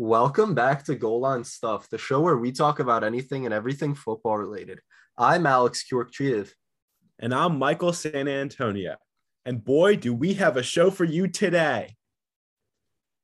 Welcome 0.00 0.54
back 0.54 0.84
to 0.84 0.94
Goal 0.94 1.18
Line 1.18 1.42
Stuff, 1.42 1.90
the 1.90 1.98
show 1.98 2.20
where 2.20 2.36
we 2.36 2.52
talk 2.52 2.78
about 2.78 3.02
anything 3.02 3.46
and 3.46 3.52
everything 3.52 3.96
football 3.96 4.38
related. 4.38 4.78
I'm 5.16 5.44
Alex 5.44 5.84
Kyorkchiev. 5.90 6.52
And 7.18 7.34
I'm 7.34 7.58
Michael 7.58 7.92
San 7.92 8.28
Antonio. 8.28 8.94
And 9.44 9.64
boy, 9.64 9.96
do 9.96 10.14
we 10.14 10.34
have 10.34 10.56
a 10.56 10.62
show 10.62 10.92
for 10.92 11.02
you 11.02 11.26
today. 11.26 11.96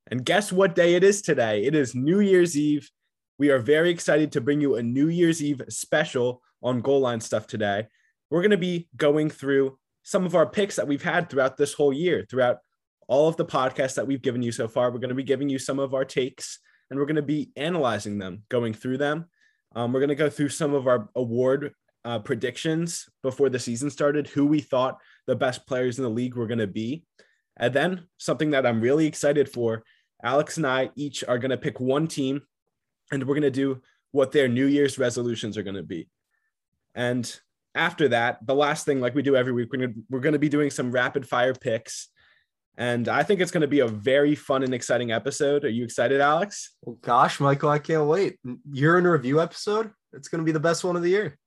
And 0.09 0.25
guess 0.25 0.51
what 0.51 0.75
day 0.75 0.97
it 0.97 1.05
is 1.05 1.23
today? 1.23 1.63
It 1.63 1.77
is 1.77 1.95
New 1.95 2.19
Year's 2.19 2.59
Eve. 2.59 2.91
We 3.39 3.51
are 3.51 3.61
very 3.61 3.91
excited 3.91 4.33
to 4.33 4.41
bring 4.41 4.61
you 4.61 4.75
a 4.75 4.83
New 4.83 5.07
Year's 5.07 5.41
Eve 5.41 5.63
special 5.69 6.43
on 6.61 6.81
Goal 6.81 7.03
Line 7.03 7.21
Stuff 7.21 7.47
today. 7.47 7.87
We're 8.31 8.43
going 8.43 8.51
to 8.51 8.57
be 8.57 8.89
going 8.97 9.31
through 9.31 9.79
some 10.03 10.27
of 10.27 10.35
our 10.35 10.45
picks 10.45 10.75
that 10.75 10.89
we've 10.89 11.05
had 11.05 11.31
throughout 11.31 11.57
this 11.57 11.75
whole 11.75 11.93
year, 11.93 12.27
throughout 12.29 12.59
all 13.09 13.29
of 13.29 13.37
the 13.37 13.45
podcasts 13.45 13.95
that 13.95 14.07
we've 14.07 14.23
given 14.23 14.43
you 14.43 14.53
so 14.53 14.69
far. 14.69 14.91
We're 14.91 14.99
going 14.99 15.09
to 15.09 15.15
be 15.15 15.23
giving 15.23 15.49
you 15.49 15.59
some 15.59 15.79
of 15.79 15.95
our 15.95 16.05
takes 16.05 16.59
and 16.91 16.99
we're 16.99 17.07
going 17.07 17.17
to 17.17 17.23
be 17.23 17.51
analyzing 17.57 18.19
them, 18.19 18.43
going 18.49 18.75
through 18.75 18.99
them. 18.99 19.27
Um, 19.75 19.93
we're 19.93 20.01
going 20.01 20.09
to 20.09 20.15
go 20.15 20.31
through 20.31 20.51
some 20.51 20.75
of 20.75 20.87
our 20.87 21.09
award 21.15 21.75
uh, 22.05 22.19
predictions 22.19 23.09
before 23.23 23.49
the 23.49 23.59
season 23.59 23.91
started, 23.91 24.29
who 24.29 24.47
we 24.47 24.61
thought 24.61 24.99
the 25.27 25.37
best 25.37 25.67
players 25.67 25.99
in 25.99 26.05
the 26.05 26.11
league 26.11 26.37
were 26.37 26.47
going 26.47 26.59
to 26.59 26.67
be. 26.67 27.05
And 27.57 27.73
then 27.73 28.07
something 28.19 28.51
that 28.51 28.67
I'm 28.67 28.81
really 28.81 29.07
excited 29.07 29.49
for 29.49 29.85
Alex 30.23 30.57
and 30.57 30.67
I 30.67 30.91
each 30.97 31.25
are 31.25 31.39
going 31.39 31.51
to 31.51 31.57
pick 31.57 31.81
one 31.81 32.07
team 32.07 32.43
and 33.11 33.25
we're 33.25 33.35
going 33.35 33.43
to 33.43 33.51
do 33.51 33.81
what 34.13 34.33
their 34.33 34.49
New 34.49 34.67
Year's 34.67 34.99
resolutions 34.99 35.57
are 35.57 35.63
going 35.63 35.77
to 35.77 35.83
be. 35.83 36.09
And 36.95 37.41
after 37.75 38.09
that, 38.09 38.39
the 38.47 38.55
last 38.55 38.85
thing, 38.87 39.01
like 39.01 39.15
we 39.15 39.23
do 39.23 39.37
every 39.37 39.53
week, 39.53 39.69
we're 39.73 39.81
going 39.81 39.95
to, 39.95 40.01
we're 40.09 40.21
going 40.21 40.35
to 40.35 40.39
be 40.39 40.49
doing 40.49 40.71
some 40.71 40.93
rapid 40.93 41.29
fire 41.29 41.55
picks. 41.55 42.09
And 42.77 43.09
I 43.09 43.23
think 43.23 43.41
it's 43.41 43.53
going 43.53 43.61
to 43.63 43.69
be 43.69 43.81
a 43.81 43.87
very 43.87 44.35
fun 44.35 44.65
and 44.65 44.75
exciting 44.75 45.13
episode. 45.13 45.65
Are 45.65 45.71
you 45.71 45.85
excited, 45.85 46.21
Alex? 46.21 46.75
Well, 46.83 46.99
gosh, 47.03 47.39
Michael, 47.39 47.71
I 47.71 47.79
can't 47.79 48.07
wait. 48.07 48.39
Year 48.73 48.99
in 48.99 49.07
a 49.07 49.13
review 49.13 49.41
episode. 49.41 49.93
It's 50.13 50.29
going 50.29 50.41
to 50.41 50.45
be 50.45 50.53
the 50.53 50.61
best 50.61 50.83
one 50.83 50.97
of 50.97 51.03
the 51.03 51.11
year. 51.11 51.39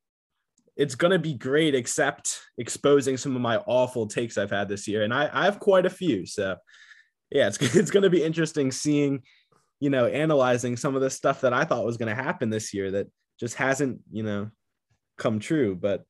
It's 0.78 0.96
going 0.96 1.12
to 1.12 1.20
be 1.20 1.34
great, 1.34 1.76
except 1.76 2.40
exposing 2.58 3.18
some 3.18 3.36
of 3.36 3.42
my 3.42 3.58
awful 3.58 4.08
takes 4.08 4.38
I've 4.38 4.52
had 4.52 4.70
this 4.70 4.88
year. 4.88 5.04
And 5.04 5.14
I, 5.14 5.30
I 5.34 5.46
have 5.46 5.60
quite 5.60 5.86
a 5.86 5.90
few. 5.90 6.26
So, 6.26 6.56
yeah, 7.30 7.48
it's, 7.48 7.58
it's 7.76 7.92
going 7.92 8.04
to 8.04 8.10
be 8.10 8.24
interesting 8.24 8.72
seeing, 8.72 9.24
you 9.82 9.90
know, 9.90 10.06
analyzing 10.06 10.78
some 10.78 10.96
of 10.96 11.02
the 11.02 11.10
stuff 11.10 11.42
that 11.42 11.54
I 11.54 11.66
thought 11.66 11.86
was 11.86 11.98
going 11.98 12.16
to 12.16 12.24
happen 12.24 12.50
this 12.50 12.74
year 12.74 12.92
that 12.92 13.08
just 13.38 13.56
hasn't, 13.56 14.00
you 14.12 14.24
know, 14.24 14.50
come 15.18 15.40
true. 15.40 15.76
But 15.76 16.04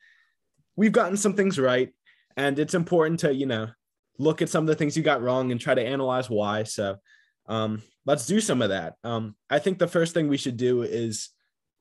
we've 0.75 0.91
gotten 0.91 1.17
some 1.17 1.33
things 1.33 1.57
right. 1.57 1.91
And 2.35 2.59
it's 2.59 2.75
important 2.75 3.21
to, 3.21 3.33
you 3.33 3.47
know, 3.47 3.69
look 4.17 4.41
at 4.41 4.49
some 4.49 4.63
of 4.63 4.67
the 4.67 4.75
things 4.75 4.97
you 4.97 5.03
got 5.03 5.21
wrong 5.21 5.51
and 5.51 5.59
try 5.59 5.73
to 5.73 5.85
analyze 5.85 6.29
why. 6.29 6.63
So 6.63 6.97
um, 7.47 7.81
let's 8.05 8.25
do 8.25 8.39
some 8.39 8.61
of 8.61 8.69
that. 8.69 8.95
Um, 9.03 9.35
I 9.49 9.59
think 9.59 9.79
the 9.79 9.87
first 9.87 10.13
thing 10.13 10.27
we 10.27 10.37
should 10.37 10.57
do 10.57 10.81
is 10.81 11.29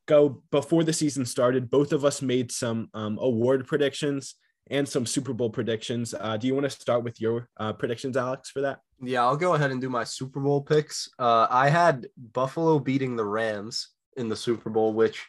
go 0.06 0.42
before 0.50 0.84
the 0.84 0.92
season 0.92 1.26
started. 1.26 1.70
Both 1.70 1.92
of 1.92 2.04
us 2.04 2.22
made 2.22 2.52
some 2.52 2.88
um, 2.94 3.18
award 3.20 3.66
predictions 3.66 4.36
and 4.70 4.88
some 4.88 5.06
Super 5.06 5.32
Bowl 5.32 5.50
predictions. 5.50 6.14
Uh, 6.18 6.36
do 6.36 6.46
you 6.46 6.54
want 6.54 6.64
to 6.64 6.70
start 6.70 7.04
with 7.04 7.20
your 7.20 7.48
uh, 7.56 7.72
predictions, 7.72 8.16
Alex, 8.16 8.50
for 8.50 8.60
that? 8.62 8.80
Yeah, 9.00 9.22
I'll 9.22 9.36
go 9.36 9.54
ahead 9.54 9.70
and 9.70 9.80
do 9.80 9.90
my 9.90 10.04
Super 10.04 10.40
Bowl 10.40 10.60
picks. 10.60 11.08
Uh, 11.18 11.46
I 11.50 11.68
had 11.68 12.08
Buffalo 12.32 12.78
beating 12.78 13.16
the 13.16 13.24
Rams 13.24 13.90
in 14.16 14.28
the 14.28 14.36
Super 14.36 14.70
Bowl, 14.70 14.92
which 14.92 15.24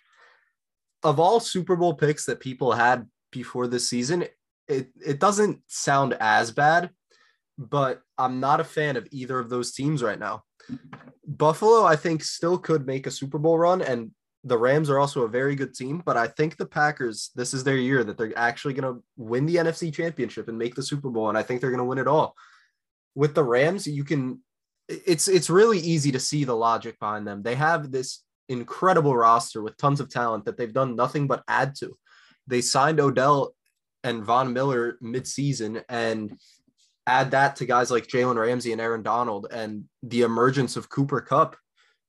of 1.04 1.20
all 1.20 1.40
Super 1.40 1.76
Bowl 1.76 1.94
picks 1.94 2.26
that 2.26 2.40
people 2.40 2.72
had 2.72 3.08
before 3.32 3.68
this 3.68 3.88
season, 3.88 4.26
it, 4.68 4.90
it 5.06 5.20
doesn't 5.20 5.62
sound 5.68 6.18
as 6.20 6.52
bad 6.52 6.90
but 7.58 8.02
I'm 8.18 8.40
not 8.40 8.60
a 8.60 8.64
fan 8.64 8.98
of 8.98 9.08
either 9.12 9.40
of 9.40 9.50
those 9.50 9.74
teams 9.74 10.04
right 10.04 10.20
now. 10.20 10.44
Buffalo, 11.26 11.84
I 11.84 11.96
think, 11.96 12.24
still 12.24 12.58
could 12.58 12.86
make 12.86 13.08
a 13.08 13.12
Super 13.12 13.38
Bowl 13.38 13.58
run, 13.58 13.82
and 13.82 14.12
the 14.44 14.58
Rams 14.58 14.90
are 14.90 15.00
also 15.00 15.24
a 15.24 15.30
very 15.30 15.56
good 15.56 15.74
team. 15.74 16.02
But 16.06 16.18
I 16.18 16.28
think 16.28 16.58
the 16.58 16.66
Packers, 16.66 17.32
this 17.36 17.54
is 17.54 17.64
their 17.64 17.78
year 17.78 18.04
that 18.04 18.18
they're 18.18 18.38
actually 18.38 18.74
going 18.74 18.96
to 18.96 19.04
win 19.18 19.46
the 19.46 19.56
NFC 19.56 19.94
Championship 19.94 20.48
and 20.48 20.58
make 20.58 20.76
the 20.76 20.84
Super 20.84 21.10
Bowl, 21.10 21.30
and 21.30 21.38
I 21.38 21.44
think 21.44 21.62
they're 21.62 21.72
going 21.72 21.80
to 21.80 21.86
win 21.86 21.98
it 21.98 22.08
all. 22.08 22.36
With 23.16 23.34
the 23.34 23.44
Rams, 23.44 23.88
you 23.88 24.04
can. 24.04 24.42
It's 24.88 25.28
it's 25.28 25.50
really 25.50 25.80
easy 25.80 26.14
to 26.14 26.20
see 26.20 26.46
the 26.46 26.56
logic 26.56 26.98
behind 27.00 27.28
them. 27.28 27.44
They 27.44 27.56
have 27.56 27.92
this 27.92 28.24
incredible 28.48 29.18
roster 29.18 29.62
with 29.62 29.76
tons 29.76 30.00
of 30.00 30.10
talent 30.10 30.46
that 30.46 30.56
they've 30.58 30.72
done 30.72 30.96
nothing 30.96 31.28
but 31.28 31.44
add 31.50 31.76
to. 31.80 31.98
They 32.46 32.62
signed 32.62 33.02
Odell 33.02 33.54
and 34.06 34.24
Von 34.24 34.54
Miller 34.54 34.98
midseason, 35.04 35.84
and 35.90 36.40
add 37.08 37.32
that 37.32 37.56
to 37.56 37.66
guys 37.66 37.90
like 37.90 38.06
Jalen 38.08 38.36
Ramsey 38.36 38.74
and 38.74 38.82
Aaron 38.82 39.02
Donald 39.02 39.48
and 39.50 39.86
the 40.04 40.22
emergence 40.22 40.76
of 40.76 40.90
Cooper 40.90 41.22
Kupp 41.22 41.56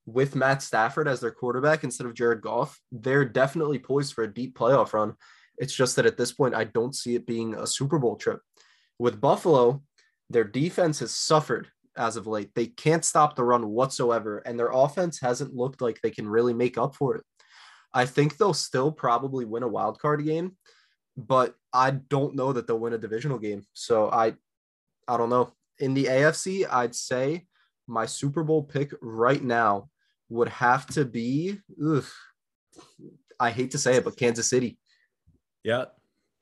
with 0.05 0.35
Matt 0.35 0.61
Stafford 0.61 1.07
as 1.07 1.21
their 1.21 1.31
quarterback 1.31 1.83
instead 1.83 2.05
of 2.05 2.13
Jared 2.13 2.41
Goff, 2.41 2.79
they're 2.91 3.25
definitely 3.25 3.79
poised 3.79 4.13
for 4.13 4.23
a 4.23 4.33
deep 4.33 4.57
playoff 4.57 4.93
run. 4.93 5.13
It's 5.57 5.73
just 5.73 5.95
that 5.95 6.05
at 6.05 6.17
this 6.17 6.33
point, 6.33 6.53
I 6.53 6.65
don't 6.65 6.95
see 6.95 7.15
it 7.15 7.25
being 7.25 7.55
a 7.55 7.65
Super 7.65 7.97
Bowl 7.97 8.17
trip. 8.17 8.41
With 8.97 9.21
Buffalo, 9.21 9.81
their 10.29 10.43
defense 10.43 10.99
has 10.99 11.15
suffered 11.15 11.69
as 11.95 12.17
of 12.17 12.27
late. 12.27 12.51
They 12.53 12.67
can't 12.67 13.05
stop 13.05 13.35
the 13.35 13.43
run 13.43 13.69
whatsoever, 13.69 14.39
and 14.39 14.59
their 14.59 14.71
offense 14.71 15.19
hasn't 15.21 15.55
looked 15.55 15.81
like 15.81 16.01
they 16.01 16.11
can 16.11 16.27
really 16.27 16.53
make 16.53 16.77
up 16.77 16.95
for 16.95 17.15
it. 17.15 17.23
I 17.93 18.05
think 18.05 18.37
they'll 18.37 18.53
still 18.53 18.91
probably 18.91 19.45
win 19.45 19.63
a 19.63 19.67
wild 19.67 19.99
card 19.99 20.25
game, 20.25 20.57
but 21.17 21.55
I 21.73 21.91
don't 21.91 22.35
know 22.35 22.53
that 22.53 22.67
they'll 22.67 22.79
win 22.79 22.93
a 22.93 22.97
divisional 22.97 23.39
game. 23.39 23.63
So 23.73 24.09
I 24.09 24.35
I 25.09 25.17
don't 25.17 25.29
know. 25.29 25.51
In 25.79 25.95
the 25.95 26.05
AFC, 26.05 26.71
I'd 26.71 26.93
say 26.93 27.47
my 27.87 28.05
Super 28.05 28.43
Bowl 28.43 28.63
pick 28.63 28.93
right 29.01 29.43
now 29.43 29.89
would 30.29 30.49
have 30.49 30.85
to 30.87 31.03
be. 31.03 31.59
Ugh, 31.83 32.05
I 33.39 33.49
hate 33.49 33.71
to 33.71 33.79
say 33.79 33.95
it, 33.95 34.03
but 34.03 34.17
Kansas 34.17 34.47
City. 34.47 34.77
Yeah. 35.63 35.85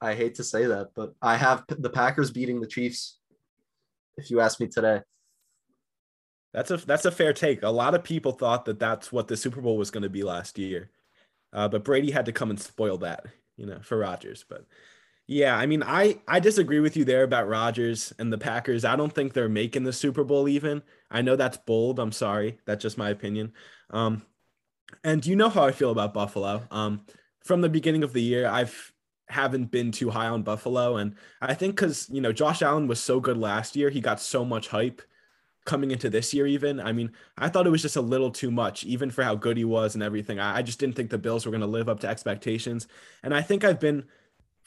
I 0.02 0.16
hate 0.16 0.36
to 0.36 0.44
say 0.44 0.66
that, 0.66 0.90
but 0.96 1.14
I 1.22 1.38
have 1.38 1.64
the 1.70 1.90
Packers 1.90 2.30
beating 2.30 2.60
the 2.60 2.68
Chiefs. 2.68 3.20
If 4.18 4.30
you 4.30 4.42
ask 4.42 4.60
me 4.60 4.68
today. 4.68 5.02
That's 6.54 6.72
a 6.72 6.78
that's 6.78 7.06
a 7.06 7.12
fair 7.12 7.34
take. 7.34 7.64
A 7.64 7.70
lot 7.70 7.96
of 7.96 8.04
people 8.04 8.32
thought 8.32 8.66
that 8.66 8.80
that's 8.80 9.12
what 9.12 9.28
the 9.28 9.38
Super 9.38 9.62
Bowl 9.62 9.78
was 9.78 9.92
going 9.92 10.04
to 10.04 10.10
be 10.10 10.24
last 10.24 10.58
year, 10.58 10.90
uh, 11.54 11.68
but 11.68 11.84
Brady 11.84 12.12
had 12.12 12.26
to 12.26 12.32
come 12.32 12.50
and 12.50 12.60
spoil 12.60 12.98
that, 13.00 13.26
you 13.58 13.66
know, 13.66 13.80
for 13.84 13.98
Rodgers. 13.98 14.44
But 14.48 14.66
yeah, 15.28 15.58
I 15.58 15.66
mean, 15.66 15.84
I 15.84 16.20
I 16.28 16.40
disagree 16.40 16.80
with 16.80 16.96
you 16.96 17.04
there 17.04 17.24
about 17.24 17.50
Rodgers 17.50 18.14
and 18.18 18.32
the 18.32 18.38
Packers. 18.38 18.86
I 18.86 18.96
don't 18.96 19.14
think 19.14 19.34
they're 19.34 19.50
making 19.50 19.84
the 19.84 19.92
Super 19.92 20.24
Bowl 20.24 20.48
even. 20.48 20.82
I 21.12 21.22
know 21.22 21.36
that's 21.36 21.58
bold. 21.58 22.00
I'm 22.00 22.14
sorry. 22.14 22.60
That's 22.66 22.82
just 22.82 22.98
my 22.98 23.10
opinion. 23.10 23.54
Um, 23.90 24.24
and 25.04 25.26
you 25.26 25.36
know 25.36 25.50
how 25.50 25.66
I 25.66 25.74
feel 25.74 25.92
about 25.92 26.14
Buffalo. 26.14 26.64
Um, 26.72 27.06
from 27.44 27.60
the 27.62 27.70
beginning 27.70 28.04
of 28.04 28.14
the 28.14 28.22
year, 28.22 28.48
I've 28.48 28.94
haven't 29.30 29.66
been 29.72 29.92
too 29.92 30.10
high 30.10 30.28
on 30.28 30.44
Buffalo, 30.44 30.96
and 30.96 31.16
I 31.42 31.54
think 31.54 31.76
because 31.76 32.10
you 32.10 32.22
know 32.22 32.32
Josh 32.32 32.62
Allen 32.62 32.88
was 32.88 33.02
so 33.02 33.20
good 33.20 33.38
last 33.38 33.76
year, 33.76 33.90
he 33.90 34.00
got 34.00 34.22
so 34.22 34.46
much 34.46 34.70
hype 34.70 35.02
coming 35.66 35.92
into 35.92 36.10
this 36.10 36.34
year. 36.34 36.48
Even 36.48 36.80
I 36.80 36.94
mean, 36.94 37.12
I 37.38 37.50
thought 37.50 37.68
it 37.68 37.72
was 37.72 37.82
just 37.82 37.98
a 37.98 38.02
little 38.02 38.32
too 38.32 38.52
much, 38.52 38.86
even 38.86 39.12
for 39.12 39.24
how 39.24 39.36
good 39.36 39.58
he 39.58 39.66
was 39.66 39.94
and 39.94 40.04
everything. 40.04 40.40
I, 40.40 40.60
I 40.60 40.62
just 40.62 40.80
didn't 40.80 40.96
think 40.96 41.10
the 41.10 41.18
Bills 41.18 41.46
were 41.46 41.52
going 41.52 41.62
to 41.62 41.68
live 41.68 41.90
up 41.90 42.00
to 42.02 42.08
expectations, 42.08 42.88
and 43.24 43.34
I 43.34 43.42
think 43.42 43.66
I've 43.66 43.80
been 43.82 44.06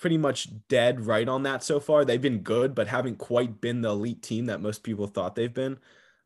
pretty 0.00 0.16
much 0.16 0.48
dead 0.68 1.06
right 1.06 1.28
on 1.28 1.42
that 1.42 1.62
so 1.62 1.78
far. 1.78 2.04
They've 2.04 2.20
been 2.20 2.38
good, 2.38 2.74
but 2.74 2.88
haven't 2.88 3.18
quite 3.18 3.60
been 3.60 3.82
the 3.82 3.90
elite 3.90 4.22
team 4.22 4.46
that 4.46 4.62
most 4.62 4.82
people 4.82 5.06
thought 5.06 5.34
they've 5.34 5.52
been. 5.52 5.78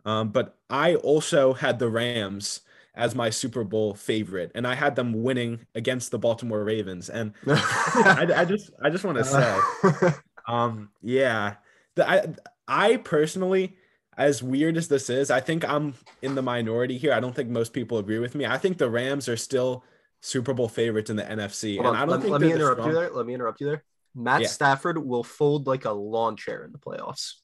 Um, 0.04 0.28
but 0.28 0.56
I 0.70 0.94
also 0.96 1.54
had 1.54 1.78
the 1.78 1.88
Rams 1.88 2.60
as 2.94 3.16
my 3.16 3.30
Super 3.30 3.64
Bowl 3.64 3.94
favorite, 3.94 4.52
and 4.54 4.66
I 4.66 4.74
had 4.74 4.94
them 4.94 5.24
winning 5.24 5.66
against 5.74 6.12
the 6.12 6.18
Baltimore 6.18 6.62
Ravens. 6.62 7.10
And 7.10 7.32
I, 7.46 8.28
I, 8.36 8.44
just, 8.44 8.70
I 8.80 8.90
just 8.90 9.04
want 9.04 9.18
to 9.18 9.24
say, 9.24 10.08
um, 10.48 10.90
yeah, 11.02 11.54
the, 11.96 12.08
I, 12.08 12.26
I 12.68 12.96
personally, 12.98 13.76
as 14.16 14.40
weird 14.40 14.76
as 14.76 14.86
this 14.86 15.10
is, 15.10 15.32
I 15.32 15.40
think 15.40 15.68
I'm 15.68 15.94
in 16.22 16.36
the 16.36 16.42
minority 16.42 16.96
here. 16.96 17.12
I 17.12 17.18
don't 17.18 17.34
think 17.34 17.48
most 17.48 17.72
people 17.72 17.98
agree 17.98 18.20
with 18.20 18.36
me. 18.36 18.46
I 18.46 18.58
think 18.58 18.78
the 18.78 18.90
Rams 18.90 19.28
are 19.28 19.36
still 19.36 19.82
Super 20.24 20.54
Bowl 20.54 20.70
favorites 20.70 21.10
in 21.10 21.16
the 21.16 21.22
NFC. 21.22 21.76
Hold 21.76 21.88
and 21.88 21.88
on, 21.88 21.96
I 21.96 22.00
don't 22.00 22.08
let, 22.08 22.20
think 22.22 22.32
let 22.32 22.40
me 22.40 22.50
interrupt 22.50 22.86
you 22.86 22.92
there. 22.94 23.10
Let 23.10 23.26
me 23.26 23.34
interrupt 23.34 23.60
you 23.60 23.66
there. 23.66 23.84
Matt 24.14 24.40
yeah. 24.40 24.46
Stafford 24.46 24.96
will 24.96 25.22
fold 25.22 25.66
like 25.66 25.84
a 25.84 25.90
lawn 25.90 26.34
chair 26.34 26.64
in 26.64 26.72
the 26.72 26.78
playoffs. 26.78 27.34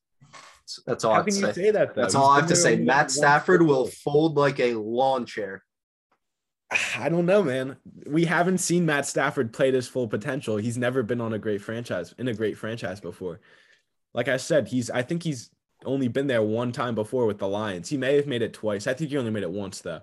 That's 0.86 1.04
all. 1.04 1.12
How 1.12 1.20
I 1.20 1.24
can 1.24 1.32
say. 1.32 1.48
you 1.48 1.52
say 1.52 1.70
that? 1.72 1.94
Though? 1.94 2.00
That's 2.00 2.14
He's 2.14 2.18
all 2.18 2.30
I 2.30 2.40
have 2.40 2.48
to 2.48 2.56
say. 2.56 2.76
Matt 2.76 3.10
Stafford 3.10 3.60
will 3.60 3.86
fold 3.86 4.38
like 4.38 4.58
a 4.60 4.72
lawn 4.74 5.26
chair. 5.26 5.62
I 6.96 7.10
don't 7.10 7.26
know, 7.26 7.42
man. 7.42 7.76
We 8.06 8.24
haven't 8.24 8.58
seen 8.58 8.86
Matt 8.86 9.04
Stafford 9.04 9.52
play 9.52 9.70
his 9.70 9.86
full 9.86 10.08
potential. 10.08 10.56
He's 10.56 10.78
never 10.78 11.02
been 11.02 11.20
on 11.20 11.34
a 11.34 11.38
great 11.38 11.60
franchise 11.60 12.14
in 12.16 12.28
a 12.28 12.34
great 12.34 12.56
franchise 12.56 12.98
before. 12.98 13.40
Like 14.14 14.28
I 14.28 14.38
said, 14.38 14.68
he's. 14.68 14.88
I 14.88 15.02
think 15.02 15.22
he's 15.22 15.50
only 15.84 16.08
been 16.08 16.28
there 16.28 16.42
one 16.42 16.72
time 16.72 16.94
before 16.94 17.26
with 17.26 17.38
the 17.38 17.48
Lions. 17.48 17.90
He 17.90 17.98
may 17.98 18.16
have 18.16 18.26
made 18.26 18.40
it 18.40 18.54
twice. 18.54 18.86
I 18.86 18.94
think 18.94 19.10
he 19.10 19.18
only 19.18 19.30
made 19.30 19.42
it 19.42 19.50
once 19.50 19.82
though. 19.82 20.00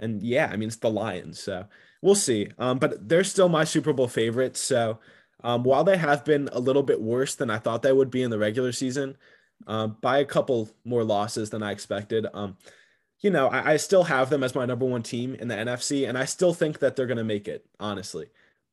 And 0.00 0.22
yeah, 0.22 0.48
I 0.52 0.56
mean 0.56 0.68
it's 0.68 0.76
the 0.76 0.90
Lions, 0.90 1.38
so 1.38 1.66
we'll 2.02 2.14
see. 2.14 2.48
Um, 2.58 2.78
but 2.78 3.08
they're 3.08 3.24
still 3.24 3.48
my 3.48 3.64
Super 3.64 3.92
Bowl 3.92 4.08
favorites. 4.08 4.60
So 4.60 4.98
um, 5.44 5.62
while 5.62 5.84
they 5.84 5.96
have 5.96 6.24
been 6.24 6.48
a 6.52 6.58
little 6.58 6.82
bit 6.82 7.00
worse 7.00 7.34
than 7.34 7.50
I 7.50 7.58
thought 7.58 7.82
they 7.82 7.92
would 7.92 8.10
be 8.10 8.22
in 8.22 8.30
the 8.30 8.38
regular 8.38 8.72
season, 8.72 9.16
uh, 9.66 9.88
by 9.88 10.18
a 10.18 10.24
couple 10.24 10.70
more 10.84 11.04
losses 11.04 11.50
than 11.50 11.62
I 11.62 11.72
expected. 11.72 12.26
Um, 12.32 12.56
you 13.20 13.30
know, 13.30 13.48
I, 13.48 13.72
I 13.72 13.76
still 13.76 14.04
have 14.04 14.30
them 14.30 14.42
as 14.42 14.54
my 14.54 14.64
number 14.64 14.86
one 14.86 15.02
team 15.02 15.34
in 15.34 15.48
the 15.48 15.54
NFC, 15.54 16.08
and 16.08 16.16
I 16.16 16.24
still 16.24 16.54
think 16.54 16.78
that 16.78 16.96
they're 16.96 17.06
going 17.06 17.18
to 17.18 17.24
make 17.24 17.48
it, 17.48 17.66
honestly. 17.78 18.26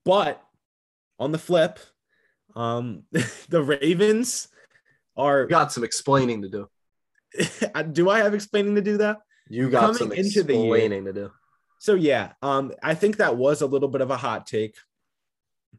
But 0.06 0.42
on 1.20 1.32
the 1.32 1.38
flip, 1.38 1.80
um, 2.56 3.04
the 3.50 3.62
Ravens 3.62 4.48
are 5.16 5.42
You 5.42 5.50
got 5.50 5.74
some 5.74 5.84
explaining 5.84 6.44
to 6.44 6.50
do. 6.50 6.70
do 7.92 8.10
I 8.10 8.20
have 8.20 8.34
explaining 8.34 8.76
to 8.76 8.82
do 8.82 8.98
that? 8.98 9.18
You 9.50 9.70
got 9.70 9.82
Coming 9.82 9.98
some 9.98 10.12
into 10.12 10.44
the 10.44 10.56
year- 10.56 10.90
to 11.04 11.14
do. 11.14 11.32
So 11.80 11.94
yeah, 11.94 12.34
um, 12.42 12.74
I 12.82 12.96
think 12.96 13.18
that 13.18 13.38
was 13.38 13.62
a 13.62 13.68
little 13.68 13.90
bit 13.90 14.02
of 14.02 14.10
a 14.10 14.18
hot 14.18 14.48
take. 14.48 14.76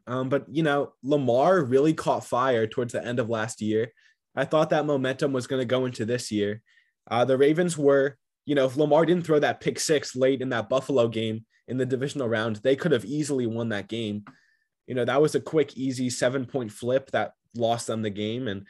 Um, 0.07 0.29
but 0.29 0.45
you 0.49 0.63
know, 0.63 0.93
Lamar 1.03 1.61
really 1.61 1.93
caught 1.93 2.25
fire 2.25 2.67
towards 2.67 2.93
the 2.93 3.05
end 3.05 3.19
of 3.19 3.29
last 3.29 3.61
year. 3.61 3.91
I 4.35 4.45
thought 4.45 4.69
that 4.69 4.85
momentum 4.85 5.33
was 5.33 5.47
going 5.47 5.59
to 5.61 5.65
go 5.65 5.85
into 5.85 6.05
this 6.05 6.31
year. 6.31 6.61
Uh, 7.09 7.25
the 7.25 7.37
Ravens 7.37 7.77
were, 7.77 8.17
you 8.45 8.55
know, 8.55 8.65
if 8.65 8.77
Lamar 8.77 9.05
didn't 9.05 9.25
throw 9.25 9.39
that 9.39 9.59
pick 9.59 9.79
six 9.79 10.15
late 10.15 10.41
in 10.41 10.49
that 10.49 10.69
Buffalo 10.69 11.07
game 11.07 11.45
in 11.67 11.77
the 11.77 11.85
divisional 11.85 12.29
round, 12.29 12.57
they 12.57 12.75
could 12.75 12.91
have 12.91 13.05
easily 13.05 13.45
won 13.45 13.69
that 13.69 13.87
game. 13.89 14.23
You 14.87 14.95
know, 14.95 15.05
that 15.05 15.21
was 15.21 15.35
a 15.35 15.41
quick, 15.41 15.75
easy 15.75 16.09
seven 16.09 16.45
point 16.45 16.71
flip 16.71 17.11
that 17.11 17.33
lost 17.55 17.87
them 17.87 18.01
the 18.01 18.09
game. 18.09 18.47
And 18.47 18.65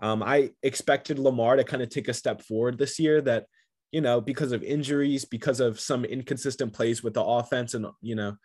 um, 0.00 0.22
I 0.22 0.50
expected 0.62 1.18
Lamar 1.18 1.56
to 1.56 1.64
kind 1.64 1.82
of 1.82 1.90
take 1.90 2.08
a 2.08 2.14
step 2.14 2.42
forward 2.42 2.76
this 2.76 2.98
year 2.98 3.20
that, 3.22 3.46
you 3.92 4.00
know, 4.00 4.20
because 4.20 4.52
of 4.52 4.62
injuries, 4.62 5.24
because 5.24 5.60
of 5.60 5.78
some 5.78 6.04
inconsistent 6.04 6.72
plays 6.72 7.02
with 7.02 7.14
the 7.14 7.22
offense 7.22 7.74
and, 7.74 7.86
you 8.00 8.14
know, 8.14 8.36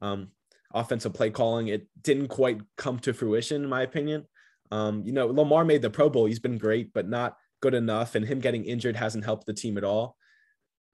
um, 0.00 0.28
offensive 0.72 1.12
play 1.12 1.30
calling, 1.30 1.68
it 1.68 1.86
didn't 2.02 2.28
quite 2.28 2.60
come 2.76 2.98
to 3.00 3.12
fruition, 3.12 3.62
in 3.62 3.68
my 3.68 3.82
opinion. 3.82 4.26
Um, 4.72 5.02
you 5.04 5.12
know, 5.12 5.26
Lamar 5.26 5.64
made 5.64 5.82
the 5.82 5.90
Pro 5.90 6.08
Bowl. 6.08 6.24
He's 6.24 6.40
been 6.40 6.58
great, 6.58 6.92
but 6.94 7.08
not 7.08 7.36
good 7.60 7.74
enough. 7.74 8.14
And 8.14 8.26
him 8.26 8.40
getting 8.40 8.64
injured 8.64 8.96
hasn't 8.96 9.24
helped 9.24 9.46
the 9.46 9.52
team 9.52 9.76
at 9.76 9.84
all. 9.84 10.16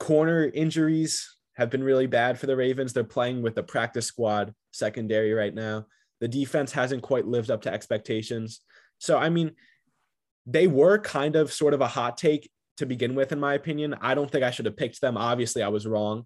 Corner 0.00 0.50
injuries 0.52 1.36
have 1.54 1.70
been 1.70 1.84
really 1.84 2.06
bad 2.06 2.38
for 2.38 2.46
the 2.46 2.56
Ravens. 2.56 2.92
They're 2.92 3.04
playing 3.04 3.42
with 3.42 3.54
the 3.54 3.62
practice 3.62 4.06
squad 4.06 4.54
secondary 4.72 5.32
right 5.32 5.54
now. 5.54 5.86
The 6.20 6.28
defense 6.28 6.72
hasn't 6.72 7.02
quite 7.02 7.26
lived 7.26 7.50
up 7.50 7.62
to 7.62 7.72
expectations. 7.72 8.60
So, 8.98 9.16
I 9.16 9.30
mean, 9.30 9.52
they 10.46 10.66
were 10.66 10.98
kind 10.98 11.36
of 11.36 11.52
sort 11.52 11.74
of 11.74 11.80
a 11.80 11.86
hot 11.86 12.18
take 12.18 12.50
to 12.80 12.86
begin 12.86 13.14
with, 13.14 13.32
in 13.32 13.40
my 13.40 13.54
opinion. 13.54 13.94
I 14.00 14.14
don't 14.14 14.30
think 14.30 14.44
I 14.44 14.50
should 14.50 14.66
have 14.66 14.76
picked 14.76 15.00
them. 15.00 15.16
Obviously, 15.16 15.62
I 15.62 15.68
was 15.68 15.86
wrong. 15.86 16.24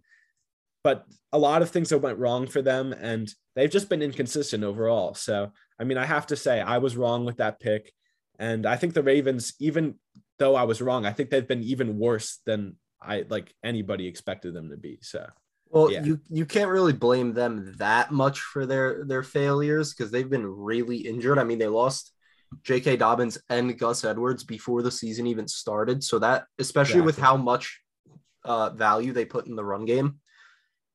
But 0.83 1.05
a 1.33 1.39
lot 1.39 1.63
of 1.63 1.71
things 1.71 1.91
that 1.91 1.99
went 1.99 2.19
wrong 2.19 2.47
for 2.47 2.63
them, 2.63 2.93
and 2.93 3.33
they've 3.55 3.71
just 3.71 3.89
been 3.89 4.03
inconsistent 4.03 4.65
overall. 4.65 5.15
So, 5.15 5.53
I 5.79 5.85
mean, 5.85 5.99
I 5.99 6.05
have 6.05 6.27
to 6.29 6.37
say, 6.37 6.61
I 6.61 6.79
was 6.79 6.97
wrong 6.97 7.25
with 7.25 7.37
that 7.39 7.61
pick. 7.61 7.93
And 8.39 8.67
I 8.67 8.77
think 8.77 8.95
the 8.95 9.03
Ravens, 9.03 9.55
even 9.61 9.95
though 10.39 10.57
I 10.57 10.65
was 10.65 10.83
wrong, 10.83 11.07
I 11.07 11.13
think 11.13 11.31
they've 11.31 11.47
been 11.47 11.63
even 11.63 11.99
worse 11.99 12.41
than 12.45 12.77
I 13.01 13.25
like 13.29 13.55
anybody 13.63 14.07
expected 14.07 14.55
them 14.55 14.71
to 14.71 14.77
be. 14.77 14.99
So, 15.03 15.27
Well, 15.71 15.91
Yeah. 15.91 16.05
you 16.05 16.21
you 16.29 16.47
can't 16.47 16.71
really 16.71 16.93
blame 16.93 17.33
them 17.33 17.75
that 17.79 18.11
much 18.13 18.41
for 18.41 18.67
their 18.67 19.05
their 19.05 19.23
failures 19.23 19.93
because 19.93 20.11
they've 20.13 20.31
been 20.31 20.47
really 20.47 20.99
injured. 20.99 21.39
I 21.39 21.45
mean, 21.45 21.59
they 21.59 21.67
lost 21.69 22.13
J.K. 22.63 22.97
Dobbins 22.97 23.39
and 23.49 23.79
Gus 23.79 24.05
Edwards 24.05 24.45
before 24.45 24.83
the 24.83 24.91
season 24.91 25.27
even 25.27 25.49
started. 25.49 26.03
So 26.05 26.19
that, 26.19 26.47
especially 26.59 27.01
with 27.01 27.19
how 27.19 27.37
much 27.37 27.81
uh, 28.45 28.71
value 28.71 29.13
they 29.13 29.25
put 29.25 29.47
in 29.47 29.57
the 29.57 29.65
run 29.65 29.85
game, 29.85 30.21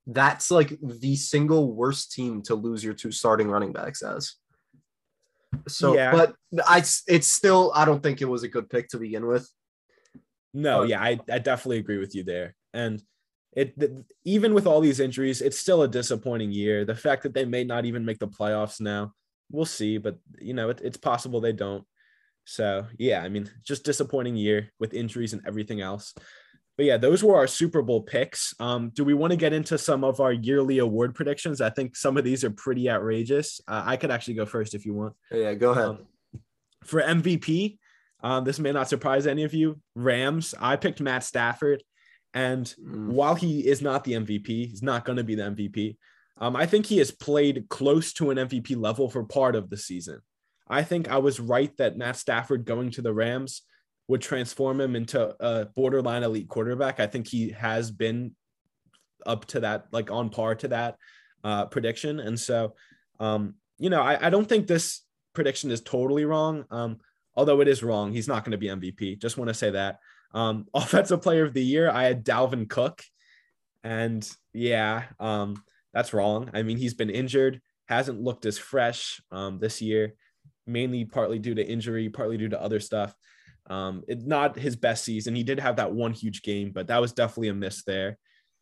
that's 0.08 0.50
like 0.50 0.78
the 0.82 1.16
single 1.16 1.74
worst 1.74 2.12
team 2.12 2.42
to 2.44 2.56
lose 2.56 2.84
your 2.84 2.94
two 2.94 3.12
starting 3.12 3.50
running 3.50 3.74
backs 3.74 4.02
as. 4.02 4.36
So, 5.68 5.96
Yeah. 5.96 6.12
but 6.12 6.36
I, 6.68 6.80
it's 7.08 7.28
still, 7.28 7.72
I 7.76 7.86
don't 7.86 8.02
think 8.02 8.22
it 8.22 8.26
was 8.26 8.44
a 8.44 8.48
good 8.48 8.70
pick 8.70 8.88
to 8.90 8.98
begin 8.98 9.26
with. 9.26 9.50
No, 10.54 10.84
yeah, 10.84 11.02
I, 11.02 11.20
I 11.30 11.40
definitely 11.40 11.78
agree 11.78 11.98
with 11.98 12.16
you 12.16 12.24
there. 12.24 12.56
And 12.74 13.02
it 13.54 13.74
even 14.26 14.54
with 14.54 14.68
all 14.68 14.80
these 14.80 15.00
injuries, 15.00 15.42
it's 15.42 15.60
still 15.60 15.82
a 15.84 15.88
disappointing 15.88 16.52
year. 16.52 16.86
The 16.86 16.96
fact 16.96 17.24
that 17.24 17.34
they 17.34 17.46
may 17.46 17.64
not 17.64 17.86
even 17.86 18.06
make 18.06 18.20
the 18.20 18.28
playoffs 18.28 18.80
now, 18.80 19.14
we'll 19.52 19.66
see. 19.66 19.98
But 19.98 20.18
you 20.40 20.54
know, 20.54 20.70
it, 20.70 20.82
it's 20.84 20.98
possible 20.98 21.42
they 21.42 21.54
don't. 21.54 21.84
So 22.46 22.86
yeah, 22.98 23.22
I 23.22 23.30
mean, 23.30 23.50
just 23.64 23.84
disappointing 23.86 24.36
year 24.36 24.72
with 24.80 24.94
injuries 24.94 25.34
and 25.34 25.42
everything 25.46 25.82
else. 25.82 26.14
But 26.78 26.86
yeah, 26.86 26.98
those 26.98 27.24
were 27.24 27.36
our 27.36 27.46
Super 27.48 27.82
Bowl 27.82 28.02
picks. 28.04 28.54
Um, 28.60 28.90
do 28.94 29.04
we 29.04 29.14
want 29.14 29.32
to 29.32 29.38
get 29.38 29.52
into 29.52 29.78
some 29.78 30.06
of 30.06 30.22
our 30.22 30.32
yearly 30.32 30.78
award 30.78 31.14
predictions? 31.14 31.60
I 31.60 31.70
think 31.70 31.96
some 31.98 32.16
of 32.16 32.24
these 32.24 32.46
are 32.46 32.50
pretty 32.52 32.90
outrageous. 32.90 33.60
Uh, 33.68 33.84
I 33.86 33.98
could 33.98 34.12
actually 34.12 34.36
go 34.36 34.46
first 34.46 34.74
if 34.74 34.86
you 34.86 34.94
want. 34.94 35.14
Yeah, 35.30 35.54
go 35.56 35.72
ahead. 35.72 35.86
Um, 35.86 36.00
for 36.86 37.02
MVP, 37.02 37.78
um, 38.24 38.46
this 38.46 38.60
may 38.60 38.72
not 38.72 38.88
surprise 38.88 39.28
any 39.28 39.44
of 39.44 39.54
you. 39.54 39.82
Rams, 39.94 40.56
I 40.58 40.78
picked 40.78 41.02
Matt 41.02 41.26
Stafford. 41.26 41.84
And 42.34 42.66
Mm. 42.82 43.08
while 43.10 43.36
he 43.36 43.68
is 43.68 43.82
not 43.82 44.04
the 44.06 44.14
MVP, 44.14 44.68
he's 44.68 44.82
not 44.84 45.04
going 45.04 45.18
to 45.18 45.24
be 45.24 45.36
the 45.36 45.44
MVP. 45.44 45.98
Um, 46.40 46.56
I 46.56 46.66
think 46.66 46.86
he 46.86 46.98
has 47.00 47.12
played 47.12 47.68
close 47.70 48.14
to 48.14 48.32
an 48.32 48.38
MVP 48.38 48.80
level 48.80 49.10
for 49.10 49.24
part 49.24 49.56
of 49.56 49.70
the 49.70 49.78
season. 49.78 50.22
I 50.68 50.84
think 50.84 51.10
I 51.10 51.18
was 51.18 51.40
right 51.40 51.76
that 51.78 51.98
Matt 51.98 52.16
Stafford 52.16 52.66
going 52.66 52.92
to 52.92 53.02
the 53.02 53.14
Rams 53.14 53.64
would 54.08 54.22
transform 54.22 54.80
him 54.80 54.96
into 54.96 55.36
a 55.40 55.66
borderline 55.66 56.24
elite 56.24 56.48
quarterback. 56.48 57.00
I 57.00 57.08
think 57.08 57.28
he 57.28 57.50
has 57.52 57.92
been 57.92 58.36
up 59.26 59.46
to 59.46 59.60
that, 59.62 59.86
like 59.92 60.10
on 60.12 60.30
par 60.30 60.56
to 60.56 60.68
that 60.70 60.96
uh, 61.44 61.66
prediction. 61.66 62.20
And 62.20 62.40
so, 62.40 62.76
um, 63.20 63.56
you 63.78 63.90
know, 63.90 64.02
I, 64.02 64.28
I 64.28 64.30
don't 64.30 64.48
think 64.48 64.68
this 64.68 65.02
prediction 65.34 65.72
is 65.72 65.82
totally 65.82 66.26
wrong. 66.26 66.66
Um, 66.72 67.00
although 67.36 67.62
it 67.62 67.68
is 67.68 67.84
wrong, 67.84 68.14
he's 68.14 68.28
not 68.28 68.44
going 68.44 68.52
to 68.52 68.58
be 68.58 68.68
MVP. 68.68 69.20
Just 69.20 69.38
want 69.38 69.50
to 69.50 69.54
say 69.54 69.72
that. 69.72 70.00
Um, 70.34 70.68
offensive 70.74 71.22
player 71.22 71.44
of 71.44 71.54
the 71.54 71.64
year, 71.64 71.90
I 71.90 72.04
had 72.04 72.26
Dalvin 72.26 72.70
Cook. 72.70 73.02
And 73.84 74.30
yeah, 74.54 75.04
um, 75.20 75.64
that's 75.94 76.14
wrong. 76.14 76.50
I 76.54 76.64
mean, 76.64 76.78
he's 76.78 76.94
been 76.94 77.10
injured, 77.10 77.62
hasn't 77.88 78.22
looked 78.22 78.46
as 78.46 78.58
fresh 78.58 79.22
um, 79.32 79.60
this 79.60 79.82
year, 79.82 80.14
mainly 80.68 81.06
partly 81.06 81.40
due 81.40 81.56
to 81.56 81.66
injury, 81.66 82.10
partly 82.10 82.38
due 82.38 82.50
to 82.50 82.62
other 82.62 82.80
stuff. 82.80 83.14
Um, 83.70 84.04
it, 84.08 84.26
not 84.26 84.58
his 84.58 84.76
best 84.76 85.04
season. 85.04 85.36
He 85.36 85.44
did 85.44 85.60
have 85.60 85.76
that 85.78 85.92
one 85.92 86.14
huge 86.14 86.42
game, 86.42 86.72
but 86.74 86.88
that 86.88 87.02
was 87.02 87.14
definitely 87.14 87.50
a 87.50 87.54
miss 87.54 87.84
there. 87.84 88.18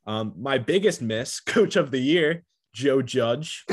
Um, 0.06 0.34
my 0.38 0.58
biggest 0.58 1.02
miss, 1.02 1.40
coach 1.46 1.76
of 1.76 1.92
the 1.92 2.00
year, 2.00 2.44
Joe 2.74 3.02
Judge. 3.02 3.66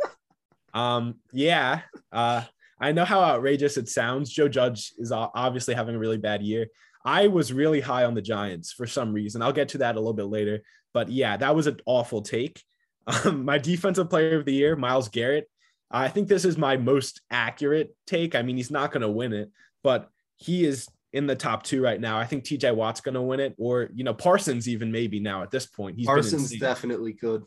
um, 0.74 1.16
yeah, 1.32 1.82
uh, 2.12 2.44
I 2.80 2.92
know 2.92 3.04
how 3.04 3.20
outrageous 3.20 3.76
it 3.76 3.88
sounds. 3.88 4.30
Joe 4.30 4.48
Judge 4.48 4.92
is 4.98 5.12
obviously 5.12 5.74
having 5.74 5.94
a 5.94 5.98
really 5.98 6.16
bad 6.16 6.42
year. 6.42 6.68
I 7.04 7.28
was 7.28 7.52
really 7.52 7.80
high 7.80 8.04
on 8.04 8.14
the 8.14 8.22
Giants 8.22 8.72
for 8.72 8.86
some 8.86 9.12
reason. 9.12 9.42
I'll 9.42 9.52
get 9.52 9.70
to 9.70 9.78
that 9.78 9.96
a 9.96 9.98
little 9.98 10.14
bit 10.14 10.24
later. 10.24 10.62
But 10.92 11.08
yeah, 11.08 11.36
that 11.36 11.54
was 11.54 11.66
an 11.66 11.80
awful 11.86 12.22
take. 12.22 12.62
Um, 13.24 13.44
my 13.44 13.58
defensive 13.58 14.08
player 14.08 14.38
of 14.38 14.44
the 14.44 14.54
year, 14.54 14.76
Myles 14.76 15.08
Garrett. 15.08 15.48
I 15.90 16.08
think 16.08 16.28
this 16.28 16.44
is 16.44 16.56
my 16.56 16.76
most 16.76 17.20
accurate 17.30 17.94
take. 18.06 18.34
I 18.34 18.42
mean, 18.42 18.56
he's 18.56 18.70
not 18.70 18.92
going 18.92 19.02
to 19.02 19.10
win 19.10 19.32
it, 19.32 19.50
but 19.82 20.08
he 20.36 20.64
is 20.64 20.88
in 21.12 21.26
the 21.26 21.34
top 21.34 21.64
two 21.64 21.82
right 21.82 22.00
now. 22.00 22.18
I 22.18 22.24
think 22.24 22.44
TJ 22.44 22.74
Watt's 22.74 23.00
going 23.00 23.14
to 23.14 23.22
win 23.22 23.40
it, 23.40 23.54
or 23.58 23.88
you 23.94 24.04
know, 24.04 24.14
Parsons 24.14 24.68
even 24.68 24.92
maybe 24.92 25.20
now 25.20 25.42
at 25.42 25.50
this 25.50 25.66
point. 25.66 25.96
He's 25.96 26.06
Parsons 26.06 26.56
definitely 26.58 27.14
could. 27.14 27.44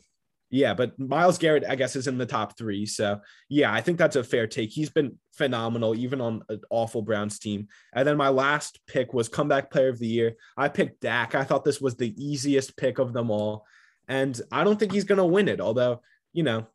Yeah, 0.50 0.74
but 0.74 0.96
Myles 1.00 1.38
Garrett, 1.38 1.64
I 1.68 1.74
guess, 1.74 1.96
is 1.96 2.06
in 2.06 2.18
the 2.18 2.26
top 2.26 2.56
three. 2.56 2.86
So 2.86 3.20
yeah, 3.48 3.72
I 3.72 3.80
think 3.80 3.98
that's 3.98 4.14
a 4.14 4.22
fair 4.22 4.46
take. 4.46 4.70
He's 4.70 4.90
been 4.90 5.18
phenomenal, 5.32 5.96
even 5.96 6.20
on 6.20 6.42
an 6.48 6.60
awful 6.70 7.02
Browns 7.02 7.38
team. 7.38 7.66
And 7.92 8.06
then 8.06 8.16
my 8.16 8.28
last 8.28 8.78
pick 8.86 9.12
was 9.12 9.28
comeback 9.28 9.70
player 9.70 9.88
of 9.88 9.98
the 9.98 10.06
year. 10.06 10.36
I 10.56 10.68
picked 10.68 11.00
Dak. 11.00 11.34
I 11.34 11.42
thought 11.42 11.64
this 11.64 11.80
was 11.80 11.96
the 11.96 12.14
easiest 12.22 12.76
pick 12.76 12.98
of 12.98 13.12
them 13.12 13.30
all. 13.30 13.64
And 14.08 14.40
I 14.52 14.64
don't 14.64 14.78
think 14.78 14.92
he's 14.92 15.04
gonna 15.04 15.26
win 15.26 15.48
it, 15.48 15.60
although, 15.60 16.00
you 16.32 16.42
know, 16.42 16.66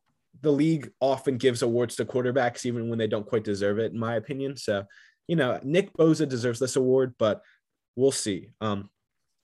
the 0.41 0.51
league 0.51 0.91
often 0.99 1.37
gives 1.37 1.61
awards 1.61 1.95
to 1.95 2.05
quarterbacks 2.05 2.65
even 2.65 2.89
when 2.89 2.99
they 2.99 3.07
don't 3.07 3.25
quite 3.25 3.43
deserve 3.43 3.79
it, 3.79 3.91
in 3.91 3.99
my 3.99 4.15
opinion. 4.15 4.55
So, 4.57 4.85
you 5.27 5.35
know, 5.35 5.59
Nick 5.63 5.93
Bosa 5.93 6.27
deserves 6.27 6.59
this 6.59 6.75
award, 6.75 7.15
but 7.19 7.41
we'll 7.95 8.11
see. 8.11 8.49
Um, 8.61 8.89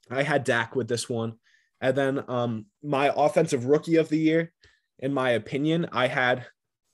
I 0.09 0.23
had 0.23 0.43
Dak 0.43 0.75
with 0.75 0.87
this 0.87 1.09
one. 1.09 1.33
And 1.81 1.95
then 1.95 2.23
um, 2.27 2.65
my 2.81 3.11
offensive 3.15 3.65
rookie 3.65 3.97
of 3.97 4.09
the 4.09 4.17
year, 4.17 4.51
in 4.99 5.13
my 5.13 5.31
opinion, 5.31 5.87
I 5.91 6.07
had 6.07 6.45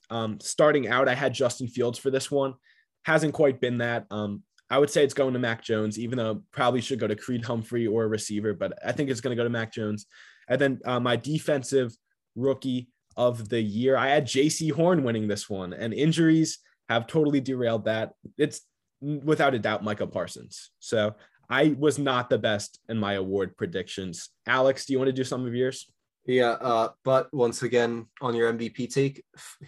um, 0.09 0.39
starting 0.39 0.87
out, 0.87 1.07
I 1.07 1.15
had 1.15 1.33
Justin 1.33 1.67
Fields 1.67 1.99
for 1.99 2.09
this 2.09 2.31
one. 2.31 2.55
Hasn't 3.03 3.33
quite 3.33 3.61
been 3.61 3.77
that. 3.79 4.05
Um, 4.11 4.43
I 4.69 4.77
would 4.77 4.89
say 4.89 5.03
it's 5.03 5.13
going 5.13 5.33
to 5.33 5.39
Mac 5.39 5.63
Jones, 5.63 5.99
even 5.99 6.17
though 6.17 6.43
probably 6.51 6.81
should 6.81 6.99
go 6.99 7.07
to 7.07 7.15
Creed 7.15 7.43
Humphrey 7.43 7.87
or 7.87 8.03
a 8.03 8.07
receiver, 8.07 8.53
but 8.53 8.73
I 8.85 8.91
think 8.91 9.09
it's 9.09 9.21
going 9.21 9.35
to 9.35 9.39
go 9.39 9.43
to 9.43 9.49
Mac 9.49 9.73
Jones. 9.73 10.05
And 10.47 10.59
then 10.59 10.79
uh, 10.85 10.99
my 10.99 11.15
defensive 11.15 11.91
rookie 12.35 12.89
of 13.17 13.49
the 13.49 13.61
year, 13.61 13.97
I 13.97 14.09
had 14.09 14.25
Jaycee 14.25 14.71
Horn 14.71 15.03
winning 15.03 15.27
this 15.27 15.49
one, 15.49 15.73
and 15.73 15.93
injuries 15.93 16.59
have 16.89 17.07
totally 17.07 17.41
derailed 17.41 17.85
that. 17.85 18.11
It's 18.37 18.61
without 19.01 19.55
a 19.55 19.59
doubt 19.59 19.83
Micah 19.83 20.07
Parsons. 20.07 20.71
So 20.79 21.15
I 21.49 21.75
was 21.77 21.97
not 21.97 22.29
the 22.29 22.37
best 22.37 22.79
in 22.87 22.97
my 22.97 23.13
award 23.13 23.57
predictions. 23.57 24.29
Alex, 24.47 24.85
do 24.85 24.93
you 24.93 24.99
want 24.99 25.09
to 25.09 25.13
do 25.13 25.23
some 25.23 25.45
of 25.45 25.53
yours? 25.53 25.91
Yeah, 26.25 26.51
uh, 26.51 26.89
but 27.03 27.33
once 27.33 27.63
again, 27.63 28.05
on 28.21 28.35
your 28.35 28.53
MVP 28.53 28.93
take, 28.93 29.23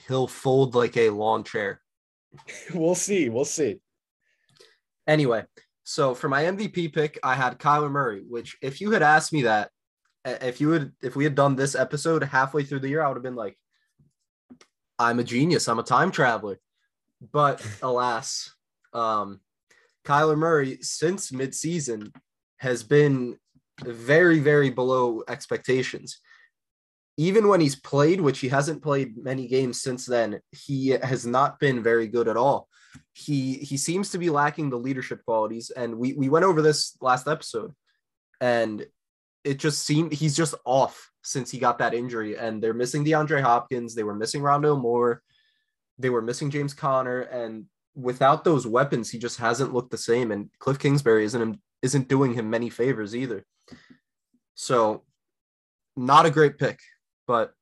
he'll 0.07 0.27
fold 0.27 0.75
like 0.75 0.95
a 0.97 1.09
lawn 1.09 1.43
chair. 1.43 1.81
we'll 2.73 2.95
see. 2.95 3.29
We'll 3.29 3.45
see. 3.45 3.79
Anyway, 5.07 5.43
So 5.83 6.15
for 6.15 6.29
my 6.29 6.43
MVP 6.43 6.93
pick, 6.93 7.19
I 7.23 7.35
had 7.35 7.59
Kyler 7.59 7.91
Murray, 7.91 8.23
which 8.27 8.55
if 8.61 8.79
you 8.79 8.91
had 8.91 9.03
asked 9.03 9.33
me 9.33 9.43
that, 9.43 9.69
if 10.25 10.61
you 10.61 10.69
would, 10.69 10.93
if 11.01 11.15
we 11.15 11.23
had 11.23 11.35
done 11.35 11.55
this 11.55 11.75
episode 11.75 12.23
halfway 12.23 12.63
through 12.63 12.79
the 12.79 12.89
year, 12.89 13.01
I 13.01 13.07
would 13.07 13.17
have 13.17 13.23
been 13.23 13.35
like, 13.35 13.57
I'm 14.99 15.19
a 15.19 15.23
genius. 15.23 15.67
I'm 15.67 15.79
a 15.79 15.83
time 15.83 16.11
traveler. 16.11 16.59
But 17.31 17.65
alas, 17.81 18.51
um, 18.93 19.41
Kyler 20.05 20.37
Murray 20.37 20.79
since 20.81 21.31
midseason 21.31 22.13
has 22.57 22.83
been 22.83 23.37
very, 23.83 24.39
very 24.39 24.69
below 24.69 25.23
expectations. 25.27 26.19
Even 27.17 27.47
when 27.47 27.61
he's 27.61 27.75
played, 27.75 28.21
which 28.21 28.39
he 28.39 28.49
hasn't 28.49 28.81
played 28.81 29.17
many 29.17 29.47
games 29.47 29.81
since 29.81 30.05
then, 30.05 30.39
he 30.51 30.89
has 30.89 31.25
not 31.25 31.59
been 31.59 31.83
very 31.83 32.07
good 32.07 32.27
at 32.27 32.37
all. 32.37 32.67
He 33.13 33.55
he 33.55 33.77
seems 33.77 34.11
to 34.11 34.17
be 34.17 34.29
lacking 34.29 34.69
the 34.69 34.77
leadership 34.77 35.23
qualities, 35.25 35.69
and 35.69 35.95
we 35.95 36.13
we 36.13 36.29
went 36.29 36.45
over 36.45 36.61
this 36.61 36.97
last 37.01 37.27
episode, 37.27 37.73
and 38.41 38.85
it 39.43 39.59
just 39.59 39.85
seemed 39.85 40.13
he's 40.13 40.35
just 40.35 40.55
off 40.65 41.11
since 41.21 41.49
he 41.51 41.57
got 41.57 41.77
that 41.79 41.93
injury, 41.93 42.37
and 42.37 42.61
they're 42.61 42.73
missing 42.73 43.05
DeAndre 43.05 43.41
Hopkins, 43.41 43.95
they 43.95 44.03
were 44.03 44.15
missing 44.15 44.41
Rondo 44.41 44.75
Moore, 44.75 45.21
they 45.97 46.09
were 46.09 46.21
missing 46.21 46.49
James 46.49 46.73
Conner, 46.73 47.21
and 47.21 47.65
without 47.95 48.43
those 48.43 48.67
weapons, 48.67 49.09
he 49.09 49.17
just 49.17 49.39
hasn't 49.39 49.73
looked 49.73 49.91
the 49.91 49.97
same. 49.97 50.31
And 50.31 50.49
Cliff 50.59 50.79
Kingsbury 50.79 51.25
isn't 51.25 51.59
isn't 51.81 52.07
doing 52.07 52.33
him 52.33 52.49
many 52.49 52.69
favors 52.69 53.15
either. 53.15 53.45
So, 54.55 55.03
not 55.95 56.25
a 56.25 56.31
great 56.31 56.57
pick, 56.57 56.79
but 57.27 57.53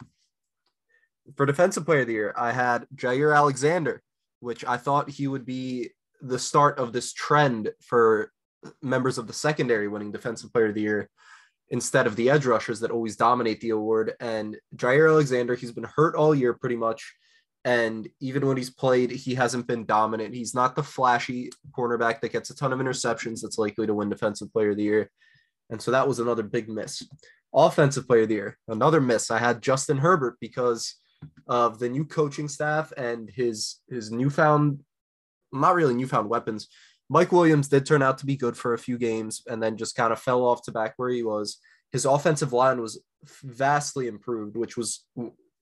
for 1.35 1.45
defensive 1.45 1.85
player 1.85 2.01
of 2.01 2.07
the 2.07 2.13
year, 2.13 2.33
I 2.37 2.51
had 2.51 2.85
Jaire 2.95 3.35
Alexander, 3.35 4.01
which 4.39 4.65
I 4.65 4.77
thought 4.77 5.09
he 5.09 5.27
would 5.27 5.45
be 5.45 5.89
the 6.21 6.39
start 6.39 6.77
of 6.77 6.93
this 6.93 7.13
trend 7.13 7.71
for 7.81 8.31
members 8.81 9.17
of 9.17 9.27
the 9.27 9.33
secondary 9.33 9.87
winning 9.87 10.11
defensive 10.11 10.53
player 10.53 10.67
of 10.67 10.75
the 10.75 10.81
year 10.81 11.09
instead 11.71 12.05
of 12.05 12.15
the 12.15 12.29
edge 12.29 12.45
rushers 12.45 12.81
that 12.81 12.91
always 12.91 13.15
dominate 13.15 13.61
the 13.61 13.71
award. 13.71 14.13
And 14.19 14.57
Jaire 14.75 15.09
Alexander, 15.09 15.55
he's 15.55 15.71
been 15.71 15.87
hurt 15.95 16.15
all 16.15 16.35
year 16.35 16.53
pretty 16.53 16.75
much. 16.75 17.15
And 17.63 18.07
even 18.19 18.45
when 18.45 18.57
he's 18.57 18.69
played, 18.69 19.09
he 19.09 19.35
hasn't 19.35 19.67
been 19.67 19.85
dominant. 19.85 20.35
He's 20.35 20.53
not 20.53 20.75
the 20.75 20.83
flashy 20.83 21.49
cornerback 21.71 22.19
that 22.21 22.33
gets 22.33 22.49
a 22.49 22.55
ton 22.55 22.73
of 22.73 22.79
interceptions 22.79 23.41
that's 23.41 23.57
likely 23.57 23.87
to 23.87 23.93
win 23.93 24.09
defensive 24.09 24.51
player 24.51 24.71
of 24.71 24.77
the 24.77 24.83
year. 24.83 25.09
And 25.69 25.81
so 25.81 25.91
that 25.91 26.07
was 26.07 26.19
another 26.19 26.43
big 26.43 26.67
miss. 26.67 27.03
Offensive 27.53 28.07
player 28.07 28.23
of 28.23 28.29
the 28.29 28.35
year, 28.35 28.57
another 28.67 28.99
miss. 28.99 29.31
I 29.31 29.37
had 29.37 29.61
Justin 29.61 29.97
Herbert 29.97 30.37
because 30.41 30.95
of 31.47 31.79
the 31.79 31.87
new 31.87 32.03
coaching 32.03 32.47
staff 32.47 32.91
and 32.97 33.29
his 33.29 33.77
his 33.89 34.11
newfound 34.11 34.83
not 35.53 35.75
really 35.75 35.93
newfound 35.93 36.29
weapons. 36.29 36.67
Mike 37.11 37.33
Williams 37.33 37.67
did 37.67 37.85
turn 37.85 38.01
out 38.01 38.19
to 38.19 38.25
be 38.25 38.37
good 38.37 38.55
for 38.55 38.73
a 38.73 38.79
few 38.79 38.97
games 38.97 39.43
and 39.45 39.61
then 39.61 39.75
just 39.75 39.97
kind 39.97 40.13
of 40.13 40.19
fell 40.19 40.45
off 40.45 40.63
to 40.63 40.71
back 40.71 40.93
where 40.95 41.09
he 41.09 41.23
was. 41.23 41.57
His 41.91 42.05
offensive 42.05 42.53
line 42.53 42.79
was 42.79 43.03
vastly 43.43 44.07
improved, 44.07 44.55
which 44.55 44.77
was 44.77 45.05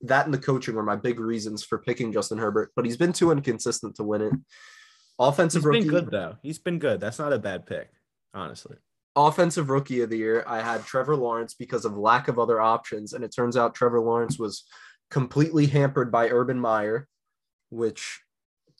that 0.01 0.25
and 0.25 0.33
the 0.33 0.37
coaching 0.37 0.75
were 0.75 0.83
my 0.83 0.95
big 0.95 1.19
reasons 1.19 1.63
for 1.63 1.79
picking 1.79 2.11
Justin 2.13 2.37
Herbert, 2.37 2.71
but 2.75 2.85
he's 2.85 2.97
been 2.97 3.13
too 3.13 3.31
inconsistent 3.31 3.95
to 3.95 4.03
win 4.03 4.21
it. 4.21 4.33
Offensive 5.17 5.61
he's 5.61 5.65
rookie, 5.65 5.79
been 5.79 5.89
good 5.89 6.11
though. 6.11 6.35
He's 6.43 6.59
been 6.59 6.77
good. 6.77 7.01
That's 7.01 7.17
not 7.17 7.33
a 7.33 7.39
bad 7.39 7.65
pick, 7.65 7.89
honestly. 8.31 8.77
Offensive 9.15 9.71
rookie 9.71 10.01
of 10.01 10.11
the 10.11 10.19
year, 10.19 10.43
I 10.45 10.61
had 10.61 10.85
Trevor 10.85 11.15
Lawrence 11.15 11.55
because 11.55 11.83
of 11.83 11.97
lack 11.97 12.27
of 12.27 12.37
other 12.37 12.61
options, 12.61 13.13
and 13.13 13.23
it 13.23 13.33
turns 13.35 13.57
out 13.57 13.73
Trevor 13.73 14.01
Lawrence 14.01 14.37
was 14.37 14.65
completely 15.09 15.65
hampered 15.65 16.11
by 16.11 16.29
Urban 16.29 16.59
Meyer, 16.59 17.07
which 17.71 18.21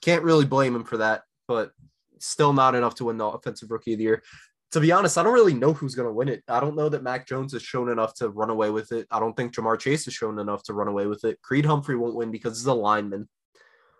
can't 0.04 0.24
really 0.24 0.46
blame 0.46 0.76
him 0.76 0.84
for 0.84 0.98
that, 0.98 1.24
but 1.48 1.72
still 2.20 2.54
not 2.54 2.76
enough 2.76 2.96
to 2.96 3.06
win 3.06 3.18
the 3.18 3.26
offensive 3.26 3.72
rookie 3.72 3.94
of 3.94 4.00
the 4.00 4.04
year. 4.04 4.24
To 4.72 4.80
be 4.80 4.92
honest, 4.92 5.18
I 5.18 5.24
don't 5.24 5.34
really 5.34 5.56
know 5.56 5.74
who's 5.74 5.96
going 5.96 6.08
to 6.08 6.14
win 6.14 6.28
it. 6.28 6.44
I 6.48 6.60
don't 6.60 6.76
know 6.76 6.90
that 6.90 7.02
Mac 7.02 7.28
Jones 7.28 7.54
has 7.54 7.64
shown 7.64 7.90
enough 7.90 8.14
to 8.16 8.30
run 8.30 8.52
away 8.52 8.70
with 8.70 8.92
it. 8.92 9.08
I 9.10 9.20
don't 9.20 9.36
think 9.36 9.54
Ja'Marr 9.54 9.80
Chase 9.80 10.06
has 10.06 10.14
shown 10.14 10.38
enough 10.38 10.62
to 10.64 10.74
run 10.74 10.88
away 10.88 11.08
with 11.08 11.24
it. 11.24 11.42
Creed 11.42 11.66
Humphrey 11.66 11.96
won't 11.96 12.16
win 12.16 12.30
because 12.30 12.60
he's 12.60 12.68
a 12.68 12.74
lineman. 12.74 13.28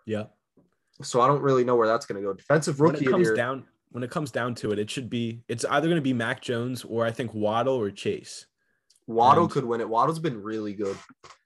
Yeah. 0.06 0.24
So 1.02 1.20
I 1.20 1.26
don't 1.26 1.42
really 1.42 1.64
know 1.64 1.74
where 1.74 1.88
that's 1.88 2.06
going 2.06 2.22
to 2.22 2.26
go. 2.26 2.32
Defensive 2.34 2.80
rookie 2.80 2.98
when 2.98 3.08
it 3.08 3.10
comes 3.10 3.26
year, 3.26 3.34
down 3.34 3.64
when 3.90 4.04
it 4.04 4.10
comes 4.10 4.30
down 4.30 4.54
to 4.56 4.70
it, 4.70 4.78
it 4.78 4.90
should 4.90 5.10
be 5.10 5.42
it's 5.48 5.64
either 5.64 5.88
going 5.88 5.96
to 5.96 6.02
be 6.02 6.12
Mac 6.12 6.40
Jones 6.40 6.84
or 6.84 7.04
I 7.04 7.10
think 7.10 7.34
Waddle 7.34 7.74
or 7.74 7.90
Chase. 7.90 8.46
Waddle 9.06 9.44
and- 9.44 9.52
could 9.52 9.64
win 9.64 9.80
it. 9.80 9.88
Waddle's 9.88 10.20
been 10.20 10.40
really 10.40 10.74
good. 10.74 10.96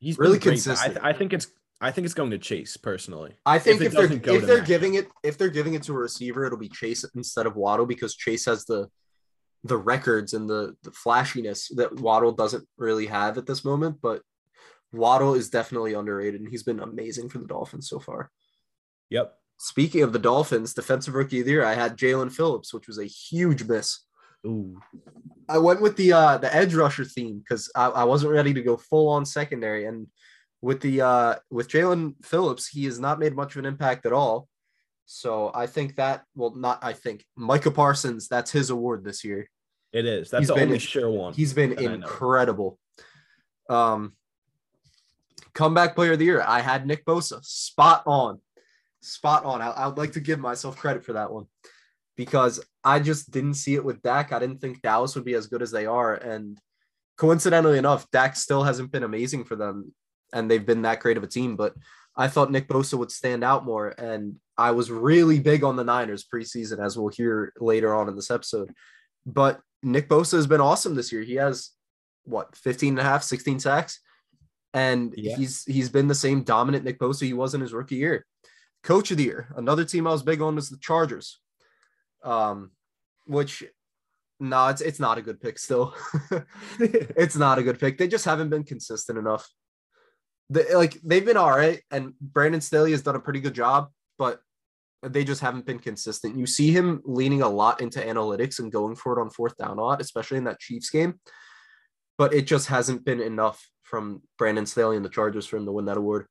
He's 0.00 0.18
Really 0.18 0.38
great, 0.38 0.54
consistent. 0.54 0.98
I, 1.02 1.10
I 1.10 1.12
think 1.14 1.32
it's 1.32 1.46
I 1.84 1.90
think 1.90 2.06
it's 2.06 2.14
going 2.14 2.30
to 2.30 2.38
Chase 2.38 2.78
personally. 2.78 3.32
I 3.44 3.58
think 3.58 3.82
it 3.82 3.88
if, 3.88 3.92
they're 3.92 4.10
if 4.10 4.46
they're 4.46 4.62
giving 4.62 4.94
it 4.94 5.08
if 5.22 5.36
they're 5.36 5.50
giving 5.50 5.74
it 5.74 5.82
to 5.82 5.92
a 5.92 5.98
receiver, 5.98 6.46
it'll 6.46 6.58
be 6.58 6.70
Chase 6.70 7.04
instead 7.14 7.44
of 7.44 7.56
Waddle 7.56 7.84
because 7.84 8.16
Chase 8.16 8.46
has 8.46 8.64
the 8.64 8.88
the 9.64 9.76
records 9.76 10.32
and 10.32 10.48
the 10.48 10.74
the 10.82 10.92
flashiness 10.92 11.68
that 11.76 12.00
Waddle 12.00 12.32
doesn't 12.32 12.66
really 12.78 13.04
have 13.06 13.36
at 13.36 13.44
this 13.44 13.66
moment. 13.66 13.98
But 14.00 14.22
Waddle 14.94 15.34
is 15.34 15.50
definitely 15.50 15.92
underrated, 15.92 16.40
and 16.40 16.48
he's 16.48 16.62
been 16.62 16.80
amazing 16.80 17.28
for 17.28 17.36
the 17.36 17.46
Dolphins 17.46 17.90
so 17.90 17.98
far. 17.98 18.30
Yep. 19.10 19.34
Speaking 19.58 20.02
of 20.02 20.14
the 20.14 20.18
Dolphins, 20.18 20.72
defensive 20.72 21.14
rookie 21.14 21.40
of 21.40 21.44
the 21.44 21.52
year, 21.52 21.64
I 21.66 21.74
had 21.74 21.98
Jaelan 21.98 22.32
Phillips, 22.32 22.72
which 22.72 22.88
was 22.88 22.98
a 22.98 23.04
huge 23.04 23.64
miss. 23.64 24.00
Ooh. 24.46 24.80
I 25.50 25.58
went 25.58 25.82
with 25.82 25.96
the 25.96 26.14
uh 26.14 26.38
the 26.38 26.54
edge 26.54 26.74
rusher 26.74 27.04
theme 27.04 27.40
because 27.40 27.70
I, 27.76 27.88
I 27.88 28.04
wasn't 28.04 28.32
ready 28.32 28.54
to 28.54 28.62
go 28.62 28.78
full 28.78 29.10
on 29.10 29.26
secondary. 29.26 29.84
And 29.84 30.06
with 30.64 30.80
the 30.80 31.02
uh 31.02 31.34
with 31.50 31.68
Jaelan 31.68 32.14
Phillips, 32.24 32.66
he 32.66 32.86
has 32.86 32.98
not 32.98 33.18
made 33.18 33.34
much 33.36 33.54
of 33.54 33.58
an 33.58 33.66
impact 33.66 34.06
at 34.06 34.12
all. 34.14 34.48
So 35.04 35.50
I 35.54 35.66
think 35.66 35.96
that 35.96 36.24
well 36.34 36.54
not 36.56 36.78
I 36.82 36.94
think 36.94 37.24
Micah 37.36 37.70
Parsons, 37.70 38.28
that's 38.28 38.50
his 38.50 38.70
award 38.70 39.04
this 39.04 39.22
year. 39.24 39.50
It 39.92 40.06
is. 40.06 40.30
That's 40.30 40.40
He's 40.42 40.48
the 40.48 40.54
been- 40.54 40.68
only 40.68 40.78
sure 40.78 41.10
one. 41.10 41.34
He's 41.34 41.52
been 41.52 41.70
that 41.70 41.80
I 41.80 41.82
know. 41.86 41.92
incredible. 41.94 42.78
Um 43.68 44.14
comeback 45.52 45.94
player 45.94 46.12
of 46.12 46.18
the 46.18 46.24
year. 46.24 46.42
I 46.42 46.60
had 46.60 46.86
Nick 46.86 47.04
Bosa. 47.04 47.44
Spot 47.44 48.02
on. 48.06 48.40
Spot 49.02 49.44
on. 49.44 49.60
I, 49.60 49.68
I 49.70 49.86
would 49.86 49.98
like 49.98 50.12
to 50.12 50.20
give 50.20 50.40
myself 50.40 50.76
credit 50.78 51.04
for 51.04 51.12
that 51.12 51.30
one 51.30 51.44
because 52.16 52.64
I 52.82 53.00
just 53.00 53.30
didn't 53.30 53.54
see 53.54 53.74
it 53.74 53.84
with 53.84 54.02
Dak. 54.02 54.32
I 54.32 54.38
didn't 54.38 54.60
think 54.62 54.80
Dallas 54.80 55.14
would 55.14 55.24
be 55.26 55.34
as 55.34 55.46
good 55.46 55.60
as 55.62 55.70
they 55.70 55.84
are. 55.84 56.14
And 56.14 56.58
coincidentally 57.18 57.76
enough, 57.78 58.10
Dak 58.10 58.34
still 58.34 58.62
hasn't 58.64 58.90
been 58.90 59.02
amazing 59.04 59.44
for 59.44 59.56
them. 59.56 59.92
And 60.34 60.50
they've 60.50 60.66
been 60.66 60.82
that 60.82 61.00
great 61.00 61.16
of 61.16 61.22
a 61.22 61.28
team. 61.28 61.56
But 61.56 61.74
I 62.16 62.28
thought 62.28 62.50
Nick 62.50 62.68
Bosa 62.68 62.98
would 62.98 63.10
stand 63.10 63.42
out 63.42 63.64
more. 63.64 63.88
And 63.88 64.36
I 64.58 64.72
was 64.72 64.90
really 64.90 65.40
big 65.40 65.64
on 65.64 65.76
the 65.76 65.84
Niners 65.84 66.24
preseason, 66.24 66.84
as 66.84 66.98
we'll 66.98 67.08
hear 67.08 67.52
later 67.58 67.94
on 67.94 68.08
in 68.08 68.16
this 68.16 68.30
episode. 68.30 68.74
But 69.24 69.60
Nick 69.82 70.08
Bosa 70.08 70.32
has 70.34 70.46
been 70.46 70.60
awesome 70.60 70.94
this 70.94 71.10
year. 71.12 71.22
He 71.22 71.36
has 71.36 71.70
what 72.24 72.54
15 72.56 72.90
and 72.90 72.98
a 72.98 73.02
half, 73.02 73.22
16 73.22 73.60
sacks. 73.60 74.00
And 74.72 75.14
Yeah. 75.16 75.36
he's 75.36 75.64
he's 75.64 75.88
been 75.88 76.08
the 76.08 76.14
same 76.14 76.42
dominant 76.42 76.84
Nick 76.84 76.98
Bosa 76.98 77.22
he 77.26 77.32
was 77.32 77.54
in 77.54 77.60
his 77.60 77.72
rookie 77.72 77.96
year. 77.96 78.26
Coach 78.82 79.10
of 79.10 79.16
the 79.16 79.24
year. 79.24 79.48
Another 79.56 79.84
team 79.84 80.06
I 80.06 80.10
was 80.10 80.22
big 80.22 80.42
on 80.42 80.56
was 80.56 80.68
the 80.68 80.78
Chargers. 80.78 81.40
Um, 82.22 82.72
which 83.26 83.62
no, 84.40 84.68
it's 84.68 84.80
it's 84.80 84.98
not 85.00 85.16
a 85.18 85.22
good 85.22 85.40
pick 85.40 85.58
still. 85.58 85.94
it's 86.80 87.36
not 87.36 87.58
a 87.58 87.62
good 87.62 87.78
pick. 87.78 87.98
They 87.98 88.08
just 88.08 88.24
haven't 88.24 88.50
been 88.50 88.64
consistent 88.64 89.18
enough. 89.18 89.48
They, 90.50 90.74
like 90.74 91.00
they've 91.02 91.24
been 91.24 91.36
all 91.36 91.50
right, 91.50 91.80
and 91.90 92.12
Brandon 92.20 92.60
Staley 92.60 92.92
has 92.92 93.02
done 93.02 93.16
a 93.16 93.20
pretty 93.20 93.40
good 93.40 93.54
job, 93.54 93.88
but 94.18 94.40
they 95.02 95.24
just 95.24 95.40
haven't 95.40 95.66
been 95.66 95.78
consistent. 95.78 96.36
You 96.36 96.46
see 96.46 96.70
him 96.70 97.02
leaning 97.04 97.42
a 97.42 97.48
lot 97.48 97.80
into 97.80 98.00
analytics 98.00 98.58
and 98.58 98.72
going 98.72 98.96
for 98.96 99.18
it 99.18 99.20
on 99.20 99.30
fourth 99.30 99.56
down 99.56 99.78
a 99.78 99.82
lot, 99.82 100.00
especially 100.00 100.38
in 100.38 100.44
that 100.44 100.60
Chiefs 100.60 100.90
game. 100.90 101.20
But 102.16 102.32
it 102.32 102.46
just 102.46 102.68
hasn't 102.68 103.04
been 103.04 103.20
enough 103.20 103.68
from 103.82 104.22
Brandon 104.38 104.66
Staley 104.66 104.96
and 104.96 105.04
the 105.04 105.10
Chargers 105.10 105.46
for 105.46 105.56
him 105.56 105.66
to 105.66 105.72
win 105.72 105.86
that 105.86 105.96
award. 105.96 106.26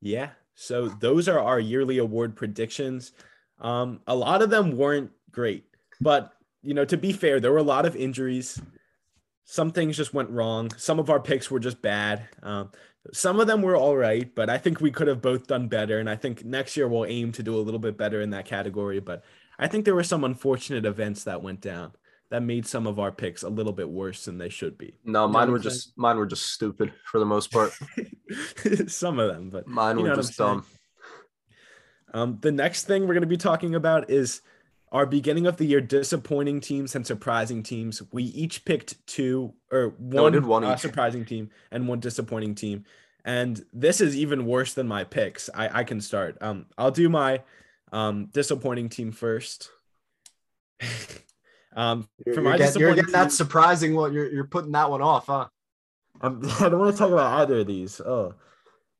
Yeah. 0.00 0.30
So 0.54 0.88
those 0.88 1.28
are 1.28 1.38
our 1.38 1.60
yearly 1.60 1.98
award 1.98 2.36
predictions. 2.36 3.12
Um, 3.60 4.00
a 4.06 4.14
lot 4.14 4.42
of 4.42 4.50
them 4.50 4.76
weren't 4.76 5.10
great, 5.30 5.64
but 6.00 6.32
you 6.62 6.74
know, 6.74 6.84
to 6.84 6.96
be 6.96 7.12
fair, 7.12 7.40
there 7.40 7.52
were 7.52 7.58
a 7.58 7.62
lot 7.62 7.86
of 7.86 7.96
injuries. 7.96 8.60
Some 9.44 9.72
things 9.72 9.96
just 9.96 10.14
went 10.14 10.30
wrong. 10.30 10.70
Some 10.76 10.98
of 10.98 11.10
our 11.10 11.20
picks 11.20 11.50
were 11.50 11.58
just 11.60 11.82
bad. 11.82 12.28
Um, 12.42 12.70
some 13.12 13.40
of 13.40 13.46
them 13.46 13.62
were 13.62 13.76
all 13.76 13.96
right, 13.96 14.32
but 14.34 14.48
I 14.50 14.58
think 14.58 14.80
we 14.80 14.90
could 14.90 15.08
have 15.08 15.22
both 15.22 15.46
done 15.46 15.68
better. 15.68 15.98
And 15.98 16.08
I 16.08 16.16
think 16.16 16.44
next 16.44 16.76
year 16.76 16.86
we'll 16.86 17.06
aim 17.06 17.32
to 17.32 17.42
do 17.42 17.56
a 17.56 17.58
little 17.60 17.80
bit 17.80 17.96
better 17.96 18.20
in 18.20 18.30
that 18.30 18.44
category. 18.44 19.00
But 19.00 19.24
I 19.58 19.66
think 19.66 19.84
there 19.84 19.94
were 19.94 20.04
some 20.04 20.24
unfortunate 20.24 20.84
events 20.86 21.24
that 21.24 21.42
went 21.42 21.60
down 21.60 21.92
that 22.30 22.42
made 22.42 22.64
some 22.64 22.86
of 22.86 23.00
our 23.00 23.10
picks 23.10 23.42
a 23.42 23.48
little 23.48 23.72
bit 23.72 23.88
worse 23.88 24.24
than 24.24 24.38
they 24.38 24.48
should 24.48 24.78
be. 24.78 24.94
No, 25.04 25.26
know 25.26 25.32
mine 25.32 25.48
what 25.48 25.50
were 25.50 25.56
I'm 25.56 25.62
saying? 25.62 25.72
just 25.74 25.98
mine 25.98 26.16
were 26.16 26.26
just 26.26 26.52
stupid 26.52 26.92
for 27.10 27.18
the 27.18 27.26
most 27.26 27.50
part. 27.50 27.72
some 28.86 29.18
of 29.18 29.28
them, 29.28 29.50
but 29.50 29.66
Mine 29.66 30.00
were 30.00 30.14
just 30.14 30.38
dumb. 30.38 30.64
Um, 32.12 32.38
the 32.40 32.52
next 32.52 32.84
thing 32.84 33.02
we're 33.02 33.14
going 33.14 33.22
to 33.22 33.26
be 33.26 33.36
talking 33.36 33.74
about 33.74 34.10
is 34.10 34.42
our 34.92 35.06
beginning 35.06 35.46
of 35.46 35.56
the 35.56 35.64
year 35.64 35.80
disappointing 35.80 36.60
teams 36.60 36.96
and 36.96 37.06
surprising 37.06 37.62
teams. 37.62 38.02
We 38.12 38.24
each 38.24 38.64
picked 38.64 39.06
two 39.06 39.54
or 39.70 39.94
one, 39.98 40.32
did 40.32 40.44
one 40.44 40.64
uh, 40.64 40.76
surprising 40.76 41.24
team 41.24 41.50
and 41.70 41.86
one 41.86 42.00
disappointing 42.00 42.54
team. 42.56 42.84
And 43.24 43.64
this 43.72 44.00
is 44.00 44.16
even 44.16 44.46
worse 44.46 44.74
than 44.74 44.88
my 44.88 45.04
picks. 45.04 45.50
I, 45.54 45.80
I 45.80 45.84
can 45.84 46.00
start. 46.00 46.38
Um, 46.40 46.66
I'll 46.78 46.90
do 46.90 47.08
my 47.08 47.42
Um, 47.92 48.26
disappointing 48.32 48.88
team 48.88 49.10
first. 49.12 49.70
um, 51.76 52.08
You're, 52.24 52.34
for 52.34 52.40
you're 52.40 52.50
my 52.50 52.56
you're 52.56 52.66
disappointing 52.66 52.94
getting 52.96 53.12
that 53.12 53.22
team- 53.24 53.30
surprising 53.30 53.94
one. 53.94 54.12
You're, 54.12 54.30
you're 54.30 54.46
putting 54.46 54.72
that 54.72 54.90
one 54.90 55.02
off, 55.02 55.26
huh? 55.26 55.46
I'm, 56.20 56.40
I 56.60 56.68
don't 56.68 56.78
want 56.78 56.92
to 56.92 56.98
talk 56.98 57.10
about 57.10 57.40
either 57.40 57.60
of 57.60 57.66
these. 57.66 58.00
Oh, 58.00 58.34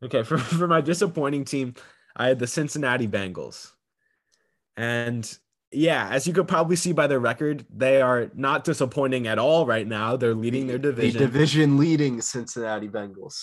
okay. 0.02 0.22
For 0.28 0.38
for 0.38 0.66
my 0.66 0.80
disappointing 0.80 1.44
team, 1.44 1.74
I 2.16 2.28
had 2.28 2.38
the 2.38 2.46
Cincinnati 2.46 3.06
Bengals, 3.08 3.72
and 4.76 5.38
yeah, 5.72 6.08
as 6.10 6.26
you 6.26 6.32
could 6.32 6.48
probably 6.48 6.76
see 6.76 6.92
by 6.92 7.06
their 7.06 7.20
record, 7.20 7.64
they 7.74 8.00
are 8.02 8.30
not 8.34 8.64
disappointing 8.64 9.26
at 9.26 9.38
all 9.38 9.66
right 9.66 9.86
now. 9.86 10.16
They're 10.16 10.34
leading 10.34 10.66
their 10.66 10.78
The 10.78 10.88
division. 10.92 11.20
division 11.20 11.76
leading 11.78 12.20
Cincinnati 12.20 12.88
Bengals. 12.88 13.36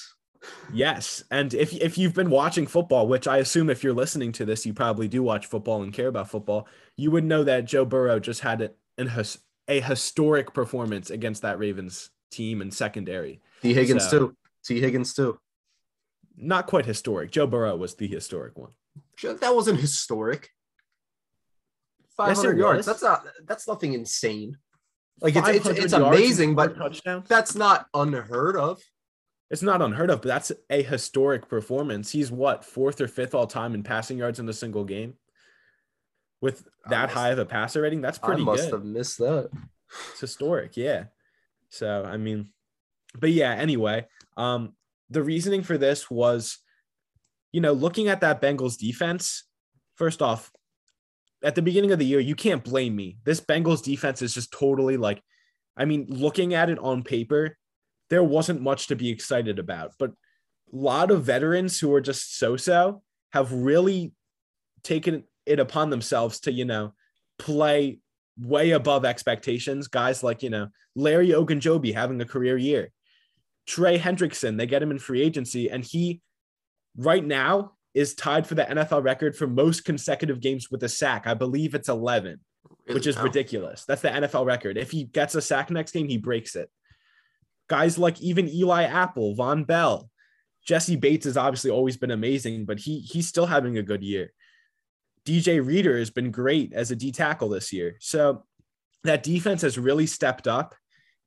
Yes, 0.72 1.24
and 1.32 1.54
if 1.54 1.74
if 1.74 1.98
you've 1.98 2.14
been 2.14 2.30
watching 2.30 2.68
football, 2.68 3.08
which 3.08 3.28
I 3.28 3.38
assume 3.38 3.70
if 3.70 3.84
you're 3.84 3.94
listening 3.94 4.32
to 4.34 4.46
this, 4.46 4.66
you 4.66 4.74
probably 4.74 5.08
do 5.08 5.24
watch 5.24 5.46
football 5.48 5.82
and 5.84 5.92
care 5.92 6.08
about 6.08 6.30
football, 6.30 6.68
you 6.96 7.12
would 7.12 7.24
know 7.26 7.44
that 7.44 7.66
Joe 7.66 7.86
Burrow 7.86 8.20
just 8.20 8.42
had 8.42 8.62
a, 8.62 8.72
an 8.98 9.12
a 9.68 9.82
historic 9.82 10.54
performance 10.54 11.10
against 11.10 11.42
that 11.42 11.60
Ravens 11.60 12.12
team 12.32 12.62
and 12.62 12.74
secondary. 12.74 13.42
Tee 13.62 13.74
Higgins 13.74 14.08
So- 14.10 14.20
too. 14.20 14.36
Tee 14.64 14.80
Higgins 14.80 15.14
too. 15.14 15.40
Not 16.38 16.68
quite 16.68 16.86
historic. 16.86 17.32
Joe 17.32 17.48
Burrow 17.48 17.76
was 17.76 17.96
the 17.96 18.08
historic 18.08 18.58
one. 18.58 18.72
That 19.24 19.56
wasn't 19.56 19.80
historic. 19.80 20.52
Yes, 22.20 22.38
500 22.38 22.58
yards. 22.58 22.86
That's 22.86 23.04
not. 23.04 23.26
That's 23.46 23.68
nothing 23.68 23.94
insane. 23.94 24.58
Like 25.22 25.36
it's 25.36 25.68
it's, 25.68 25.80
it's 25.80 25.94
amazing, 25.94 26.56
but 26.56 26.76
that's 27.28 27.56
not 27.56 27.88
unheard 27.94 28.56
of. 28.56 28.82
It's 29.50 29.62
not 29.62 29.82
unheard 29.82 30.10
of, 30.10 30.22
but 30.22 30.28
that's 30.28 30.52
a 30.70 30.84
historic 30.84 31.48
performance. 31.48 32.12
He's 32.12 32.30
what 32.32 32.66
fourth 32.66 33.00
or 33.00 33.08
fifth 33.08 33.34
all 33.34 33.48
time 33.48 33.74
in 33.74 33.82
passing 33.82 34.18
yards 34.18 34.40
in 34.40 34.50
a 34.50 34.54
single 34.54 34.84
game. 34.84 35.14
With 36.42 36.68
that 36.90 37.04
must- 37.04 37.14
high 37.14 37.30
of 37.30 37.40
a 37.40 37.46
passer 37.46 37.82
rating, 37.82 38.02
that's 38.02 38.20
pretty 38.20 38.42
I 38.42 38.46
must 38.46 38.64
good. 38.66 38.74
have 38.74 38.86
missed 38.86 39.18
that. 39.20 39.50
It's 40.12 40.20
historic, 40.20 40.76
yeah. 40.78 41.06
So 41.70 42.04
I 42.04 42.18
mean, 42.18 42.52
but 43.18 43.32
yeah. 43.32 43.54
Anyway, 43.54 44.06
um, 44.36 44.74
the 45.10 45.24
reasoning 45.24 45.64
for 45.64 45.78
this 45.78 46.12
was, 46.12 46.60
you 47.52 47.62
know, 47.62 47.74
looking 47.74 48.10
at 48.10 48.22
that 48.22 48.42
Bengals 48.42 48.78
defense. 48.78 49.46
First 49.96 50.22
off, 50.22 50.52
at 51.44 51.56
the 51.56 51.62
beginning 51.62 51.92
of 51.92 52.00
the 52.00 52.06
year, 52.06 52.20
you 52.20 52.36
can't 52.36 52.64
blame 52.64 52.96
me. 52.96 53.18
This 53.24 53.42
Bengals 53.42 53.84
defense 53.84 54.22
is 54.22 54.34
just 54.34 54.52
totally 54.52 54.98
like, 54.98 55.22
I 55.76 55.86
mean, 55.86 56.08
looking 56.10 56.54
at 56.54 56.70
it 56.70 56.80
on 56.80 57.04
paper, 57.04 57.58
there 58.10 58.24
wasn't 58.24 58.62
much 58.62 58.88
to 58.88 58.96
be 58.96 59.10
excited 59.10 59.60
about. 59.60 59.94
But 60.00 60.12
a 60.12 60.76
lot 60.76 61.12
of 61.12 61.24
veterans 61.24 61.80
who 61.80 61.94
are 61.94 62.02
just 62.02 62.38
so-so 62.38 63.04
have 63.32 63.52
really 63.52 64.14
taken 64.84 65.24
it 65.46 65.60
upon 65.60 65.90
themselves 65.90 66.40
to, 66.42 66.52
you 66.52 66.66
know, 66.66 66.94
play 67.38 68.00
way 68.40 68.72
above 68.72 69.06
expectations. 69.06 69.88
Guys 69.88 70.24
like, 70.24 70.42
you 70.44 70.50
know, 70.50 70.68
Larry 70.96 71.30
Ogunjobi 71.30 71.94
having 71.94 72.20
a 72.22 72.26
career 72.26 72.58
year. 72.58 72.92
Trey 73.68 74.00
Hendrickson, 74.00 74.58
they 74.58 74.66
get 74.66 74.82
him 74.82 74.92
in 74.92 75.00
free 75.00 75.22
agency, 75.22 75.70
and 75.70 75.84
he 75.84 76.22
right 76.96 77.24
now 77.24 77.74
is 77.98 78.14
tied 78.14 78.46
for 78.46 78.54
the 78.54 78.64
NFL 78.64 79.04
record 79.04 79.36
for 79.36 79.48
most 79.48 79.84
consecutive 79.84 80.40
games 80.40 80.70
with 80.70 80.84
a 80.84 80.90
sack. 80.90 81.26
I 81.26 81.34
believe 81.34 81.74
it's 81.74 81.90
11, 81.90 82.40
which 82.92 83.08
is 83.08 83.16
Really? 83.16 83.30
ridiculous. 83.30 83.86
That's 83.86 84.04
the 84.04 84.10
NFL 84.10 84.46
record. 84.46 84.78
If 84.78 84.92
he 84.92 85.06
gets 85.06 85.34
a 85.34 85.42
sack 85.42 85.72
next 85.72 85.94
game, 85.94 86.08
he 86.08 86.18
breaks 86.20 86.56
it. 86.56 86.70
Guys 87.68 87.98
like 87.98 88.22
even 88.22 88.48
Eli 88.48 88.84
Apple, 88.84 89.36
Vonn 89.36 89.66
Bell, 89.66 90.12
Jessie 90.64 90.96
Bates 90.96 91.26
has 91.26 91.38
obviously 91.38 91.72
always 91.72 91.98
been 91.98 92.12
amazing, 92.12 92.66
but 92.66 92.78
he 92.78 93.00
he's 93.00 93.28
still 93.28 93.48
having 93.48 93.80
a 93.80 93.84
good 93.84 94.04
year. 94.04 94.32
DJ 95.26 95.66
Reader 95.66 95.98
has 95.98 96.12
been 96.12 96.30
great 96.30 96.74
as 96.74 96.92
a 96.92 96.96
D 96.96 97.12
tackle 97.12 97.50
this 97.50 97.74
year. 97.74 97.96
So 98.00 98.44
that 99.06 99.24
defense 99.24 99.64
has 99.64 99.80
really 99.80 100.06
stepped 100.06 100.48
up. 100.48 100.76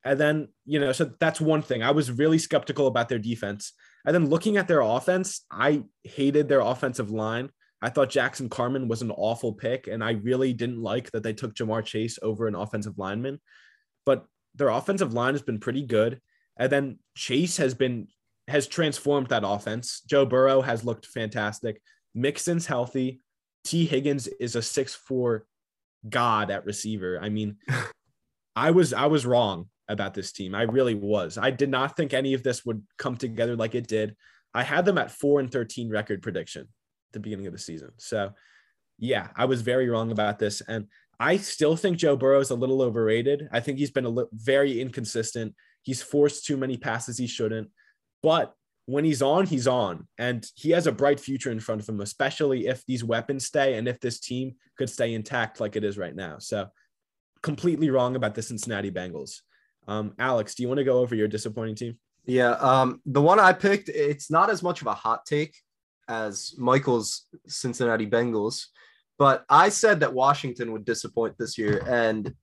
And 0.04 0.20
then, 0.20 0.48
you 0.66 0.78
know, 0.78 0.92
so 0.92 1.10
that's 1.18 1.40
one 1.40 1.62
thing. 1.62 1.82
I 1.82 1.90
was 1.90 2.12
really 2.12 2.38
skeptical 2.38 2.86
about 2.86 3.08
their 3.08 3.18
defense. 3.18 3.72
And 4.06 4.14
then 4.14 4.28
looking 4.28 4.56
at 4.56 4.68
their 4.68 4.80
offense, 4.80 5.44
I 5.50 5.82
hated 6.04 6.48
their 6.48 6.60
offensive 6.60 7.10
line. 7.10 7.50
I 7.82 7.88
thought 7.88 8.10
Jackson 8.10 8.48
Carman 8.48 8.88
was 8.88 9.02
an 9.02 9.10
awful 9.10 9.54
pick, 9.54 9.86
and 9.86 10.04
I 10.04 10.12
really 10.12 10.52
didn't 10.52 10.82
like 10.82 11.10
that 11.12 11.22
they 11.22 11.32
took 11.32 11.54
Ja'Marr 11.54 11.84
Chase 11.84 12.18
over 12.22 12.46
an 12.46 12.54
offensive 12.54 12.98
lineman. 12.98 13.40
But 14.04 14.26
their 14.54 14.68
offensive 14.68 15.14
line 15.14 15.34
has 15.34 15.42
been 15.42 15.60
pretty 15.60 15.82
good. 15.82 16.20
And 16.58 16.70
then 16.70 16.98
Chase 17.14 17.56
has 17.56 17.74
been 17.74 18.08
has 18.48 18.66
transformed 18.66 19.28
that 19.28 19.44
offense. 19.46 20.02
Joe 20.06 20.26
Burrow 20.26 20.60
has 20.60 20.84
looked 20.84 21.06
fantastic. 21.06 21.80
Mixon's 22.14 22.66
healthy. 22.66 23.20
Tee 23.64 23.86
Higgins 23.86 24.26
is 24.26 24.56
a 24.56 24.62
six 24.62 24.94
four 24.94 25.46
god 26.08 26.50
at 26.50 26.66
receiver. 26.66 27.18
I 27.22 27.28
mean, 27.28 27.56
I 28.56 28.72
was 28.72 28.92
I 28.92 29.06
was 29.06 29.24
wrong 29.24 29.68
about 29.90 30.14
this 30.14 30.32
team. 30.32 30.54
I 30.54 30.62
really 30.62 30.94
was. 30.94 31.36
I 31.36 31.50
did 31.50 31.68
not 31.68 31.96
think 31.96 32.14
any 32.14 32.34
of 32.34 32.42
this 32.42 32.64
would 32.64 32.82
come 32.98 33.16
together 33.16 33.56
like 33.56 33.74
it 33.74 33.86
did. 33.86 34.16
I 34.54 34.62
had 34.62 34.84
them 34.84 34.98
at 34.98 35.10
four 35.10 35.40
and 35.40 35.50
thirteen 35.50 35.90
record 35.90 36.22
prediction 36.22 36.62
at 36.62 37.12
the 37.12 37.20
beginning 37.20 37.46
of 37.46 37.52
the 37.52 37.58
season. 37.58 37.90
So 37.98 38.32
yeah, 38.98 39.28
I 39.36 39.46
was 39.46 39.62
very 39.62 39.88
wrong 39.88 40.12
about 40.12 40.38
this. 40.38 40.60
And 40.60 40.86
I 41.18 41.36
still 41.38 41.76
think 41.76 41.96
Joe 41.96 42.16
Burrow 42.16 42.40
is 42.40 42.50
a 42.50 42.54
little 42.54 42.82
overrated. 42.82 43.48
I 43.52 43.60
think 43.60 43.78
he's 43.78 43.90
been 43.90 44.04
a 44.04 44.10
li- 44.10 44.24
very 44.32 44.80
inconsistent. 44.80 45.54
He's 45.82 46.02
forced 46.02 46.44
too 46.44 46.56
many 46.56 46.76
passes 46.76 47.18
he 47.18 47.26
shouldn't. 47.26 47.68
But 48.22 48.54
when 48.86 49.04
he's 49.04 49.22
on, 49.22 49.46
he's 49.46 49.66
on. 49.66 50.08
And 50.18 50.46
he 50.54 50.70
has 50.70 50.86
a 50.86 50.92
bright 50.92 51.20
future 51.20 51.50
in 51.50 51.60
front 51.60 51.80
of 51.80 51.88
him, 51.88 52.00
especially 52.00 52.66
if 52.66 52.84
these 52.86 53.04
weapons 53.04 53.46
stay 53.46 53.74
and 53.74 53.88
if 53.88 54.00
this 54.00 54.20
team 54.20 54.56
could 54.76 54.90
stay 54.90 55.14
intact 55.14 55.60
like 55.60 55.76
it 55.76 55.84
is 55.84 55.96
right 55.96 56.14
now. 56.14 56.38
So 56.38 56.68
completely 57.42 57.88
wrong 57.88 58.16
about 58.16 58.34
the 58.34 58.42
Cincinnati 58.42 58.90
Bengals. 58.90 59.40
Um, 59.88 60.14
Alex, 60.18 60.54
do 60.54 60.62
you 60.62 60.68
want 60.68 60.78
to 60.78 60.84
go 60.84 60.98
over 60.98 61.14
your 61.14 61.28
disappointing 61.28 61.74
team? 61.74 61.98
Yeah, 62.26 62.52
um, 62.52 63.00
the 63.06 63.22
one 63.22 63.40
I 63.40 63.52
picked, 63.52 63.88
it's 63.88 64.30
not 64.30 64.50
as 64.50 64.62
much 64.62 64.80
of 64.80 64.86
a 64.86 64.94
hot 64.94 65.24
take 65.26 65.56
as 66.08 66.54
Michael's 66.58 67.26
Cincinnati 67.46 68.06
Bengals, 68.06 68.66
but 69.18 69.44
I 69.48 69.68
said 69.68 70.00
that 70.00 70.12
Washington 70.12 70.72
would 70.72 70.84
disappoint 70.84 71.36
this 71.38 71.58
year, 71.58 71.84
and 71.88 72.34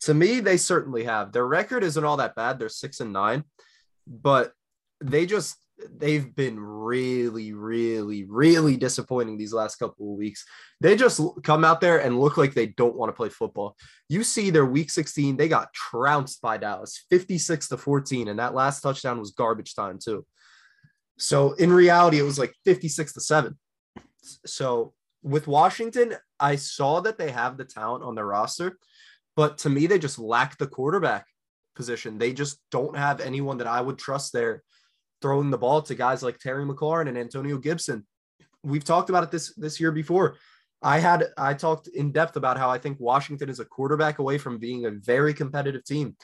to 0.00 0.14
me, 0.14 0.40
they 0.40 0.56
certainly 0.56 1.04
have. 1.04 1.32
Their 1.32 1.46
record 1.46 1.84
isn't 1.84 2.04
all 2.04 2.16
that 2.18 2.34
bad; 2.34 2.58
they're 2.58 2.68
six 2.68 3.00
and 3.00 3.12
nine, 3.12 3.44
but 4.06 4.52
they 5.00 5.26
just 5.26 5.56
they've 5.96 6.34
been 6.34 6.58
really, 6.58 7.52
really, 7.52 8.24
really 8.24 8.76
disappointing 8.76 9.38
these 9.38 9.52
last 9.52 9.76
couple 9.76 10.12
of 10.12 10.18
weeks. 10.18 10.44
They 10.80 10.96
just 10.96 11.20
come 11.42 11.64
out 11.64 11.80
there 11.80 11.98
and 11.98 12.20
look 12.20 12.36
like 12.36 12.54
they 12.54 12.66
don't 12.66 12.96
want 12.96 13.10
to 13.10 13.16
play 13.16 13.28
football. 13.28 13.76
You 14.08 14.24
see 14.24 14.50
their 14.50 14.66
week 14.66 14.90
16, 14.90 15.36
they 15.36 15.48
got 15.48 15.72
trounced 15.72 16.40
by 16.42 16.56
Dallas 16.56 17.04
56 17.10 17.68
to 17.68 17.76
14, 17.76 18.28
and 18.28 18.38
that 18.38 18.54
last 18.54 18.80
touchdown 18.80 19.18
was 19.18 19.32
garbage 19.32 19.74
time, 19.74 19.98
too. 20.02 20.24
So 21.18 21.52
in 21.52 21.72
reality, 21.72 22.18
it 22.18 22.24
was 22.24 22.38
like 22.38 22.54
56 22.64 23.12
to 23.14 23.20
7. 23.20 23.58
So 24.46 24.94
with 25.22 25.46
Washington, 25.46 26.14
I 26.38 26.56
saw 26.56 27.00
that 27.00 27.18
they 27.18 27.30
have 27.30 27.56
the 27.56 27.64
talent 27.64 28.04
on 28.04 28.14
their 28.14 28.26
roster, 28.26 28.78
but 29.36 29.58
to 29.58 29.70
me, 29.70 29.86
they 29.86 29.98
just 29.98 30.18
lack 30.18 30.58
the 30.58 30.66
quarterback 30.66 31.26
position. 31.76 32.18
They 32.18 32.32
just 32.32 32.58
don't 32.70 32.96
have 32.96 33.20
anyone 33.20 33.58
that 33.58 33.66
I 33.66 33.80
would 33.80 33.98
trust 33.98 34.32
there 34.32 34.62
throwing 35.22 35.50
the 35.50 35.58
ball 35.58 35.82
to 35.82 35.94
guys 35.94 36.22
like 36.22 36.38
Terry 36.38 36.64
McLaurin 36.64 37.08
and 37.08 37.18
Antonio 37.18 37.58
Gibson. 37.58 38.06
We've 38.62 38.84
talked 38.84 39.10
about 39.10 39.24
it 39.24 39.30
this 39.30 39.54
this 39.54 39.80
year 39.80 39.92
before. 39.92 40.36
I 40.82 40.98
had 40.98 41.28
I 41.36 41.54
talked 41.54 41.88
in 41.88 42.12
depth 42.12 42.36
about 42.36 42.58
how 42.58 42.70
I 42.70 42.78
think 42.78 42.98
Washington 43.00 43.48
is 43.48 43.60
a 43.60 43.64
quarterback 43.64 44.18
away 44.18 44.38
from 44.38 44.58
being 44.58 44.86
a 44.86 44.90
very 44.90 45.34
competitive 45.34 45.84
team. 45.84 46.16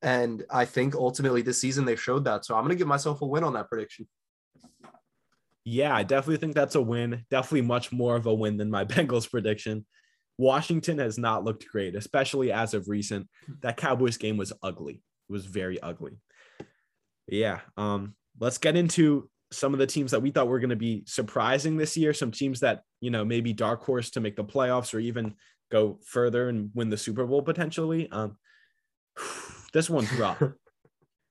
And 0.00 0.44
I 0.50 0.64
think 0.64 0.94
ultimately 0.94 1.42
this 1.42 1.60
season 1.60 1.84
they 1.84 1.96
showed 1.96 2.24
that. 2.24 2.44
So 2.44 2.54
I'm 2.54 2.62
going 2.62 2.70
to 2.70 2.76
give 2.76 2.86
myself 2.86 3.20
a 3.20 3.26
win 3.26 3.44
on 3.44 3.52
that 3.54 3.68
prediction. 3.68 4.06
Yeah, 5.64 5.94
I 5.94 6.02
definitely 6.02 6.38
think 6.38 6.54
that's 6.54 6.76
a 6.76 6.80
win. 6.80 7.26
Definitely 7.30 7.62
much 7.62 7.92
more 7.92 8.16
of 8.16 8.26
a 8.26 8.32
win 8.32 8.56
than 8.56 8.70
my 8.70 8.84
Bengals 8.86 9.30
prediction. 9.30 9.84
Washington 10.38 10.98
has 10.98 11.18
not 11.18 11.44
looked 11.44 11.66
great, 11.66 11.96
especially 11.96 12.52
as 12.52 12.72
of 12.72 12.88
recent. 12.88 13.28
That 13.60 13.76
Cowboys 13.76 14.16
game 14.16 14.36
was 14.36 14.52
ugly. 14.62 15.02
It 15.28 15.32
was 15.32 15.46
very 15.46 15.80
ugly. 15.82 16.20
Yeah, 17.26 17.60
um, 17.76 18.14
let's 18.40 18.58
get 18.58 18.76
into 18.76 19.28
some 19.50 19.72
of 19.72 19.78
the 19.78 19.86
teams 19.86 20.10
that 20.10 20.20
we 20.20 20.30
thought 20.30 20.48
were 20.48 20.60
going 20.60 20.70
to 20.70 20.76
be 20.76 21.04
surprising 21.06 21.76
this 21.76 21.96
year. 21.96 22.12
Some 22.12 22.30
teams 22.30 22.60
that 22.60 22.82
you 23.00 23.10
know 23.10 23.24
maybe 23.24 23.52
dark 23.52 23.82
horse 23.84 24.10
to 24.10 24.20
make 24.20 24.36
the 24.36 24.44
playoffs 24.44 24.94
or 24.94 24.98
even 24.98 25.34
go 25.70 25.98
further 26.04 26.48
and 26.48 26.70
win 26.74 26.90
the 26.90 26.96
Super 26.96 27.26
Bowl 27.26 27.42
potentially. 27.42 28.08
Um, 28.10 28.36
this 29.72 29.90
one's 29.90 30.12
rough. 30.14 30.42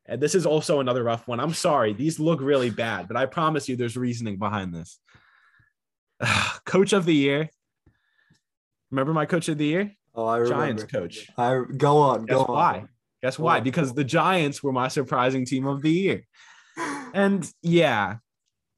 And 0.10 0.22
this 0.22 0.36
is 0.36 0.46
also 0.46 0.80
another 0.80 1.04
rough 1.04 1.28
one. 1.28 1.42
I'm 1.42 1.54
sorry. 1.54 1.92
These 1.92 2.18
look 2.18 2.40
really 2.40 2.70
bad, 2.70 3.10
but 3.10 3.18
I 3.18 3.26
promise 3.26 3.68
you 3.68 3.76
there's 3.76 3.98
reasoning 3.98 4.38
behind 4.38 4.74
this. 4.74 5.00
coach 6.66 6.94
of 6.94 7.06
the 7.06 7.14
year. 7.14 7.50
Remember 8.90 9.14
my 9.14 9.26
coach 9.26 9.50
of 9.50 9.58
the 9.58 9.66
year? 9.66 9.92
Oh, 10.16 10.26
I 10.26 10.38
remember. 10.38 10.64
Giants 10.64 10.84
coach. 10.86 11.28
I 11.38 11.62
go 11.76 11.98
on. 11.98 12.26
Guess 12.26 12.38
Go 12.38 12.46
on. 12.46 12.54
why? 12.54 12.86
Guess 13.22 13.38
why? 13.38 13.56
Why? 13.56 13.60
Because 13.60 13.94
the 13.94 14.04
Giants 14.04 14.64
were 14.64 14.72
my 14.72 14.88
surprising 14.88 15.46
team 15.46 15.68
of 15.68 15.82
the 15.82 15.92
year. 15.92 16.24
And 17.18 17.52
yeah, 17.64 18.18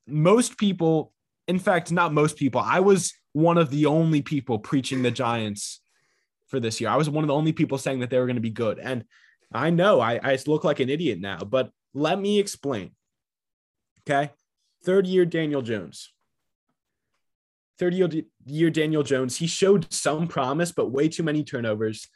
most 0.08 0.58
people, 0.58 1.12
in 1.50 1.60
fact, 1.60 1.92
not 1.92 2.14
most 2.14 2.38
people, 2.38 2.62
I 2.64 2.80
was 2.80 3.14
one 3.34 3.58
of 3.58 3.70
the 3.70 3.86
only 3.86 4.22
people 4.22 4.60
preaching 4.60 5.04
the 5.04 5.12
Giants 5.12 5.82
for 6.48 6.62
this 6.62 6.80
year. 6.80 6.90
I 6.90 6.96
was 6.96 7.10
one 7.10 7.26
of 7.26 7.28
the 7.28 7.34
only 7.34 7.52
people 7.52 7.78
saying 7.78 8.00
that 8.00 8.10
they 8.10 8.18
were 8.18 8.28
going 8.28 8.38
to 8.38 8.42
be 8.42 8.50
good. 8.50 8.80
And 8.80 9.04
I 9.52 9.72
know 9.72 10.00
I, 10.00 10.22
I 10.24 10.40
look 10.48 10.64
like 10.64 10.80
an 10.80 10.90
idiot 10.90 11.20
now, 11.20 11.40
but 11.40 11.72
let 11.94 12.18
me 12.18 12.40
explain. 12.40 12.92
Okay. 14.08 14.32
Third 14.86 15.06
year 15.06 15.26
Daniel 15.26 15.62
Jones. 15.62 16.14
Third 17.78 17.94
year, 17.94 18.08
year 18.46 18.70
Daniel 18.70 19.04
Jones. 19.04 19.36
He 19.36 19.48
showed 19.48 19.92
some 19.92 20.28
promise, 20.30 20.72
but 20.72 20.92
way 20.92 21.10
too 21.10 21.24
many 21.24 21.44
turnovers. 21.44 22.08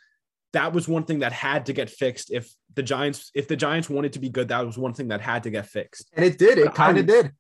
That 0.54 0.74
was 0.74 0.88
one 0.88 1.04
thing 1.04 1.20
that 1.20 1.34
had 1.34 1.66
to 1.66 1.74
get 1.74 1.90
fixed. 1.90 2.32
If 2.32 2.50
the 2.76 2.84
Giants, 2.84 3.32
if 3.36 3.48
the 3.48 3.56
Giants 3.56 3.90
wanted 3.90 4.14
to 4.14 4.20
be 4.20 4.30
good, 4.30 4.48
that 4.50 4.66
was 4.66 4.78
one 4.78 4.94
thing 4.94 5.10
that 5.10 5.22
had 5.22 5.44
to 5.44 5.50
get 5.50 5.68
fixed. 5.68 6.10
And 6.14 6.26
it 6.26 6.38
did. 6.38 6.58
It 6.58 6.74
kind 6.74 6.98
of 6.98 7.06
did. 7.06 7.32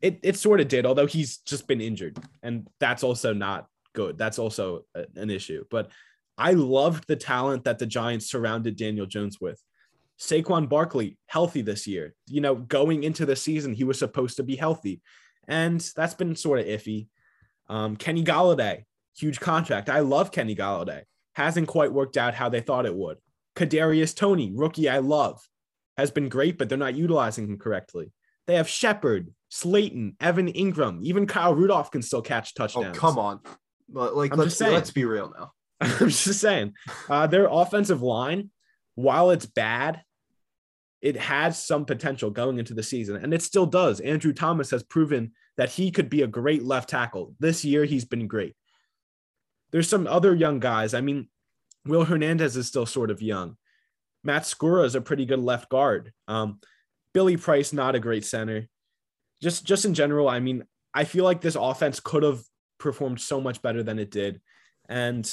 It 0.00 0.20
it 0.22 0.36
sort 0.36 0.60
of 0.60 0.68
did, 0.68 0.86
although 0.86 1.06
he's 1.06 1.38
just 1.38 1.66
been 1.66 1.80
injured, 1.80 2.18
and 2.42 2.68
that's 2.80 3.02
also 3.02 3.32
not 3.32 3.66
good. 3.94 4.18
That's 4.18 4.38
also 4.38 4.84
a, 4.94 5.04
an 5.16 5.30
issue. 5.30 5.64
But 5.70 5.90
I 6.36 6.52
loved 6.52 7.06
the 7.08 7.16
talent 7.16 7.64
that 7.64 7.78
the 7.78 7.86
Giants 7.86 8.30
surrounded 8.30 8.76
Daniel 8.76 9.06
Jones 9.06 9.40
with. 9.40 9.60
Saquon 10.18 10.68
Barkley, 10.68 11.18
healthy 11.26 11.62
this 11.62 11.86
year. 11.86 12.14
You 12.26 12.40
know, 12.40 12.54
going 12.54 13.04
into 13.04 13.26
the 13.26 13.36
season, 13.36 13.74
he 13.74 13.84
was 13.84 13.98
supposed 13.98 14.36
to 14.36 14.42
be 14.42 14.56
healthy. 14.56 15.00
And 15.48 15.80
that's 15.96 16.14
been 16.14 16.36
sort 16.36 16.60
of 16.60 16.66
iffy. 16.66 17.08
Um, 17.68 17.96
Kenny 17.96 18.24
Golladay, 18.24 18.84
huge 19.16 19.40
contract. 19.40 19.90
I 19.90 20.00
love 20.00 20.32
Kenny 20.32 20.54
Golladay. 20.54 21.02
Hasn't 21.36 21.68
quite 21.68 21.92
worked 21.92 22.16
out 22.16 22.32
how 22.32 22.48
they 22.48 22.62
thought 22.62 22.86
it 22.86 22.94
would. 22.94 23.18
Kadarius 23.54 24.16
Toney, 24.16 24.52
rookie 24.54 24.88
I 24.88 25.00
love, 25.00 25.38
has 25.98 26.10
been 26.10 26.30
great, 26.30 26.56
but 26.56 26.70
they're 26.70 26.78
not 26.78 26.94
utilizing 26.94 27.44
him 27.44 27.58
correctly. 27.58 28.10
They 28.46 28.54
have 28.54 28.66
Shepard, 28.66 29.34
Slayton, 29.50 30.16
Evan 30.18 30.50
Engram, 30.50 31.02
even 31.02 31.26
Kyle 31.26 31.54
Rudolph 31.54 31.90
can 31.90 32.00
still 32.00 32.22
catch 32.22 32.54
oh, 32.56 32.62
touchdowns. 32.62 32.96
Oh, 32.96 33.00
come 33.00 33.18
on. 33.18 33.40
But 33.86 34.16
like, 34.16 34.32
I'm 34.32 34.38
let's 34.38 34.58
let's 34.58 34.90
be 34.90 35.04
real 35.04 35.30
now. 35.38 35.52
I'm 35.80 36.08
just 36.08 36.40
saying, 36.40 36.72
uh, 37.10 37.26
their 37.26 37.48
offensive 37.50 38.00
line, 38.00 38.50
while 38.94 39.30
it's 39.30 39.44
bad, 39.44 40.00
it 41.02 41.18
has 41.18 41.62
some 41.62 41.84
potential 41.84 42.30
going 42.30 42.58
into 42.58 42.72
the 42.72 42.82
season, 42.82 43.16
and 43.16 43.34
it 43.34 43.42
still 43.42 43.66
does. 43.66 44.00
Andrew 44.00 44.32
Thomas 44.32 44.70
has 44.70 44.82
proven 44.82 45.32
that 45.58 45.68
he 45.68 45.90
could 45.90 46.08
be 46.08 46.22
a 46.22 46.26
great 46.26 46.62
left 46.62 46.88
tackle. 46.88 47.34
This 47.38 47.62
year, 47.62 47.84
he's 47.84 48.06
been 48.06 48.26
great. 48.26 48.56
There's 49.72 49.88
some 49.88 50.06
other 50.06 50.34
young 50.34 50.60
guys. 50.60 50.94
I 50.94 51.00
mean, 51.00 51.28
Will 51.84 52.04
Hernandez 52.04 52.56
is 52.56 52.66
still 52.66 52.86
sort 52.86 53.10
of 53.10 53.22
young. 53.22 53.56
Matt 54.24 54.42
Skura 54.42 54.84
is 54.84 54.94
a 54.94 55.00
pretty 55.00 55.24
good 55.24 55.38
left 55.38 55.68
guard. 55.68 56.12
Um, 56.28 56.60
Billy 57.12 57.36
Price, 57.36 57.72
not 57.72 57.94
a 57.94 58.00
great 58.00 58.24
center. 58.24 58.68
Just, 59.42 59.64
just 59.64 59.84
in 59.84 59.94
general, 59.94 60.28
I 60.28 60.40
mean, 60.40 60.64
I 60.94 61.04
feel 61.04 61.24
like 61.24 61.40
this 61.40 61.56
offense 61.56 62.00
could 62.00 62.22
have 62.22 62.40
performed 62.78 63.20
so 63.20 63.40
much 63.40 63.62
better 63.62 63.82
than 63.82 63.98
it 63.98 64.10
did. 64.10 64.40
And 64.88 65.30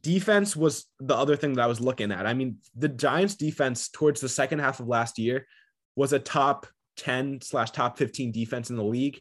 defense 0.00 0.56
was 0.56 0.86
the 1.00 1.16
other 1.16 1.36
thing 1.36 1.54
that 1.54 1.62
I 1.62 1.66
was 1.66 1.80
looking 1.80 2.12
at. 2.12 2.26
I 2.26 2.34
mean, 2.34 2.58
the 2.76 2.88
Giants 2.88 3.34
defense 3.34 3.88
towards 3.88 4.20
the 4.20 4.28
second 4.28 4.60
half 4.60 4.80
of 4.80 4.88
last 4.88 5.18
year 5.18 5.46
was 5.96 6.12
a 6.12 6.18
top 6.18 6.66
10 6.96 7.40
slash 7.42 7.70
top 7.70 7.98
15 7.98 8.32
defense 8.32 8.70
in 8.70 8.76
the 8.76 8.84
league. 8.84 9.20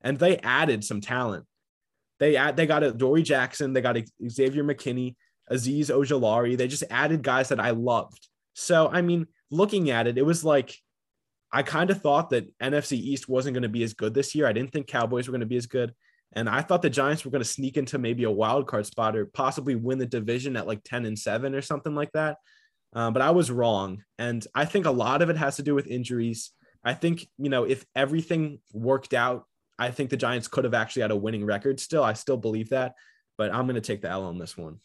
And 0.00 0.18
they 0.18 0.38
added 0.38 0.84
some 0.84 1.00
talent. 1.00 1.46
They 2.22 2.38
they 2.54 2.66
got 2.66 2.84
Adoree' 2.84 3.24
Jackson, 3.24 3.72
they 3.72 3.80
got 3.80 3.96
Xavier 4.28 4.62
McKinney, 4.62 5.16
Azeez 5.50 5.90
Ojulari. 5.90 6.56
They 6.56 6.68
just 6.68 6.84
added 6.88 7.24
guys 7.24 7.48
that 7.48 7.58
I 7.58 7.70
loved. 7.70 8.28
So, 8.54 8.88
I 8.88 9.02
mean, 9.02 9.26
looking 9.50 9.90
at 9.90 10.06
it, 10.06 10.16
it 10.16 10.24
was 10.24 10.44
like 10.44 10.78
I 11.52 11.64
kind 11.64 11.90
of 11.90 12.00
thought 12.00 12.30
that 12.30 12.56
NFC 12.60 12.92
East 12.92 13.28
wasn't 13.28 13.54
going 13.54 13.64
to 13.64 13.68
be 13.68 13.82
as 13.82 13.94
good 13.94 14.14
this 14.14 14.36
year. 14.36 14.46
I 14.46 14.52
didn't 14.52 14.70
think 14.70 14.86
Cowboys 14.86 15.26
were 15.26 15.32
going 15.32 15.40
to 15.40 15.46
be 15.46 15.56
as 15.56 15.66
good. 15.66 15.92
And 16.34 16.48
I 16.48 16.62
thought 16.62 16.80
the 16.80 16.88
Giants 16.88 17.24
were 17.24 17.32
going 17.32 17.42
to 17.42 17.48
sneak 17.48 17.76
into 17.76 17.98
maybe 17.98 18.22
a 18.22 18.30
wild 18.30 18.68
card 18.68 18.86
spot 18.86 19.16
or 19.16 19.26
possibly 19.26 19.74
win 19.74 19.98
the 19.98 20.06
division 20.06 20.56
at 20.56 20.68
like 20.68 20.84
10 20.84 21.06
and 21.06 21.18
7 21.18 21.56
or 21.56 21.60
something 21.60 21.96
like 21.96 22.12
that. 22.12 22.36
Uh, 22.94 23.10
but 23.10 23.20
I 23.20 23.32
was 23.32 23.50
wrong. 23.50 24.04
And 24.16 24.46
I 24.54 24.64
think 24.64 24.86
a 24.86 24.92
lot 24.92 25.22
of 25.22 25.28
it 25.28 25.36
has 25.38 25.56
to 25.56 25.64
do 25.64 25.74
with 25.74 25.88
injuries. 25.88 26.52
I 26.84 26.94
think, 26.94 27.26
you 27.36 27.50
know, 27.50 27.64
if 27.64 27.84
everything 27.96 28.60
worked 28.72 29.12
out, 29.12 29.44
I 29.78 29.90
think 29.90 30.10
the 30.10 30.16
Giants 30.16 30.48
could 30.48 30.64
have 30.64 30.74
actually 30.74 31.02
had 31.02 31.10
a 31.10 31.16
winning 31.16 31.44
record 31.44 31.80
still. 31.80 32.04
I 32.04 32.12
still 32.12 32.36
believe 32.36 32.70
that. 32.70 32.94
But 33.38 33.52
I'm 33.52 33.66
going 33.66 33.74
to 33.74 33.80
take 33.80 34.02
the 34.02 34.10
L 34.10 34.24
on 34.24 34.38
this 34.38 34.56
one. 34.56 34.78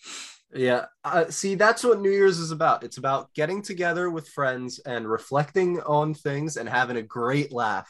Yeah. 0.53 0.85
Uh, 1.03 1.25
see, 1.29 1.55
that's 1.55 1.83
what 1.83 1.99
New 1.99 2.09
Year's 2.09 2.39
is 2.39 2.51
about. 2.51 2.83
It's 2.83 2.97
about 2.97 3.33
getting 3.33 3.61
together 3.61 4.09
with 4.09 4.29
friends 4.29 4.79
and 4.79 5.09
reflecting 5.09 5.81
on 5.81 6.13
things 6.13 6.57
and 6.57 6.69
having 6.69 6.97
a 6.97 7.01
great 7.01 7.51
laugh. 7.51 7.89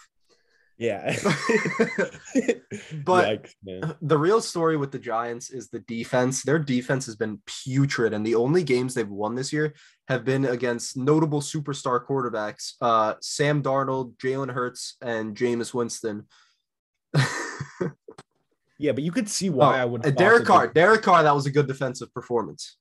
Yeah. 0.77 1.15
but 3.03 3.47
Yikes, 3.65 3.97
the 4.01 4.17
real 4.17 4.41
story 4.41 4.77
with 4.77 4.91
the 4.91 4.99
Giants 4.99 5.49
is 5.49 5.69
the 5.69 5.79
defense. 5.79 6.43
Their 6.43 6.59
defense 6.59 7.05
has 7.07 7.15
been 7.15 7.41
putrid, 7.45 8.13
and 8.13 8.25
the 8.25 8.35
only 8.35 8.63
games 8.63 8.93
they've 8.93 9.07
won 9.07 9.35
this 9.35 9.51
year 9.51 9.73
have 10.07 10.23
been 10.23 10.45
against 10.45 10.95
notable 10.95 11.41
superstar 11.41 12.05
quarterbacks 12.05 12.73
uh, 12.81 13.15
Sam 13.21 13.63
Darnold, 13.63 14.17
Jalen 14.17 14.53
Hurts, 14.53 14.97
and 15.01 15.35
Jameis 15.35 15.73
Winston. 15.73 16.27
yeah, 18.79 18.91
but 18.91 19.03
you 19.03 19.11
could 19.11 19.29
see 19.29 19.49
why 19.49 19.79
oh, 19.79 19.81
I 19.81 19.85
would. 19.85 20.15
Derek 20.15 20.45
Carr, 20.45 20.67
Derek 20.67 21.01
Carr, 21.01 21.23
that 21.23 21.35
was 21.35 21.45
a 21.45 21.51
good 21.51 21.67
defensive 21.67 22.13
performance. 22.13 22.77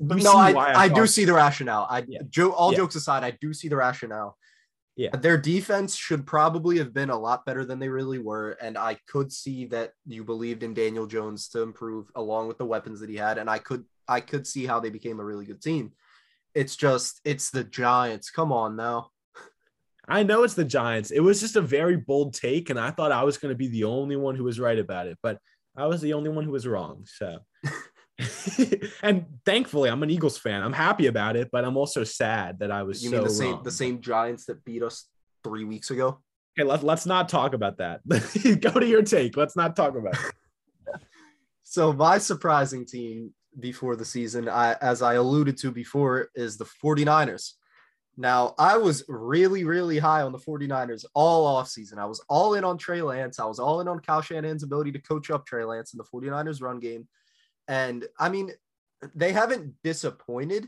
But 0.00 0.22
no, 0.22 0.36
I, 0.36 0.52
I, 0.52 0.74
I 0.84 0.88
do 0.88 1.06
see 1.06 1.24
the 1.24 1.32
rationale. 1.32 1.86
I 1.90 2.04
yeah. 2.06 2.20
Joe, 2.28 2.52
all 2.52 2.72
yeah. 2.72 2.78
jokes 2.78 2.94
aside, 2.94 3.24
I 3.24 3.36
do 3.40 3.52
see 3.52 3.68
the 3.68 3.76
rationale. 3.76 4.36
Yeah. 4.98 5.10
Their 5.10 5.38
defense 5.38 5.94
should 5.94 6.26
probably 6.26 6.78
have 6.78 6.92
been 6.92 7.10
a 7.10 7.18
lot 7.18 7.46
better 7.46 7.64
than 7.64 7.78
they 7.78 7.88
really 7.88 8.18
were. 8.18 8.58
And 8.60 8.76
I 8.76 8.98
could 9.06 9.32
see 9.32 9.66
that 9.66 9.92
you 10.06 10.24
believed 10.24 10.64
in 10.64 10.74
Daniel 10.74 11.06
Jones 11.06 11.48
to 11.50 11.62
improve 11.62 12.10
along 12.16 12.48
with 12.48 12.58
the 12.58 12.66
weapons 12.66 12.98
that 13.00 13.08
he 13.08 13.14
had. 13.14 13.38
And 13.38 13.48
I 13.48 13.58
could 13.58 13.84
I 14.08 14.20
could 14.20 14.46
see 14.46 14.66
how 14.66 14.80
they 14.80 14.90
became 14.90 15.20
a 15.20 15.24
really 15.24 15.46
good 15.46 15.62
team. 15.62 15.92
It's 16.54 16.74
just 16.74 17.20
it's 17.24 17.50
the 17.50 17.62
Giants. 17.62 18.30
Come 18.30 18.50
on 18.50 18.74
now. 18.74 19.10
I 20.08 20.22
know 20.22 20.42
it's 20.42 20.54
the 20.54 20.64
Giants. 20.64 21.10
It 21.10 21.20
was 21.20 21.40
just 21.40 21.56
a 21.56 21.60
very 21.60 21.96
bold 21.96 22.34
take, 22.34 22.70
and 22.70 22.80
I 22.80 22.90
thought 22.90 23.12
I 23.12 23.24
was 23.24 23.38
going 23.38 23.52
to 23.52 23.58
be 23.58 23.68
the 23.68 23.84
only 23.84 24.16
one 24.16 24.34
who 24.34 24.44
was 24.44 24.58
right 24.58 24.78
about 24.78 25.06
it, 25.06 25.18
but 25.22 25.38
I 25.76 25.86
was 25.86 26.00
the 26.00 26.14
only 26.14 26.30
one 26.30 26.44
who 26.44 26.50
was 26.50 26.66
wrong. 26.66 27.06
So 27.06 27.38
and 29.02 29.26
thankfully, 29.44 29.90
I'm 29.90 30.02
an 30.02 30.10
Eagles 30.10 30.38
fan. 30.38 30.62
I'm 30.62 30.72
happy 30.72 31.06
about 31.06 31.36
it, 31.36 31.50
but 31.52 31.64
I'm 31.64 31.76
also 31.76 32.04
sad 32.04 32.58
that 32.58 32.70
I 32.70 32.82
was. 32.82 33.02
You 33.02 33.10
so 33.10 33.16
mean 33.16 33.24
the 33.24 33.30
same 33.30 33.52
wrong. 33.52 33.62
the 33.62 33.70
same 33.70 34.00
Giants 34.00 34.46
that 34.46 34.64
beat 34.64 34.82
us 34.82 35.06
three 35.44 35.64
weeks 35.64 35.90
ago? 35.90 36.20
Okay, 36.58 36.68
let's 36.68 36.82
let's 36.82 37.06
not 37.06 37.28
talk 37.28 37.54
about 37.54 37.78
that. 37.78 38.00
Go 38.60 38.80
to 38.80 38.86
your 38.86 39.02
take. 39.02 39.36
Let's 39.36 39.56
not 39.56 39.76
talk 39.76 39.94
about 39.96 40.14
it. 40.14 41.00
so 41.62 41.92
my 41.92 42.18
surprising 42.18 42.84
team 42.84 43.32
before 43.60 43.94
the 43.94 44.04
season, 44.04 44.48
I, 44.48 44.74
as 44.80 45.00
I 45.00 45.14
alluded 45.14 45.56
to 45.58 45.70
before, 45.70 46.30
is 46.34 46.56
the 46.56 46.66
49ers. 46.84 47.52
Now, 48.20 48.56
I 48.58 48.76
was 48.76 49.04
really, 49.06 49.62
really 49.62 50.00
high 50.00 50.22
on 50.22 50.32
the 50.32 50.38
49ers 50.38 51.04
all 51.14 51.62
offseason. 51.62 51.98
I 51.98 52.04
was 52.04 52.20
all 52.28 52.54
in 52.54 52.64
on 52.64 52.76
Trey 52.76 53.00
Lance. 53.00 53.38
I 53.38 53.44
was 53.44 53.60
all 53.60 53.80
in 53.80 53.86
on 53.86 54.00
Kyle 54.00 54.20
Shanahan's 54.20 54.64
ability 54.64 54.90
to 54.92 54.98
coach 54.98 55.30
up 55.30 55.46
Trey 55.46 55.62
Lance 55.62 55.94
in 55.94 55.98
the 55.98 56.04
49ers 56.04 56.60
run 56.60 56.80
game. 56.80 57.06
And 57.68 58.04
I 58.18 58.28
mean, 58.28 58.50
they 59.14 59.32
haven't 59.32 59.72
disappointed 59.84 60.66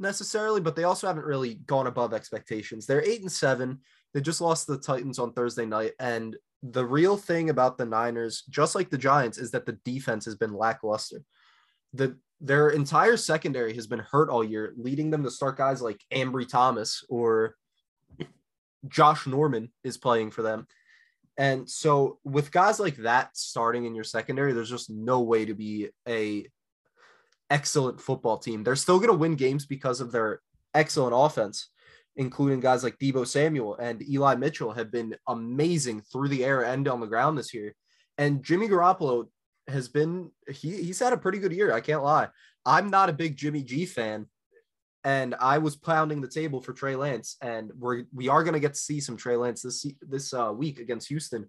necessarily, 0.00 0.60
but 0.60 0.74
they 0.74 0.82
also 0.82 1.06
haven't 1.06 1.26
really 1.26 1.54
gone 1.54 1.86
above 1.86 2.12
expectations. 2.12 2.86
They're 2.86 3.08
eight 3.08 3.20
and 3.20 3.30
seven. 3.30 3.78
They 4.12 4.20
just 4.20 4.40
lost 4.40 4.66
the 4.66 4.76
Titans 4.76 5.20
on 5.20 5.32
Thursday 5.32 5.66
night. 5.66 5.92
And 6.00 6.36
the 6.64 6.84
real 6.84 7.16
thing 7.16 7.50
about 7.50 7.78
the 7.78 7.86
Niners, 7.86 8.42
just 8.50 8.74
like 8.74 8.90
the 8.90 8.98
Giants, 8.98 9.38
is 9.38 9.52
that 9.52 9.64
the 9.64 9.78
defense 9.84 10.24
has 10.24 10.34
been 10.34 10.54
lackluster. 10.54 11.22
The 11.94 12.18
their 12.40 12.70
entire 12.70 13.16
secondary 13.16 13.74
has 13.74 13.86
been 13.86 13.98
hurt 13.98 14.30
all 14.30 14.42
year, 14.42 14.72
leading 14.76 15.10
them 15.10 15.22
to 15.24 15.30
start 15.30 15.58
guys 15.58 15.82
like 15.82 16.00
Ambry 16.12 16.48
Thomas 16.48 17.04
or 17.08 17.54
Josh 18.88 19.26
Norman 19.26 19.70
is 19.84 19.98
playing 19.98 20.30
for 20.30 20.42
them. 20.42 20.66
And 21.36 21.68
so 21.68 22.18
with 22.24 22.52
guys 22.52 22.80
like 22.80 22.96
that 22.96 23.36
starting 23.36 23.84
in 23.84 23.94
your 23.94 24.04
secondary, 24.04 24.52
there's 24.52 24.70
just 24.70 24.90
no 24.90 25.20
way 25.20 25.44
to 25.44 25.54
be 25.54 25.88
a 26.08 26.46
excellent 27.50 28.00
football 28.00 28.38
team. 28.38 28.62
They're 28.62 28.76
still 28.76 28.98
going 28.98 29.10
to 29.10 29.16
win 29.16 29.34
games 29.36 29.66
because 29.66 30.00
of 30.00 30.12
their 30.12 30.40
excellent 30.74 31.14
offense, 31.16 31.68
including 32.16 32.60
guys 32.60 32.84
like 32.84 32.98
Deebo 32.98 33.26
Samuel 33.26 33.76
and 33.76 34.06
Eli 34.08 34.34
Mitchell 34.36 34.72
have 34.72 34.90
been 34.90 35.14
amazing 35.28 36.02
through 36.02 36.28
the 36.28 36.44
air 36.44 36.62
and 36.62 36.86
on 36.88 37.00
the 37.00 37.06
ground 37.06 37.36
this 37.36 37.52
year. 37.52 37.74
And 38.18 38.42
Jimmy 38.42 38.68
Garoppolo 38.68 39.28
has 39.70 39.88
been 39.88 40.30
he, 40.48 40.82
he's 40.82 40.98
had 40.98 41.12
a 41.12 41.18
pretty 41.18 41.38
good 41.38 41.52
year. 41.52 41.72
I 41.72 41.80
can't 41.80 42.02
lie. 42.02 42.28
I'm 42.66 42.90
not 42.90 43.08
a 43.08 43.14
big 43.14 43.36
Jimmy 43.36 43.62
G 43.62 43.86
fan, 43.86 44.26
and 45.04 45.34
I 45.40 45.58
was 45.58 45.76
pounding 45.76 46.20
the 46.20 46.28
table 46.28 46.60
for 46.60 46.72
Trey 46.72 46.96
Lance, 46.96 47.36
and 47.40 47.72
we're 47.78 48.04
we 48.14 48.28
are 48.28 48.44
going 48.44 48.54
to 48.54 48.60
get 48.60 48.74
to 48.74 48.80
see 48.80 49.00
some 49.00 49.16
Trey 49.16 49.36
Lance 49.36 49.62
this 49.62 49.86
this 50.02 50.32
uh, 50.34 50.52
week 50.54 50.78
against 50.78 51.08
Houston. 51.08 51.48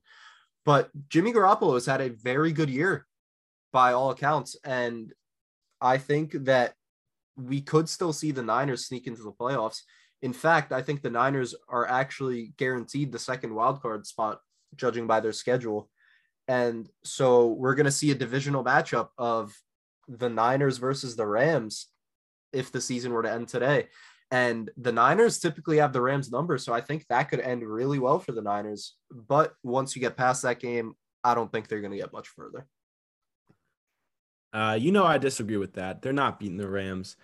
But 0.65 0.89
Jimmy 1.09 1.33
Garoppolo 1.33 1.73
has 1.73 1.85
had 1.85 2.01
a 2.01 2.09
very 2.09 2.53
good 2.53 2.69
year 2.69 3.07
by 3.73 3.93
all 3.93 4.11
accounts, 4.11 4.55
and 4.63 5.13
I 5.81 5.97
think 5.97 6.31
that 6.45 6.75
we 7.35 7.61
could 7.61 7.89
still 7.89 8.13
see 8.13 8.31
the 8.31 8.43
Niners 8.43 8.85
sneak 8.85 9.07
into 9.07 9.23
the 9.23 9.31
playoffs. 9.31 9.81
In 10.21 10.33
fact, 10.33 10.71
I 10.71 10.81
think 10.81 11.01
the 11.01 11.09
Niners 11.09 11.55
are 11.67 11.87
actually 11.87 12.53
guaranteed 12.57 13.11
the 13.11 13.19
second 13.19 13.53
wild 13.55 13.81
card 13.81 14.05
spot, 14.05 14.39
judging 14.75 15.07
by 15.07 15.19
their 15.19 15.33
schedule. 15.33 15.89
And 16.51 16.89
so 17.05 17.47
we're 17.47 17.75
going 17.75 17.85
to 17.85 17.91
see 17.91 18.11
a 18.11 18.15
divisional 18.15 18.61
matchup 18.61 19.11
of 19.17 19.57
the 20.09 20.27
Niners 20.27 20.79
versus 20.79 21.15
the 21.15 21.25
Rams 21.25 21.87
if 22.51 22.73
the 22.73 22.81
season 22.81 23.13
were 23.13 23.23
to 23.23 23.31
end 23.31 23.47
today. 23.47 23.87
And 24.31 24.69
the 24.75 24.91
Niners 24.91 25.39
typically 25.39 25.77
have 25.77 25.93
the 25.93 26.01
Rams 26.01 26.29
number. 26.29 26.57
So 26.57 26.73
I 26.73 26.81
think 26.81 27.05
that 27.07 27.29
could 27.29 27.39
end 27.39 27.63
really 27.63 27.99
well 27.99 28.19
for 28.19 28.33
the 28.33 28.41
Niners. 28.41 28.97
But 29.09 29.53
once 29.63 29.95
you 29.95 30.01
get 30.01 30.17
past 30.17 30.41
that 30.41 30.59
game, 30.59 30.95
I 31.23 31.35
don't 31.35 31.49
think 31.49 31.69
they're 31.69 31.79
going 31.79 31.91
to 31.91 31.97
get 31.97 32.11
much 32.11 32.27
further. 32.27 32.67
Uh, 34.51 34.77
you 34.77 34.91
know, 34.91 35.05
I 35.05 35.19
disagree 35.19 35.55
with 35.55 35.75
that. 35.75 36.01
They're 36.01 36.11
not 36.11 36.37
beating 36.37 36.57
the 36.57 36.67
Rams. 36.67 37.15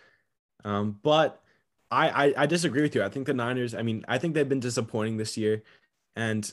Um, 0.63 0.99
but 1.03 1.43
I, 1.91 2.27
I, 2.27 2.33
I 2.43 2.45
disagree 2.45 2.81
with 2.81 2.95
you. 2.95 3.03
I 3.03 3.09
think 3.09 3.25
the 3.25 3.33
Niners, 3.33 3.75
I 3.75 3.81
mean, 3.81 4.05
I 4.07 4.19
think 4.19 4.35
they've 4.35 4.47
been 4.47 4.61
disappointing 4.61 5.17
this 5.17 5.35
year. 5.35 5.63
And 6.15 6.49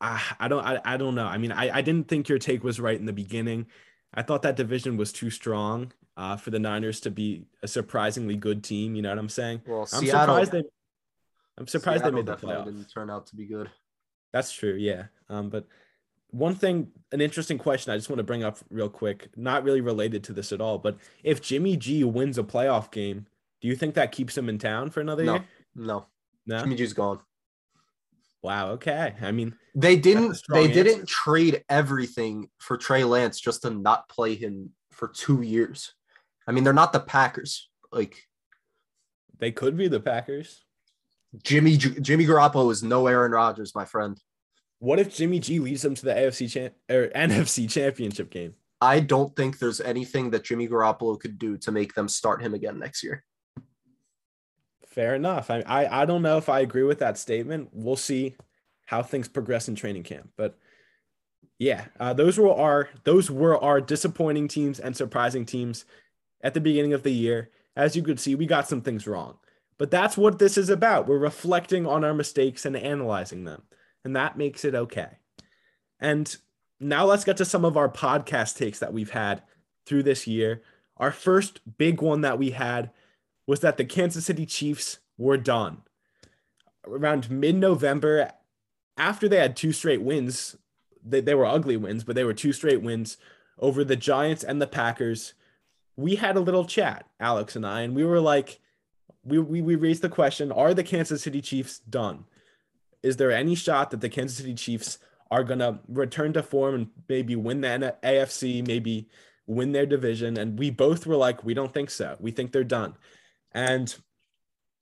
I, 0.00 0.22
I 0.38 0.48
don't 0.48 0.64
I, 0.64 0.80
I 0.84 0.96
don't 0.96 1.14
know. 1.14 1.26
I 1.26 1.38
mean, 1.38 1.52
I, 1.52 1.78
I 1.78 1.80
didn't 1.82 2.08
think 2.08 2.28
your 2.28 2.38
take 2.38 2.64
was 2.64 2.80
right 2.80 2.98
in 2.98 3.06
the 3.06 3.12
beginning. 3.12 3.66
I 4.14 4.22
thought 4.22 4.42
that 4.42 4.56
division 4.56 4.96
was 4.96 5.12
too 5.12 5.30
strong 5.30 5.92
uh, 6.16 6.36
for 6.36 6.50
the 6.50 6.58
Niners 6.58 7.00
to 7.00 7.10
be 7.10 7.44
a 7.62 7.68
surprisingly 7.68 8.36
good 8.36 8.64
team. 8.64 8.94
You 8.94 9.02
know 9.02 9.10
what 9.10 9.18
I'm 9.18 9.28
saying? 9.28 9.62
Well, 9.66 9.82
I'm 9.82 9.86
Seattle, 9.86 10.34
surprised 10.36 10.52
they. 10.52 10.62
I'm 11.58 11.66
surprised 11.66 12.02
Seattle 12.02 12.22
they 12.22 12.30
made 12.30 12.40
the 12.40 12.46
playoffs. 12.46 12.64
didn't 12.64 12.90
turn 12.92 13.10
out 13.10 13.26
to 13.28 13.36
be 13.36 13.46
good. 13.46 13.70
That's 14.32 14.52
true. 14.52 14.74
Yeah. 14.74 15.04
Um, 15.28 15.50
but 15.50 15.66
one 16.30 16.54
thing, 16.54 16.88
an 17.12 17.20
interesting 17.20 17.58
question 17.58 17.92
I 17.92 17.96
just 17.96 18.08
want 18.08 18.18
to 18.18 18.24
bring 18.24 18.44
up 18.44 18.58
real 18.70 18.88
quick, 18.88 19.28
not 19.36 19.64
really 19.64 19.80
related 19.80 20.24
to 20.24 20.32
this 20.32 20.52
at 20.52 20.60
all, 20.60 20.78
but 20.78 20.96
if 21.24 21.40
Jimmy 21.42 21.76
G 21.76 22.04
wins 22.04 22.38
a 22.38 22.42
playoff 22.44 22.90
game, 22.90 23.26
do 23.60 23.68
you 23.68 23.76
think 23.76 23.94
that 23.94 24.12
keeps 24.12 24.38
him 24.38 24.48
in 24.48 24.58
town 24.58 24.90
for 24.90 25.00
another 25.00 25.24
No, 25.24 25.34
year? 25.34 25.44
no. 25.74 26.06
No. 26.46 26.60
Jimmy 26.60 26.76
G's 26.76 26.92
gone. 26.92 27.20
Wow. 28.42 28.70
Okay. 28.72 29.14
I 29.20 29.32
mean, 29.32 29.54
They 29.74 29.96
didn't. 29.96 30.40
They 30.48 30.68
didn't 30.68 31.06
trade 31.06 31.64
everything 31.68 32.48
for 32.58 32.76
Trey 32.76 33.04
Lance 33.04 33.38
just 33.38 33.62
to 33.62 33.70
not 33.70 34.08
play 34.08 34.34
him 34.34 34.70
for 34.92 35.08
two 35.08 35.42
years. 35.42 35.94
I 36.46 36.52
mean, 36.52 36.64
they're 36.64 36.72
not 36.72 36.92
the 36.92 37.00
Packers. 37.00 37.68
Like 37.92 38.26
they 39.38 39.52
could 39.52 39.76
be 39.76 39.88
the 39.88 40.00
Packers. 40.00 40.64
Jimmy 41.42 41.76
Jimmy 41.76 42.26
Garoppolo 42.26 42.70
is 42.72 42.82
no 42.82 43.06
Aaron 43.06 43.32
Rodgers, 43.32 43.74
my 43.74 43.84
friend. 43.84 44.18
What 44.78 44.98
if 44.98 45.14
Jimmy 45.14 45.40
G 45.40 45.58
leads 45.58 45.82
them 45.82 45.94
to 45.94 46.04
the 46.04 46.14
AFC 46.14 46.50
champ 46.50 46.74
or 46.90 47.08
NFC 47.14 47.70
championship 47.70 48.30
game? 48.30 48.54
I 48.80 49.00
don't 49.00 49.34
think 49.36 49.58
there's 49.58 49.80
anything 49.80 50.30
that 50.30 50.44
Jimmy 50.44 50.66
Garoppolo 50.66 51.20
could 51.20 51.38
do 51.38 51.58
to 51.58 51.70
make 51.70 51.94
them 51.94 52.08
start 52.08 52.42
him 52.42 52.54
again 52.54 52.78
next 52.78 53.02
year. 53.02 53.24
Fair 54.90 55.14
enough. 55.14 55.50
I, 55.50 55.60
I 55.60 56.02
I 56.02 56.04
don't 56.04 56.22
know 56.22 56.36
if 56.36 56.48
I 56.48 56.60
agree 56.60 56.82
with 56.82 56.98
that 56.98 57.16
statement. 57.16 57.70
We'll 57.72 57.96
see 57.96 58.34
how 58.86 59.02
things 59.02 59.28
progress 59.28 59.68
in 59.68 59.76
training 59.76 60.02
camp. 60.02 60.30
But 60.36 60.58
yeah, 61.58 61.86
uh, 62.00 62.12
those 62.12 62.38
were 62.38 62.52
our 62.52 62.88
those 63.04 63.30
were 63.30 63.56
our 63.58 63.80
disappointing 63.80 64.48
teams 64.48 64.80
and 64.80 64.96
surprising 64.96 65.46
teams 65.46 65.84
at 66.42 66.54
the 66.54 66.60
beginning 66.60 66.92
of 66.92 67.04
the 67.04 67.12
year. 67.12 67.50
As 67.76 67.94
you 67.94 68.02
could 68.02 68.18
see, 68.18 68.34
we 68.34 68.46
got 68.46 68.68
some 68.68 68.80
things 68.82 69.06
wrong. 69.06 69.38
But 69.78 69.90
that's 69.90 70.18
what 70.18 70.38
this 70.38 70.58
is 70.58 70.68
about. 70.68 71.06
We're 71.06 71.18
reflecting 71.18 71.86
on 71.86 72.04
our 72.04 72.12
mistakes 72.12 72.66
and 72.66 72.76
analyzing 72.76 73.44
them. 73.44 73.62
And 74.04 74.16
that 74.16 74.36
makes 74.36 74.64
it 74.64 74.74
okay. 74.74 75.18
And 76.00 76.36
now 76.80 77.04
let's 77.04 77.24
get 77.24 77.36
to 77.38 77.44
some 77.44 77.64
of 77.64 77.76
our 77.76 77.88
podcast 77.88 78.56
takes 78.56 78.80
that 78.80 78.92
we've 78.92 79.10
had 79.10 79.42
through 79.86 80.02
this 80.02 80.26
year. 80.26 80.62
Our 80.96 81.12
first 81.12 81.60
big 81.78 82.02
one 82.02 82.22
that 82.22 82.38
we 82.38 82.50
had 82.50 82.90
was 83.50 83.58
that 83.58 83.76
the 83.76 83.84
Kansas 83.84 84.26
City 84.26 84.46
Chiefs 84.46 85.00
were 85.18 85.36
done. 85.36 85.78
Around 86.86 87.32
mid 87.32 87.56
November, 87.56 88.30
after 88.96 89.28
they 89.28 89.38
had 89.38 89.56
two 89.56 89.72
straight 89.72 90.02
wins, 90.02 90.54
they, 91.04 91.20
they 91.20 91.34
were 91.34 91.46
ugly 91.46 91.76
wins, 91.76 92.04
but 92.04 92.14
they 92.14 92.22
were 92.22 92.32
two 92.32 92.52
straight 92.52 92.80
wins 92.80 93.16
over 93.58 93.82
the 93.82 93.96
Giants 93.96 94.44
and 94.44 94.62
the 94.62 94.68
Packers. 94.68 95.34
We 95.96 96.14
had 96.14 96.36
a 96.36 96.40
little 96.40 96.64
chat, 96.64 97.06
Alex 97.18 97.56
and 97.56 97.66
I, 97.66 97.80
and 97.80 97.96
we 97.96 98.04
were 98.04 98.20
like, 98.20 98.60
we, 99.24 99.40
we, 99.40 99.60
we 99.60 99.74
raised 99.74 100.02
the 100.02 100.08
question 100.08 100.52
Are 100.52 100.72
the 100.72 100.84
Kansas 100.84 101.24
City 101.24 101.40
Chiefs 101.40 101.80
done? 101.80 102.26
Is 103.02 103.16
there 103.16 103.32
any 103.32 103.56
shot 103.56 103.90
that 103.90 104.00
the 104.00 104.08
Kansas 104.08 104.38
City 104.38 104.54
Chiefs 104.54 104.98
are 105.28 105.42
going 105.42 105.58
to 105.58 105.80
return 105.88 106.32
to 106.34 106.44
form 106.44 106.74
and 106.76 106.88
maybe 107.08 107.34
win 107.34 107.62
the 107.62 107.96
AFC, 108.04 108.64
maybe 108.64 109.08
win 109.48 109.72
their 109.72 109.86
division? 109.86 110.38
And 110.38 110.56
we 110.56 110.70
both 110.70 111.04
were 111.04 111.16
like, 111.16 111.42
we 111.42 111.52
don't 111.52 111.74
think 111.74 111.90
so. 111.90 112.16
We 112.20 112.30
think 112.30 112.52
they're 112.52 112.62
done. 112.62 112.94
And 113.52 113.94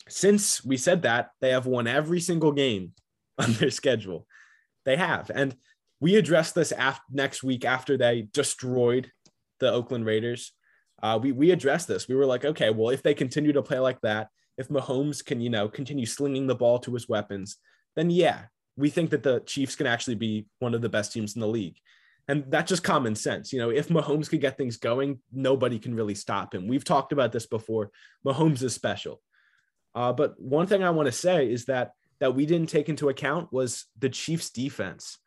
since 0.08 0.64
we 0.64 0.76
said 0.76 1.02
that, 1.02 1.30
they 1.40 1.50
have 1.50 1.66
won 1.66 1.86
every 1.86 2.20
single 2.20 2.52
game 2.52 2.92
on 3.38 3.52
their 3.54 3.70
schedule. 3.70 4.26
They 4.84 4.96
have. 4.96 5.30
And 5.34 5.56
we 6.00 6.16
addressed 6.16 6.54
this 6.54 6.72
after 6.72 7.02
next 7.10 7.42
week 7.42 7.64
after 7.64 7.96
they 7.96 8.28
destroyed 8.32 9.10
the 9.60 9.70
Oakland 9.70 10.06
Raiders. 10.06 10.52
Uh, 11.02 11.18
we 11.20 11.32
we 11.32 11.50
addressed 11.50 11.88
this. 11.88 12.08
We 12.08 12.14
were 12.14 12.26
like, 12.26 12.44
okay, 12.44 12.70
well, 12.70 12.90
if 12.90 13.02
they 13.02 13.14
continue 13.14 13.52
to 13.52 13.62
play 13.62 13.78
like 13.78 14.00
that, 14.02 14.28
if 14.56 14.68
Mahomes 14.68 15.24
can, 15.24 15.40
you 15.40 15.50
know, 15.50 15.68
continue 15.68 16.06
slinging 16.06 16.46
the 16.46 16.54
ball 16.54 16.78
to 16.80 16.94
his 16.94 17.08
weapons, 17.08 17.56
then 17.96 18.10
yeah, 18.10 18.44
we 18.76 18.90
think 18.90 19.10
that 19.10 19.22
the 19.22 19.40
Chiefs 19.40 19.76
can 19.76 19.86
actually 19.86 20.16
be 20.16 20.46
one 20.58 20.74
of 20.74 20.82
the 20.82 20.88
best 20.88 21.12
teams 21.12 21.34
in 21.34 21.40
the 21.40 21.48
league. 21.48 21.76
And 22.28 22.44
that's 22.48 22.68
just 22.68 22.84
common 22.84 23.14
sense. 23.14 23.52
You 23.52 23.58
know, 23.58 23.70
if 23.70 23.88
Mahomes 23.88 24.28
could 24.28 24.42
get 24.42 24.58
things 24.58 24.76
going, 24.76 25.18
nobody 25.32 25.78
can 25.78 25.94
really 25.94 26.14
stop 26.14 26.54
him. 26.54 26.68
We've 26.68 26.84
talked 26.84 27.12
about 27.12 27.32
this 27.32 27.46
before. 27.46 27.90
Mahomes 28.24 28.62
is 28.62 28.74
special. 28.74 29.22
Uh, 29.94 30.12
but 30.12 30.38
one 30.38 30.66
thing 30.66 30.84
I 30.84 30.90
want 30.90 31.06
to 31.06 31.12
say 31.12 31.50
is 31.50 31.64
that 31.64 31.92
that 32.20 32.34
we 32.34 32.46
didn't 32.46 32.68
take 32.68 32.88
into 32.88 33.08
account 33.08 33.52
was 33.52 33.86
the 33.98 34.08
Chiefs 34.08 34.50
defense. 34.50 35.18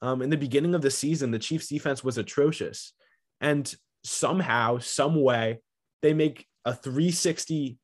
Um, 0.00 0.22
in 0.22 0.30
the 0.30 0.36
beginning 0.36 0.74
of 0.74 0.82
the 0.82 0.90
season, 0.90 1.30
the 1.30 1.38
Chiefs 1.38 1.68
defense 1.68 2.02
was 2.02 2.18
atrocious. 2.18 2.94
And 3.40 3.72
somehow, 4.02 4.78
some 4.78 5.22
way, 5.22 5.60
they 6.02 6.14
make 6.14 6.46
a 6.64 6.72
360 6.72 7.78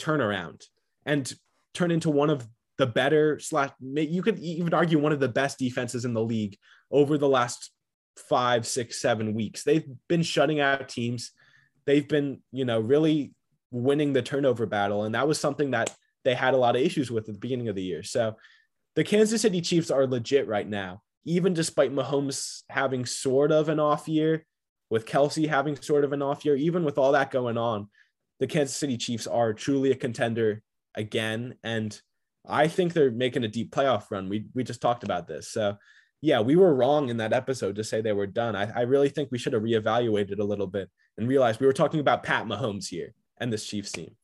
turnaround 0.00 0.64
and 1.06 1.32
turn 1.74 1.90
into 1.90 2.10
one 2.10 2.30
of 2.30 2.46
the 2.76 2.86
better 2.86 3.40
slash 3.40 3.70
you 3.80 4.22
could 4.22 4.38
even 4.38 4.72
argue 4.72 4.98
one 4.98 5.12
of 5.12 5.18
the 5.18 5.28
best 5.28 5.58
defenses 5.58 6.04
in 6.04 6.14
the 6.14 6.22
league 6.22 6.56
over 6.92 7.18
the 7.18 7.28
last 7.28 7.72
five, 8.18 8.66
six, 8.66 9.00
seven 9.00 9.34
weeks. 9.34 9.64
They've 9.64 9.86
been 10.08 10.22
shutting 10.22 10.60
out 10.60 10.88
teams. 10.88 11.32
They've 11.86 12.06
been, 12.06 12.42
you 12.52 12.64
know, 12.64 12.80
really 12.80 13.34
winning 13.70 14.12
the 14.12 14.22
turnover 14.22 14.66
battle. 14.66 15.04
And 15.04 15.14
that 15.14 15.28
was 15.28 15.40
something 15.40 15.70
that 15.72 15.94
they 16.24 16.34
had 16.34 16.54
a 16.54 16.58
lot 16.58 16.76
of 16.76 16.82
issues 16.82 17.10
with 17.10 17.28
at 17.28 17.34
the 17.34 17.40
beginning 17.40 17.68
of 17.68 17.74
the 17.74 17.82
year. 17.82 18.02
So 18.02 18.36
the 18.96 19.04
Kansas 19.04 19.42
City 19.42 19.60
Chiefs 19.60 19.90
are 19.90 20.06
legit 20.06 20.48
right 20.48 20.68
now, 20.68 21.02
even 21.24 21.54
despite 21.54 21.94
Mahomes 21.94 22.62
having 22.68 23.06
sort 23.06 23.52
of 23.52 23.68
an 23.68 23.80
off 23.80 24.08
year, 24.08 24.44
with 24.90 25.06
Kelce 25.06 25.48
having 25.48 25.76
sort 25.76 26.04
of 26.04 26.12
an 26.12 26.22
off 26.22 26.44
year, 26.44 26.56
even 26.56 26.84
with 26.84 26.98
all 26.98 27.12
that 27.12 27.30
going 27.30 27.58
on, 27.58 27.88
the 28.40 28.46
Kansas 28.46 28.76
City 28.76 28.96
Chiefs 28.96 29.26
are 29.26 29.52
truly 29.52 29.90
a 29.90 29.96
contender 29.96 30.62
again. 30.94 31.56
And 31.62 31.98
I 32.48 32.68
think 32.68 32.92
they're 32.92 33.10
making 33.10 33.44
a 33.44 33.48
deep 33.48 33.70
playoff 33.70 34.10
run. 34.10 34.28
We 34.28 34.46
we 34.54 34.64
just 34.64 34.80
talked 34.80 35.04
about 35.04 35.26
this. 35.26 35.50
So 35.50 35.76
yeah, 36.20 36.40
we 36.40 36.56
were 36.56 36.74
wrong 36.74 37.08
in 37.08 37.18
that 37.18 37.32
episode 37.32 37.76
to 37.76 37.84
say 37.84 38.00
they 38.00 38.12
were 38.12 38.26
done. 38.26 38.56
I, 38.56 38.70
I 38.74 38.82
really 38.82 39.08
think 39.08 39.28
we 39.30 39.38
should 39.38 39.52
have 39.52 39.62
reevaluated 39.62 40.38
a 40.40 40.44
little 40.44 40.66
bit 40.66 40.90
and 41.16 41.28
realized 41.28 41.60
we 41.60 41.66
were 41.66 41.72
talking 41.72 42.00
about 42.00 42.22
Pat 42.22 42.46
Mahomes 42.46 42.88
here 42.88 43.14
and 43.38 43.52
this 43.52 43.66
Chiefs 43.66 43.92
team. 43.92 44.14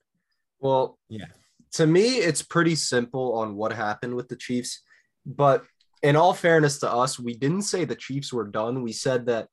Well, 0.60 0.98
Yeah. 1.08 1.26
To 1.72 1.86
me, 1.86 2.18
it's 2.18 2.42
pretty 2.42 2.76
simple 2.76 3.34
on 3.34 3.56
what 3.56 3.72
happened 3.72 4.14
with 4.14 4.28
the 4.28 4.36
Chiefs. 4.36 4.82
But 5.26 5.64
in 6.04 6.14
all 6.14 6.32
fairness 6.32 6.78
to 6.80 6.92
us, 6.92 7.18
we 7.18 7.34
didn't 7.34 7.62
say 7.62 7.84
the 7.84 7.96
Chiefs 7.96 8.32
were 8.32 8.46
done. 8.46 8.82
We 8.82 8.92
said 8.92 9.26
that 9.26 9.48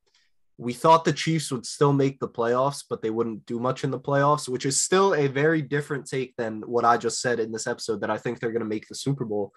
we 0.57 0.73
thought 0.73 1.03
the 1.03 1.13
Chiefs 1.13 1.51
would 1.51 1.65
still 1.65 1.93
make 1.93 2.19
the 2.19 2.27
playoffs, 2.27 2.83
but 2.87 3.01
they 3.01 3.09
wouldn't 3.09 3.47
do 3.47 3.59
much 3.59 3.83
in 3.83 3.89
the 3.89 3.99
playoffs, 3.99 4.47
which 4.47 4.67
is 4.67 4.79
still 4.79 5.15
a 5.15 5.25
very 5.27 5.63
different 5.63 6.05
take 6.05 6.35
than 6.37 6.61
what 6.61 6.85
I 6.85 6.97
just 6.97 7.21
said 7.21 7.39
in 7.39 7.51
this 7.51 7.65
episode 7.65 8.01
that 8.01 8.11
I 8.11 8.19
think 8.19 8.39
they're 8.39 8.51
going 8.51 8.61
to 8.61 8.67
make 8.67 8.87
the 8.87 8.93
Super 8.93 9.25
Bowl. 9.25 9.51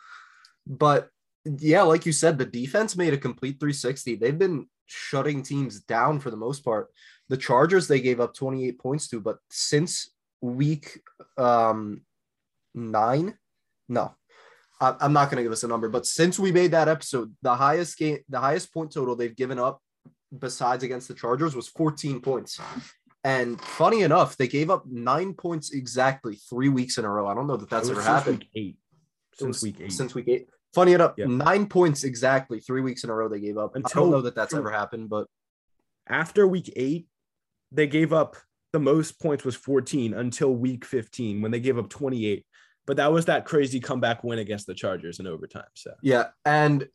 But 0.66 1.10
yeah, 1.44 1.82
like 1.82 2.06
you 2.06 2.12
said, 2.12 2.38
the 2.38 2.44
defense 2.46 2.96
made 2.96 3.12
a 3.14 3.18
complete 3.18 3.60
360. 3.60 4.16
They've 4.16 4.38
been 4.38 4.66
shutting 4.86 5.42
teams 5.42 5.80
down 5.80 6.20
for 6.20 6.30
the 6.30 6.36
most 6.36 6.64
part. 6.64 6.88
The 7.28 7.36
Chargers, 7.36 7.88
they 7.88 8.00
gave 8.00 8.20
up 8.20 8.34
28 8.34 8.78
points 8.78 9.08
to, 9.08 9.20
but 9.20 9.38
since 9.50 10.10
week 10.40 11.00
um, 11.38 12.02
nine, 12.74 13.36
no, 13.88 14.14
I- 14.80 14.96
I'm 15.00 15.12
not 15.12 15.30
going 15.30 15.38
to 15.38 15.42
give 15.42 15.52
us 15.52 15.64
a 15.64 15.68
number, 15.68 15.88
but 15.88 16.06
since 16.06 16.38
we 16.38 16.52
made 16.52 16.72
that 16.72 16.88
episode, 16.88 17.34
the 17.42 17.54
highest 17.54 17.96
game, 17.98 18.18
the 18.28 18.40
highest 18.40 18.72
point 18.72 18.92
total 18.92 19.16
they've 19.16 19.34
given 19.36 19.58
up 19.58 19.80
besides 20.36 20.82
against 20.84 21.08
the 21.08 21.14
Chargers 21.14 21.54
was 21.54 21.68
14 21.68 22.20
points. 22.20 22.60
And 23.22 23.58
funny 23.60 24.02
enough, 24.02 24.36
they 24.36 24.48
gave 24.48 24.68
up 24.68 24.84
nine 24.86 25.32
points 25.32 25.72
exactly 25.72 26.36
three 26.36 26.68
weeks 26.68 26.98
in 26.98 27.06
a 27.06 27.10
row. 27.10 27.26
I 27.26 27.34
don't 27.34 27.46
know 27.46 27.56
that 27.56 27.70
that's 27.70 27.88
ever 27.88 28.02
happened 28.02 28.44
eight. 28.54 28.76
Since 29.34 29.62
week 29.62 29.76
eight. 29.80 29.92
Since 29.92 30.14
week 30.14 30.28
eight. 30.28 30.48
Funny 30.74 30.92
enough, 30.92 31.14
Yeah. 31.16 31.26
nine 31.26 31.66
points 31.66 32.04
exactly 32.04 32.60
three 32.60 32.80
weeks 32.80 33.04
in 33.04 33.10
a 33.10 33.14
row 33.14 33.28
they 33.28 33.40
gave 33.40 33.56
up. 33.58 33.72
I 33.76 33.80
don't 33.80 34.10
know 34.10 34.22
that 34.22 34.34
that's 34.34 34.54
ever 34.54 34.70
happened, 34.70 35.08
but 35.08 35.26
After 36.06 36.46
week 36.46 36.70
eight, 36.76 37.08
they 37.72 37.86
gave 37.86 38.12
up 38.12 38.36
the 38.72 38.78
most 38.80 39.18
points 39.20 39.44
was 39.44 39.54
14 39.56 40.12
until 40.12 40.54
week 40.54 40.84
15 40.84 41.40
when 41.40 41.50
they 41.50 41.60
gave 41.60 41.78
up 41.78 41.88
28. 41.88 42.44
But 42.86 42.98
that 42.98 43.10
was 43.12 43.24
that 43.24 43.46
crazy 43.46 43.80
comeback 43.80 44.22
win 44.22 44.38
against 44.38 44.66
the 44.66 44.74
Chargers 44.74 45.18
in 45.18 45.26
overtime. 45.26 45.64
So 45.74 45.94
yeah. 46.02 46.26
And 46.44 46.88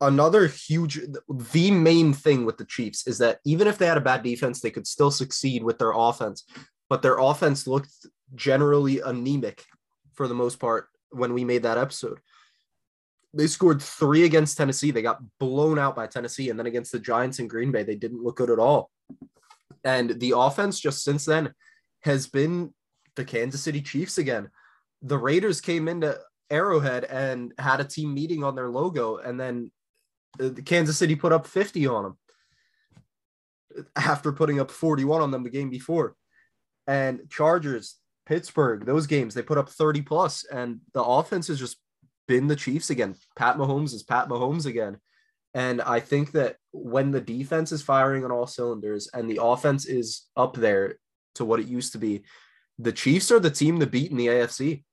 another 0.00 0.46
huge 0.46 1.00
the 1.28 1.70
main 1.72 2.12
thing 2.12 2.44
with 2.44 2.56
the 2.56 2.64
Chiefs 2.64 3.06
is 3.08 3.18
that 3.18 3.40
even 3.44 3.66
if 3.66 3.78
they 3.78 3.86
had 3.86 3.96
a 3.96 4.02
bad 4.02 4.22
defense, 4.22 4.60
they 4.60 4.70
could 4.70 4.86
still 4.86 5.10
succeed 5.10 5.64
with 5.64 5.78
their 5.78 5.92
offense. 5.92 6.44
But 6.88 7.02
their 7.02 7.18
offense 7.18 7.66
looked 7.66 7.90
generally 8.34 9.00
anemic 9.00 9.64
for 10.14 10.28
the 10.28 10.34
most 10.34 10.60
part 10.60 10.88
when 11.10 11.34
we 11.34 11.44
made 11.44 11.64
that 11.64 11.78
episode. 11.78 12.20
They 13.34 13.46
scored 13.46 13.82
three 13.82 14.24
against 14.24 14.56
Tennessee. 14.56 14.90
They 14.90 15.02
got 15.02 15.22
blown 15.38 15.78
out 15.78 15.94
by 15.94 16.06
Tennessee. 16.06 16.50
And 16.50 16.58
then 16.58 16.66
against 16.66 16.92
the 16.92 16.98
Giants 16.98 17.38
and 17.38 17.50
Green 17.50 17.70
Bay, 17.70 17.82
they 17.82 17.94
didn't 17.94 18.22
look 18.22 18.36
good 18.36 18.50
at 18.50 18.58
all. 18.58 18.90
And 19.84 20.18
the 20.18 20.34
offense 20.36 20.80
just 20.80 21.04
since 21.04 21.24
then 21.24 21.54
has 22.02 22.26
been 22.26 22.72
the 23.16 23.24
Kansas 23.24 23.62
City 23.62 23.82
Chiefs 23.82 24.18
again. 24.18 24.48
The 25.02 25.18
Raiders 25.18 25.60
came 25.60 25.88
into 25.88 26.18
Arrowhead 26.50 27.04
and 27.04 27.52
had 27.58 27.80
a 27.80 27.84
team 27.84 28.14
meeting 28.14 28.42
on 28.42 28.54
their 28.54 28.68
logo, 28.68 29.16
and 29.16 29.38
then 29.38 29.70
uh, 30.40 30.48
the 30.48 30.62
Kansas 30.62 30.96
City 30.96 31.14
put 31.14 31.32
up 31.32 31.46
50 31.46 31.86
on 31.86 32.04
them 32.04 32.18
after 33.96 34.32
putting 34.32 34.60
up 34.60 34.70
41 34.70 35.20
on 35.20 35.30
them 35.30 35.42
the 35.42 35.50
game 35.50 35.70
before. 35.70 36.16
And 36.86 37.28
Chargers, 37.28 37.96
Pittsburgh, 38.26 38.86
those 38.86 39.06
games, 39.06 39.34
they 39.34 39.42
put 39.42 39.58
up 39.58 39.68
30 39.68 40.02
plus, 40.02 40.44
and 40.44 40.80
the 40.94 41.02
offense 41.02 41.48
has 41.48 41.58
just 41.58 41.78
been 42.28 42.46
the 42.46 42.56
Chiefs 42.56 42.90
again. 42.90 43.16
Pat 43.34 43.56
Mahomes 43.56 43.92
is 43.92 44.04
Pat 44.04 44.28
Mahomes 44.28 44.66
again. 44.66 44.98
And 45.54 45.80
I 45.80 45.98
think 45.98 46.32
that 46.32 46.56
when 46.72 47.10
the 47.10 47.20
defense 47.20 47.72
is 47.72 47.82
firing 47.82 48.24
on 48.24 48.30
all 48.30 48.46
cylinders 48.46 49.08
and 49.12 49.28
the 49.28 49.42
offense 49.42 49.86
is 49.86 50.26
up 50.36 50.54
there 50.54 50.98
to 51.34 51.44
what 51.44 51.58
it 51.58 51.66
used 51.66 51.92
to 51.92 51.98
be, 51.98 52.22
the 52.78 52.92
Chiefs 52.92 53.32
are 53.32 53.40
the 53.40 53.50
team 53.50 53.80
to 53.80 53.86
beat 53.86 54.10
in 54.10 54.16
the 54.16 54.28
AFC. 54.28 54.84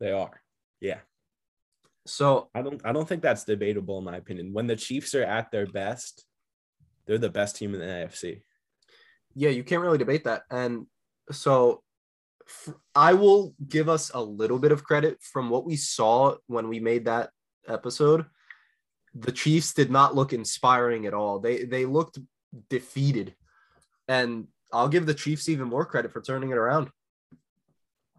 They 0.00 0.12
are. 0.12 0.40
Yeah. 0.80 1.00
So 2.06 2.48
I 2.54 2.62
don't 2.62 2.80
I 2.84 2.92
don't 2.92 3.06
think 3.06 3.22
that's 3.22 3.44
debatable 3.44 3.98
in 3.98 4.04
my 4.04 4.16
opinion. 4.16 4.52
When 4.52 4.66
the 4.66 4.76
Chiefs 4.76 5.14
are 5.14 5.22
at 5.22 5.50
their 5.50 5.66
best, 5.66 6.24
they're 7.06 7.18
the 7.18 7.28
best 7.28 7.56
team 7.56 7.74
in 7.74 7.80
the 7.80 7.86
AFC. 7.86 8.42
Yeah, 9.34 9.50
you 9.50 9.64
can't 9.64 9.82
really 9.82 9.98
debate 9.98 10.24
that. 10.24 10.42
And 10.50 10.86
so 11.30 11.82
I 12.94 13.14
will 13.14 13.54
give 13.68 13.88
us 13.88 14.10
a 14.12 14.20
little 14.20 14.58
bit 14.58 14.72
of 14.72 14.84
credit 14.84 15.18
from 15.22 15.50
what 15.50 15.64
we 15.64 15.76
saw 15.76 16.36
when 16.46 16.68
we 16.68 16.80
made 16.80 17.06
that 17.06 17.30
episode. 17.68 18.26
The 19.14 19.32
Chiefs 19.32 19.74
did 19.74 19.90
not 19.90 20.14
look 20.14 20.32
inspiring 20.32 21.06
at 21.06 21.14
all. 21.14 21.38
They 21.38 21.64
they 21.64 21.84
looked 21.84 22.18
defeated. 22.68 23.34
And 24.08 24.48
I'll 24.72 24.88
give 24.88 25.06
the 25.06 25.14
Chiefs 25.14 25.48
even 25.48 25.68
more 25.68 25.84
credit 25.84 26.12
for 26.12 26.20
turning 26.20 26.50
it 26.50 26.58
around. 26.58 26.90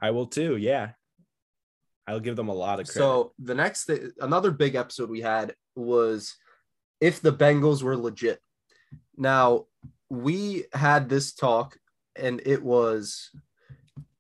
I 0.02 0.12
will 0.12 0.28
too. 0.28 0.58
Yeah. 0.58 0.92
I'll 2.08 2.20
give 2.20 2.36
them 2.36 2.50
a 2.50 2.54
lot 2.54 2.80
of 2.80 2.88
credit. 2.88 3.00
So 3.00 3.34
the 3.40 3.56
next 3.56 3.86
th- 3.86 4.12
another 4.20 4.52
big 4.52 4.76
episode 4.76 5.10
we 5.10 5.22
had 5.22 5.56
was 5.76 6.36
if 7.00 7.22
the 7.22 7.34
Bengals 7.34 7.82
were 7.82 7.98
legit. 7.98 8.40
Now 9.18 9.66
we 10.10 10.66
had 10.74 11.10
this 11.10 11.34
talk, 11.34 11.78
and 12.16 12.42
it 12.46 12.62
was 12.62 13.30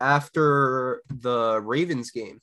after 0.04 1.02
the 1.08 1.62
Ravens 1.62 2.12
game. 2.12 2.42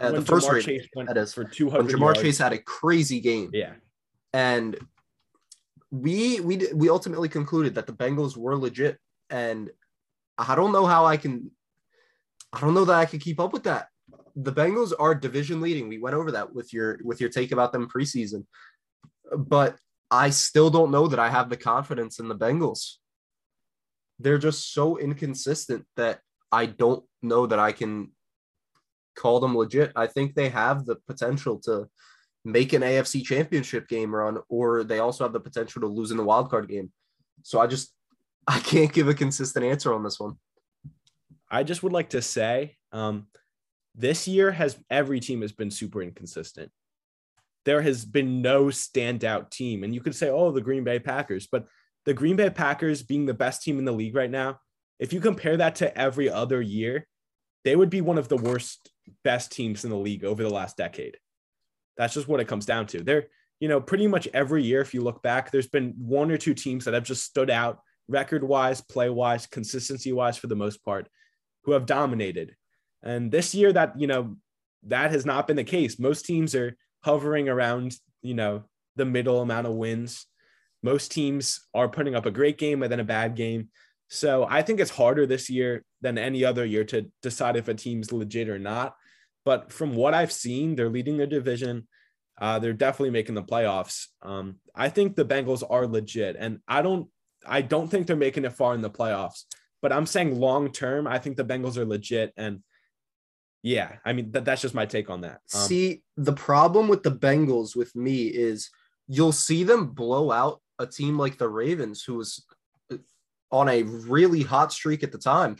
Uh, 0.00 0.10
the 0.12 0.22
first 0.22 0.48
Ja'Marr 0.48 0.52
Ravens, 0.54 0.66
Chase 0.66 0.88
went 0.96 1.08
that 1.08 1.16
is, 1.18 1.32
for 1.34 1.44
when 1.44 1.52
200 1.52 1.94
Ja'Marr 1.94 2.00
yards. 2.00 2.22
Chase 2.22 2.38
had 2.38 2.52
a 2.52 2.58
crazy 2.58 3.20
game, 3.20 3.50
Yeah. 3.52 3.74
and 4.32 4.76
we 5.90 6.40
we 6.40 6.68
we 6.74 6.88
ultimately 6.88 7.28
concluded 7.28 7.74
that 7.76 7.86
the 7.86 7.92
Bengals 7.92 8.36
were 8.36 8.56
legit, 8.56 8.98
and 9.28 9.70
I 10.38 10.54
don't 10.54 10.72
know 10.72 10.86
how 10.86 11.04
I 11.04 11.16
can, 11.16 11.50
I 12.52 12.60
don't 12.60 12.74
know 12.74 12.86
that 12.86 12.96
I 12.96 13.04
can 13.04 13.18
keep 13.20 13.38
up 13.38 13.52
with 13.52 13.64
that. 13.64 13.88
The 14.36 14.52
Bengals 14.52 14.92
are 14.98 15.14
division 15.14 15.60
leading. 15.60 15.88
We 15.88 15.98
went 15.98 16.16
over 16.16 16.32
that 16.32 16.54
with 16.54 16.72
your 16.72 16.98
with 17.04 17.20
your 17.20 17.28
take 17.30 17.52
about 17.52 17.72
them 17.72 17.88
preseason, 17.88 18.46
but 19.36 19.76
I 20.10 20.30
still 20.30 20.70
don't 20.70 20.90
know 20.90 21.06
that 21.08 21.18
I 21.20 21.28
have 21.28 21.50
the 21.50 21.56
confidence 21.58 22.18
in 22.18 22.28
the 22.28 22.36
Bengals. 22.36 22.96
They're 24.18 24.38
just 24.38 24.72
so 24.72 24.96
inconsistent 24.96 25.84
that 25.96 26.20
I 26.52 26.66
don't 26.66 27.04
know 27.22 27.46
that 27.46 27.58
I 27.58 27.72
can 27.72 28.12
call 29.16 29.40
them 29.40 29.56
legit. 29.56 29.92
I 29.96 30.06
think 30.06 30.34
they 30.34 30.48
have 30.48 30.86
the 30.86 30.96
potential 31.06 31.58
to 31.60 31.88
make 32.44 32.72
an 32.72 32.82
AFC 32.82 33.24
championship 33.24 33.88
game 33.88 34.14
run, 34.14 34.38
or 34.48 34.84
they 34.84 34.98
also 34.98 35.24
have 35.24 35.32
the 35.32 35.40
potential 35.40 35.80
to 35.82 35.86
lose 35.86 36.10
in 36.10 36.16
the 36.16 36.24
wild 36.24 36.50
card 36.50 36.68
game. 36.68 36.90
So 37.42 37.60
I 37.60 37.66
just 37.66 37.94
I 38.46 38.58
can't 38.60 38.92
give 38.92 39.08
a 39.08 39.14
consistent 39.14 39.64
answer 39.64 39.92
on 39.92 40.02
this 40.02 40.18
one. 40.18 40.36
I 41.50 41.62
just 41.62 41.82
would 41.82 41.92
like 41.92 42.10
to 42.10 42.22
say 42.22 42.76
um, 42.92 43.26
this 43.94 44.26
year 44.26 44.50
has 44.50 44.78
every 44.88 45.20
team 45.20 45.42
has 45.42 45.52
been 45.52 45.70
super 45.70 46.02
inconsistent. 46.02 46.70
There 47.64 47.82
has 47.82 48.04
been 48.04 48.40
no 48.40 48.66
standout 48.66 49.50
team. 49.50 49.84
And 49.84 49.94
you 49.94 50.00
could 50.00 50.14
say, 50.14 50.30
oh, 50.30 50.50
the 50.50 50.62
Green 50.62 50.84
Bay 50.84 50.98
Packers, 50.98 51.46
but 51.50 51.66
the 52.06 52.14
Green 52.14 52.36
Bay 52.36 52.50
Packers 52.50 53.02
being 53.02 53.26
the 53.26 53.34
best 53.34 53.62
team 53.62 53.78
in 53.78 53.84
the 53.84 53.92
league 53.92 54.14
right 54.14 54.30
now, 54.30 54.58
if 55.00 55.12
you 55.12 55.20
compare 55.20 55.56
that 55.56 55.76
to 55.76 55.98
every 55.98 56.30
other 56.30 56.60
year, 56.60 57.06
they 57.64 57.74
would 57.74 57.90
be 57.90 58.02
one 58.02 58.18
of 58.18 58.28
the 58.28 58.36
worst, 58.36 58.90
best 59.24 59.50
teams 59.50 59.82
in 59.84 59.90
the 59.90 59.96
league 59.96 60.24
over 60.24 60.42
the 60.42 60.50
last 60.50 60.76
decade. 60.76 61.16
That's 61.96 62.14
just 62.14 62.28
what 62.28 62.40
it 62.40 62.48
comes 62.48 62.66
down 62.66 62.86
to. 62.88 63.02
They're, 63.02 63.26
you 63.58 63.68
know, 63.68 63.80
pretty 63.80 64.06
much 64.06 64.28
every 64.32 64.62
year, 64.62 64.80
if 64.80 64.94
you 64.94 65.02
look 65.02 65.22
back, 65.22 65.50
there's 65.50 65.66
been 65.66 65.94
one 65.98 66.30
or 66.30 66.36
two 66.36 66.54
teams 66.54 66.84
that 66.84 66.94
have 66.94 67.04
just 67.04 67.24
stood 67.24 67.50
out 67.50 67.80
record 68.08 68.44
wise, 68.44 68.80
play 68.80 69.08
wise, 69.08 69.46
consistency 69.46 70.12
wise 70.12 70.36
for 70.36 70.46
the 70.48 70.54
most 70.54 70.84
part, 70.84 71.08
who 71.64 71.72
have 71.72 71.86
dominated. 71.86 72.54
And 73.02 73.30
this 73.30 73.54
year, 73.54 73.72
that, 73.72 73.98
you 73.98 74.06
know, 74.06 74.36
that 74.84 75.10
has 75.10 75.24
not 75.24 75.46
been 75.46 75.56
the 75.56 75.64
case. 75.64 75.98
Most 75.98 76.26
teams 76.26 76.54
are 76.54 76.76
hovering 77.04 77.48
around, 77.48 77.96
you 78.22 78.34
know, 78.34 78.64
the 78.96 79.04
middle 79.04 79.40
amount 79.40 79.66
of 79.66 79.74
wins. 79.74 80.26
Most 80.82 81.12
teams 81.12 81.60
are 81.74 81.88
putting 81.88 82.14
up 82.14 82.26
a 82.26 82.30
great 82.30 82.58
game 82.58 82.82
and 82.82 82.92
then 82.92 83.00
a 83.00 83.04
bad 83.04 83.34
game. 83.34 83.68
So 84.10 84.44
I 84.50 84.62
think 84.62 84.80
it's 84.80 84.90
harder 84.90 85.24
this 85.24 85.48
year 85.48 85.84
than 86.00 86.18
any 86.18 86.44
other 86.44 86.64
year 86.64 86.84
to 86.86 87.10
decide 87.22 87.56
if 87.56 87.68
a 87.68 87.74
team's 87.74 88.12
legit 88.12 88.48
or 88.48 88.58
not. 88.58 88.96
But 89.44 89.72
from 89.72 89.94
what 89.94 90.14
I've 90.14 90.32
seen, 90.32 90.74
they're 90.74 90.90
leading 90.90 91.16
their 91.16 91.28
division. 91.28 91.86
Uh, 92.38 92.58
they're 92.58 92.72
definitely 92.72 93.10
making 93.10 93.36
the 93.36 93.42
playoffs. 93.42 94.06
Um, 94.22 94.56
I 94.74 94.88
think 94.88 95.14
the 95.14 95.24
Bengals 95.24 95.62
are 95.68 95.86
legit, 95.86 96.36
and 96.38 96.58
I 96.66 96.82
don't, 96.82 97.08
I 97.46 97.62
don't 97.62 97.88
think 97.88 98.06
they're 98.06 98.16
making 98.16 98.44
it 98.44 98.52
far 98.52 98.74
in 98.74 98.80
the 98.80 98.90
playoffs. 98.90 99.44
But 99.80 99.92
I'm 99.92 100.06
saying 100.06 100.38
long 100.38 100.72
term, 100.72 101.06
I 101.06 101.18
think 101.18 101.36
the 101.36 101.44
Bengals 101.44 101.76
are 101.76 101.84
legit, 101.84 102.32
and 102.36 102.62
yeah, 103.62 103.96
I 104.04 104.12
mean 104.12 104.32
that, 104.32 104.44
that's 104.44 104.62
just 104.62 104.74
my 104.74 104.86
take 104.86 105.08
on 105.08 105.20
that. 105.20 105.40
Um, 105.54 105.60
See, 105.60 106.02
the 106.16 106.32
problem 106.32 106.88
with 106.88 107.02
the 107.02 107.12
Bengals 107.12 107.76
with 107.76 107.94
me 107.94 108.26
is 108.26 108.70
you'll 109.06 109.32
see 109.32 109.62
them 109.62 109.88
blow 109.88 110.32
out 110.32 110.60
a 110.78 110.86
team 110.86 111.18
like 111.18 111.38
the 111.38 111.48
Ravens, 111.48 112.02
who 112.02 112.14
was 112.14 112.44
on 113.50 113.68
a 113.68 113.82
really 113.82 114.42
hot 114.42 114.72
streak 114.72 115.02
at 115.02 115.12
the 115.12 115.18
time. 115.18 115.56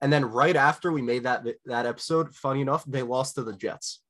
And 0.00 0.12
then 0.12 0.24
right 0.24 0.56
after 0.56 0.92
we 0.92 1.02
made 1.02 1.22
that 1.24 1.44
that 1.66 1.86
episode, 1.86 2.34
funny 2.34 2.60
enough, 2.60 2.84
they 2.84 3.02
lost 3.02 3.36
to 3.36 3.42
the 3.42 3.54
Jets. 3.54 4.00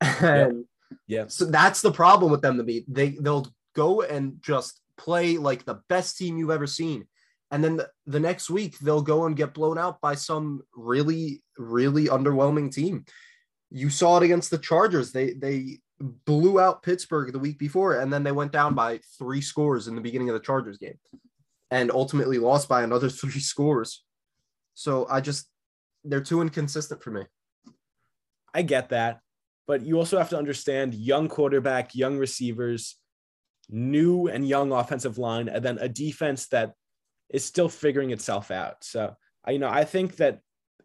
And 0.00 0.64
yeah, 1.06 1.26
so 1.28 1.44
that's 1.44 1.80
the 1.80 1.92
problem 1.92 2.30
with 2.32 2.42
them 2.42 2.56
to 2.56 2.64
be. 2.64 2.84
They 2.88 3.10
they'll 3.10 3.46
go 3.74 4.02
and 4.02 4.42
just 4.42 4.80
play 4.96 5.38
like 5.38 5.64
the 5.64 5.80
best 5.88 6.18
team 6.18 6.38
you've 6.38 6.50
ever 6.50 6.66
seen. 6.66 7.06
And 7.50 7.62
then 7.62 7.76
the, 7.76 7.90
the 8.06 8.20
next 8.20 8.50
week 8.50 8.78
they'll 8.78 9.02
go 9.02 9.26
and 9.26 9.36
get 9.36 9.54
blown 9.54 9.78
out 9.78 10.00
by 10.00 10.14
some 10.14 10.62
really, 10.74 11.42
really 11.58 12.06
underwhelming 12.06 12.72
team. 12.72 13.04
You 13.70 13.90
saw 13.90 14.16
it 14.16 14.22
against 14.22 14.50
the 14.50 14.58
Chargers. 14.58 15.12
They 15.12 15.34
they 15.34 15.78
blew 16.00 16.58
out 16.58 16.82
Pittsburgh 16.82 17.32
the 17.32 17.38
week 17.38 17.58
before, 17.58 18.00
and 18.00 18.12
then 18.12 18.22
they 18.22 18.32
went 18.32 18.52
down 18.52 18.74
by 18.74 19.00
three 19.18 19.40
scores 19.40 19.86
in 19.86 19.94
the 19.94 20.00
beginning 20.00 20.28
of 20.30 20.34
the 20.34 20.40
Chargers 20.40 20.78
game, 20.78 20.98
and 21.72 21.90
ultimately 21.90 22.38
lost 22.38 22.68
by 22.68 22.82
another 22.82 23.08
three 23.20 23.40
scores. 23.40 24.04
So 24.74 25.06
I 25.10 25.20
just 25.20 25.48
they're 26.04 26.20
too 26.20 26.42
inconsistent 26.42 27.02
for 27.02 27.10
me. 27.10 27.22
I 28.54 28.62
get 28.62 28.90
that, 28.90 29.20
but 29.66 29.82
you 29.82 29.96
also 29.96 30.18
have 30.18 30.28
to 30.30 30.38
understand 30.38 30.94
young 30.94 31.28
quarterback, 31.28 31.94
young 31.94 32.18
receivers, 32.18 32.96
new 33.70 34.28
and 34.28 34.46
young 34.46 34.72
offensive 34.72 35.16
line, 35.16 35.48
and 35.48 35.64
then 35.64 35.78
a 35.78 35.88
defense 35.88 36.48
that 36.48 36.74
is 37.30 37.44
still 37.44 37.68
figuring 37.68 38.10
itself 38.10 38.50
out. 38.50 38.84
So, 38.84 39.16
I- 39.44 39.52
you 39.52 39.58
know, 39.58 39.70
I 39.70 39.84
think 39.84 40.16
that 40.16 40.40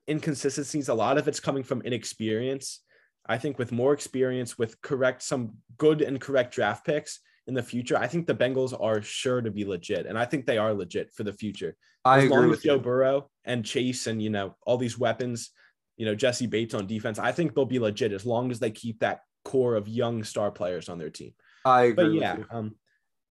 inconsistencies, 0.09 0.87
a 0.87 0.93
lot 0.93 1.17
of 1.17 1.27
it's 1.27 1.41
coming 1.41 1.63
from 1.63 1.81
inexperience. 1.81 2.81
I 3.25 3.37
think 3.37 3.59
with 3.59 3.73
more 3.73 3.91
experience, 3.91 4.57
with 4.57 4.79
correct, 4.81 5.21
some 5.23 5.57
good 5.77 6.01
and 6.01 6.21
correct 6.21 6.53
draft 6.53 6.85
picks 6.85 7.19
in 7.47 7.53
the 7.53 7.63
future, 7.63 7.97
I 7.97 8.07
think 8.07 8.27
the 8.27 8.35
Bengals 8.35 8.79
are 8.79 9.01
sure 9.01 9.41
to 9.41 9.49
be 9.51 9.65
legit. 9.65 10.05
And 10.05 10.17
I 10.17 10.25
think 10.25 10.45
they 10.45 10.57
are 10.57 10.73
legit 10.73 11.11
for 11.13 11.23
the 11.23 11.33
future. 11.33 11.75
I 12.03 12.19
as 12.19 12.23
agree 12.25 12.37
long 12.37 12.49
with 12.49 12.63
Joe 12.63 12.75
you. 12.75 12.81
Burrow 12.81 13.29
and 13.45 13.65
Chase 13.65 14.07
and, 14.07 14.21
you 14.21 14.29
know, 14.29 14.55
all 14.65 14.77
these 14.77 14.99
weapons, 14.99 15.51
you 15.95 16.05
know, 16.05 16.15
Jessie 16.15 16.47
Bates 16.47 16.73
on 16.73 16.87
defense, 16.87 17.19
I 17.19 17.31
think 17.31 17.55
they'll 17.55 17.65
be 17.65 17.79
legit 17.79 18.11
as 18.11 18.25
long 18.25 18.51
as 18.51 18.59
they 18.59 18.71
keep 18.71 18.99
that 18.99 19.21
core 19.45 19.75
of 19.75 19.87
young 19.87 20.23
star 20.23 20.51
players 20.51 20.89
on 20.89 20.97
their 20.97 21.09
team 21.09 21.33
I 21.63 21.83
agree. 21.83 21.93
but 21.95 22.05
with 22.11 22.21
yeah, 22.21 22.37
you. 22.37 22.45
um, 22.51 22.75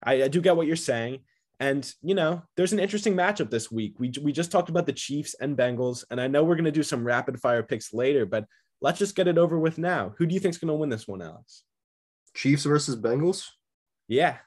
I, 0.03 0.25
I 0.25 0.29
do 0.29 0.41
get 0.41 0.57
what 0.57 0.67
you're 0.67 0.77
saying. 0.77 1.21
And 1.61 1.93
you 2.03 2.15
know, 2.15 2.43
there's 2.57 2.73
an 2.73 2.79
interesting 2.79 3.15
matchup 3.15 3.51
this 3.51 3.71
week. 3.71 3.95
We 3.99 4.13
we 4.23 4.33
just 4.33 4.53
talked 4.53 4.69
about 4.69 4.87
the 4.87 4.93
Chiefs 4.93 5.35
and 5.41 5.57
Bengals, 5.57 6.05
and 6.11 6.21
I 6.21 6.29
know 6.29 6.45
we're 6.45 6.57
gonna 6.57 6.71
do 6.71 6.85
some 6.85 7.05
rapid 7.05 7.41
fire 7.41 7.65
picks 7.65 7.93
later, 7.93 8.25
but 8.27 8.47
let's 8.81 8.99
just 9.01 9.17
get 9.17 9.27
it 9.29 9.39
over 9.39 9.59
with 9.59 9.77
now. 9.77 10.15
Who 10.19 10.27
do 10.27 10.35
you 10.35 10.41
think's 10.41 10.59
gonna 10.59 10.77
win 10.77 10.89
this 10.89 11.09
one, 11.09 11.21
Alex? 11.21 11.65
Chiefs 12.35 12.65
versus 12.65 12.95
Bengals. 12.97 13.45
Yeah. 14.09 14.39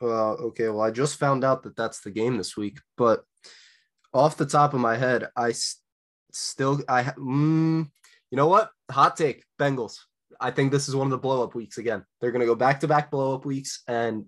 Uh, 0.00 0.32
okay, 0.34 0.68
well, 0.68 0.82
I 0.82 0.90
just 0.90 1.18
found 1.18 1.42
out 1.44 1.62
that 1.64 1.76
that's 1.76 2.00
the 2.00 2.10
game 2.10 2.36
this 2.36 2.56
week, 2.56 2.78
but 2.96 3.24
off 4.12 4.36
the 4.36 4.46
top 4.46 4.74
of 4.74 4.80
my 4.80 4.96
head, 4.96 5.28
I 5.36 5.50
s- 5.50 5.80
still 6.32 6.80
I 6.88 7.04
mm, 7.04 7.88
you 8.30 8.36
know 8.36 8.46
what? 8.46 8.70
Hot 8.90 9.16
take, 9.16 9.44
Bengals. 9.58 9.96
I 10.40 10.50
think 10.50 10.70
this 10.70 10.88
is 10.88 10.94
one 10.94 11.06
of 11.06 11.10
the 11.10 11.18
blow 11.18 11.42
up 11.42 11.54
weeks 11.54 11.78
again. 11.78 12.04
They're 12.20 12.30
going 12.30 12.40
to 12.40 12.46
go 12.46 12.54
back 12.54 12.80
to 12.80 12.88
back 12.88 13.10
blow 13.10 13.34
up 13.34 13.46
weeks, 13.46 13.82
and 13.88 14.26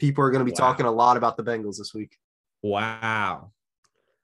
people 0.00 0.24
are 0.24 0.30
going 0.30 0.44
to 0.44 0.50
be 0.50 0.50
Wow. 0.50 0.68
talking 0.68 0.86
a 0.86 0.90
lot 0.90 1.16
about 1.16 1.36
the 1.36 1.44
Bengals 1.44 1.78
this 1.78 1.92
week. 1.94 2.16
Wow. 2.62 3.52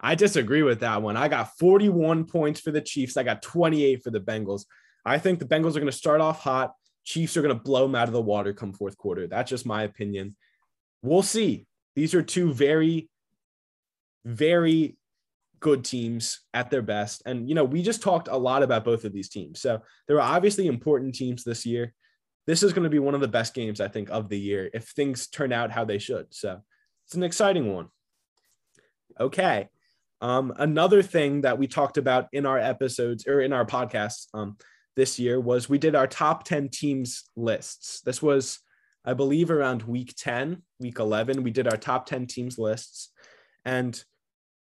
I 0.00 0.16
disagree 0.16 0.62
with 0.64 0.80
that 0.80 1.00
one. 1.02 1.16
I 1.16 1.28
got 1.28 1.56
41 1.58 2.24
points 2.24 2.58
for 2.58 2.72
the 2.72 2.80
Chiefs. 2.80 3.16
I 3.16 3.22
got 3.22 3.42
28 3.42 4.02
for 4.02 4.10
the 4.10 4.20
Bengals. 4.20 4.64
I 5.04 5.18
think 5.18 5.38
the 5.38 5.44
Bengals 5.44 5.70
are 5.76 5.80
going 5.80 5.86
to 5.86 5.92
start 5.92 6.20
off 6.20 6.40
hot. 6.40 6.72
Chiefs 7.04 7.36
are 7.36 7.42
going 7.42 7.56
to 7.56 7.62
blow 7.62 7.82
them 7.82 7.94
out 7.94 8.08
of 8.08 8.14
the 8.14 8.20
water 8.20 8.52
come 8.52 8.72
fourth 8.72 8.96
quarter. 8.96 9.26
That's 9.26 9.50
just 9.50 9.66
my 9.66 9.82
opinion. 9.82 10.36
We'll 11.02 11.22
see. 11.22 11.66
These 11.96 12.14
are 12.14 12.22
two 12.22 12.52
very, 12.52 13.08
very 14.24 14.96
good 15.60 15.84
teams 15.84 16.40
at 16.54 16.70
their 16.70 16.82
best. 16.82 17.22
And, 17.26 17.48
you 17.48 17.54
know, 17.54 17.64
we 17.64 17.82
just 17.82 18.02
talked 18.02 18.28
a 18.28 18.36
lot 18.36 18.62
about 18.62 18.84
both 18.84 19.04
of 19.04 19.12
these 19.12 19.28
teams. 19.28 19.60
So 19.60 19.80
there 20.06 20.16
are 20.20 20.36
obviously 20.36 20.66
important 20.66 21.14
teams 21.14 21.44
this 21.44 21.64
year. 21.64 21.94
This 22.46 22.62
is 22.62 22.72
going 22.72 22.84
to 22.84 22.90
be 22.90 22.98
one 22.98 23.14
of 23.14 23.20
the 23.20 23.28
best 23.28 23.54
games, 23.54 23.80
I 23.80 23.88
think, 23.88 24.10
of 24.10 24.28
the 24.28 24.38
year 24.38 24.68
if 24.74 24.88
things 24.88 25.28
turn 25.28 25.52
out 25.52 25.70
how 25.70 25.84
they 25.84 25.98
should. 25.98 26.26
So 26.30 26.60
it's 27.06 27.14
an 27.14 27.22
exciting 27.22 27.72
one. 27.72 27.88
Okay. 29.18 29.68
Um, 30.20 30.52
another 30.56 31.02
thing 31.02 31.42
that 31.42 31.58
we 31.58 31.66
talked 31.66 31.98
about 31.98 32.28
in 32.32 32.46
our 32.46 32.58
episodes 32.58 33.26
or 33.26 33.40
in 33.40 33.52
our 33.52 33.64
podcasts 33.64 34.26
um, 34.34 34.56
this 34.96 35.18
year 35.18 35.40
was 35.40 35.68
we 35.68 35.78
did 35.78 35.94
our 35.94 36.06
top 36.06 36.44
10 36.44 36.68
teams 36.68 37.24
lists. 37.36 38.00
This 38.02 38.22
was, 38.22 38.60
I 39.04 39.14
believe, 39.14 39.50
around 39.50 39.82
week 39.82 40.14
10, 40.16 40.62
week 40.80 40.98
11. 40.98 41.42
We 41.42 41.50
did 41.50 41.68
our 41.68 41.76
top 41.76 42.06
10 42.06 42.26
teams 42.26 42.58
lists. 42.58 43.10
And 43.64 44.02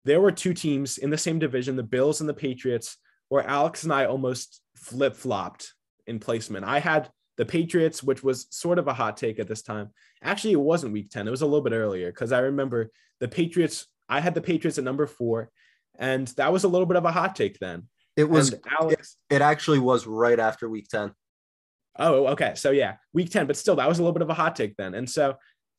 there 0.06 0.22
were 0.22 0.32
two 0.32 0.54
teams 0.54 0.98
in 0.98 1.10
the 1.10 1.18
same 1.18 1.40
division, 1.40 1.76
the 1.76 1.84
Bills 1.84 2.20
and 2.20 2.30
the 2.30 2.34
Patriots, 2.34 2.98
where 3.30 3.48
Alex 3.48 3.84
and 3.84 3.94
I 3.94 4.06
almost 4.06 4.62
flip 4.76 5.16
flopped 5.16 5.74
in 6.08 6.20
placement. 6.20 6.66
I 6.66 6.80
had 6.80 7.10
the 7.38 7.46
Patriots, 7.46 8.04
which 8.04 8.24
was 8.24 8.48
sort 8.52 8.78
of 8.80 8.88
a 8.88 8.94
hot 8.94 9.18
take 9.18 9.40
at 9.40 9.48
this 9.48 9.62
time. 9.62 9.90
Actually, 10.22 10.54
it 10.54 10.60
wasn't 10.60 10.94
week 10.94 11.10
10, 11.10 11.28
it 11.28 11.32
was 11.32 11.42
a 11.42 11.46
little 11.46 11.62
bit 11.62 11.74
earlier 11.74 12.12
because 12.12 12.32
I 12.32 12.40
remember 12.40 12.92
the 13.20 13.28
Patriots, 13.28 13.88
I 14.08 14.20
had 14.20 14.36
the 14.36 14.42
Patriots 14.42 14.78
at 14.78 14.84
number 14.84 15.08
four, 15.08 15.50
and 15.98 16.28
that 16.38 16.52
was 16.52 16.64
a 16.64 16.68
little 16.68 16.86
bit 16.86 16.98
of 16.98 17.06
a 17.06 17.12
hot 17.12 17.36
take 17.36 17.60
then. 17.60 17.88
It 18.16 18.30
was 18.30 18.54
And 18.54 18.62
Alex. 18.80 19.18
it 19.30 19.42
actually 19.42 19.80
was 19.80 20.06
right 20.06 20.40
after 20.40 20.70
week 20.70 20.88
10. 20.90 21.12
Oh, 22.00 22.28
okay. 22.28 22.54
So 22.56 22.72
yeah, 22.72 22.96
week 23.14 23.32
10, 23.32 23.48
but 23.48 23.58
still, 23.58 23.76
that 23.76 23.88
was 23.88 24.00
a 24.00 24.02
little 24.02 24.14
bit 24.14 24.22
of 24.22 24.30
a 24.30 24.34
hot 24.34 24.56
take 24.56 24.76
then. 24.78 24.94
And 24.94 25.10
so 25.10 25.36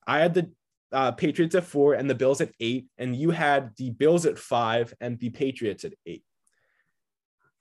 I 0.07 0.21
had 0.21 0.35
the 0.35 0.51
uh, 0.93 1.13
Patriots 1.13 1.55
at 1.55 1.65
four 1.65 1.95
and 1.95 2.09
the 2.09 2.15
Bills 2.15 2.41
at 2.41 2.53
eight, 2.61 2.87
and 2.99 3.17
you 3.17 3.31
had 3.31 3.71
the 3.77 3.91
Bills 3.91 4.27
at 4.27 4.39
five 4.39 4.95
and 5.01 5.19
the 5.19 5.31
Patriots 5.31 5.85
at 5.85 5.95
eight. 6.07 6.23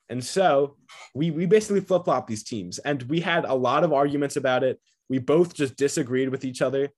And 0.09 0.23
so 0.23 0.77
we 1.15 1.31
we 1.31 1.45
basically 1.47 1.81
flip 1.81 2.05
flop 2.05 2.27
these 2.27 2.43
teams, 2.43 2.77
and 2.79 3.01
we 3.03 3.21
had 3.21 3.45
a 3.45 3.53
lot 3.55 3.83
of 3.83 3.91
arguments 3.93 4.35
about 4.35 4.63
it. 4.63 4.79
We 5.09 5.17
both 5.17 5.55
just 5.55 5.75
disagreed 5.75 6.29
with 6.29 6.45
each 6.45 6.61
other, 6.61 6.89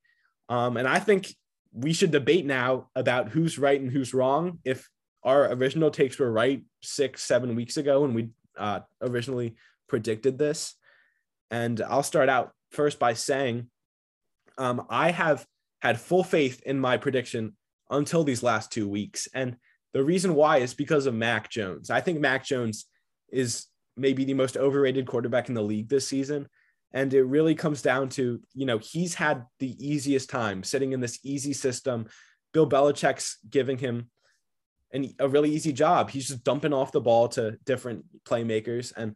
um, 0.50 0.76
and 0.76 0.88
I 0.88 1.00
think 1.00 1.34
we 1.72 1.94
should 1.94 2.12
debate 2.12 2.46
now 2.46 2.90
about 2.96 3.30
who's 3.30 3.58
right 3.58 3.80
and 3.80 3.92
who's 3.92 4.14
wrong. 4.14 4.60
If 4.66 4.90
our 5.26 5.52
original 5.52 5.92
takes 5.92 6.18
were 6.18 6.32
right 6.32 6.64
six 6.82 7.24
seven 7.24 7.56
weeks 7.56 7.78
ago 7.78 8.02
when 8.02 8.14
we 8.14 8.30
uh, 8.58 8.80
originally 9.02 9.56
predicted 9.90 10.38
this, 10.38 10.76
and 11.52 11.82
I'll 11.82 12.04
start 12.04 12.30
out 12.30 12.52
first 12.72 13.00
by 13.00 13.14
saying 13.14 13.70
um, 14.58 14.86
I 14.90 15.12
have 15.12 15.46
had 15.82 16.00
full 16.00 16.24
faith 16.24 16.62
in 16.66 16.80
my 16.80 16.98
prediction 16.98 17.56
until 17.90 18.24
these 18.24 18.44
last 18.44 18.72
two 18.72 18.88
weeks. 18.88 19.28
And 19.34 19.58
the 19.94 20.04
reason 20.04 20.36
why 20.36 20.58
is 20.58 20.74
because 20.74 21.06
of 21.06 21.14
Mac 21.14 21.50
Jones. 21.50 21.90
I 21.90 22.02
think 22.02 22.20
Mac 22.20 22.44
Jones 22.44 22.86
is 23.32 23.68
maybe 23.98 24.26
the 24.26 24.34
most 24.34 24.58
overrated 24.58 25.06
quarterback 25.06 25.50
in 25.50 25.56
the 25.56 25.62
league 25.62 25.90
this 25.90 26.08
season. 26.08 26.48
And 26.92 27.14
it 27.14 27.24
really 27.24 27.56
comes 27.56 27.82
down 27.82 28.10
to, 28.10 28.40
you 28.54 28.66
know, 28.66 28.78
he's 28.78 29.16
had 29.16 29.46
the 29.60 29.76
easiest 29.86 30.30
time 30.30 30.64
sitting 30.64 30.94
in 30.94 31.02
this 31.02 31.20
easy 31.24 31.54
system. 31.54 32.08
Bill 32.54 32.68
Belichick's 32.68 33.38
giving 33.50 33.78
him 33.78 34.10
an, 34.96 35.14
a 35.20 35.28
really 35.28 35.52
easy 35.52 35.74
job. 35.74 36.10
He's 36.10 36.28
just 36.28 36.44
dumping 36.44 36.74
off 36.74 36.92
the 36.92 37.02
ball 37.02 37.28
to 37.30 37.58
different 37.66 38.06
playmakers. 38.24 38.94
And 38.96 39.16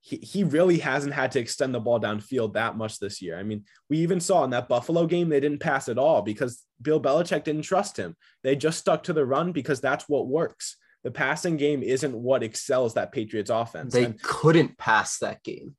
he, 0.00 0.16
he 0.18 0.44
really 0.44 0.78
hasn't 0.78 1.14
had 1.14 1.32
to 1.32 1.40
extend 1.40 1.74
the 1.74 1.80
ball 1.80 1.98
downfield 1.98 2.52
that 2.52 2.76
much 2.76 2.98
this 2.98 3.22
year. 3.22 3.38
I 3.38 3.42
mean, 3.42 3.64
we 3.88 3.98
even 3.98 4.20
saw 4.20 4.44
in 4.44 4.50
that 4.50 4.68
Buffalo 4.68 5.06
game, 5.06 5.30
they 5.30 5.40
didn't 5.40 5.60
pass 5.60 5.88
at 5.88 5.98
all 5.98 6.20
because 6.22 6.62
Bill 6.82 7.00
Belichick 7.00 7.42
didn't 7.44 7.62
trust 7.62 7.96
him. 7.96 8.14
They 8.42 8.54
just 8.54 8.78
stuck 8.78 9.04
to 9.04 9.12
the 9.14 9.24
run 9.24 9.52
because 9.52 9.80
that's 9.80 10.08
what 10.08 10.28
works. 10.28 10.76
The 11.04 11.10
passing 11.10 11.56
game 11.56 11.82
isn't 11.82 12.14
what 12.14 12.42
excels 12.42 12.94
that 12.94 13.12
Patriots 13.12 13.50
offense. 13.50 13.92
They 13.94 14.04
And 14.04 14.20
couldn't 14.22 14.76
pass 14.78 15.18
that 15.18 15.42
game. 15.42 15.74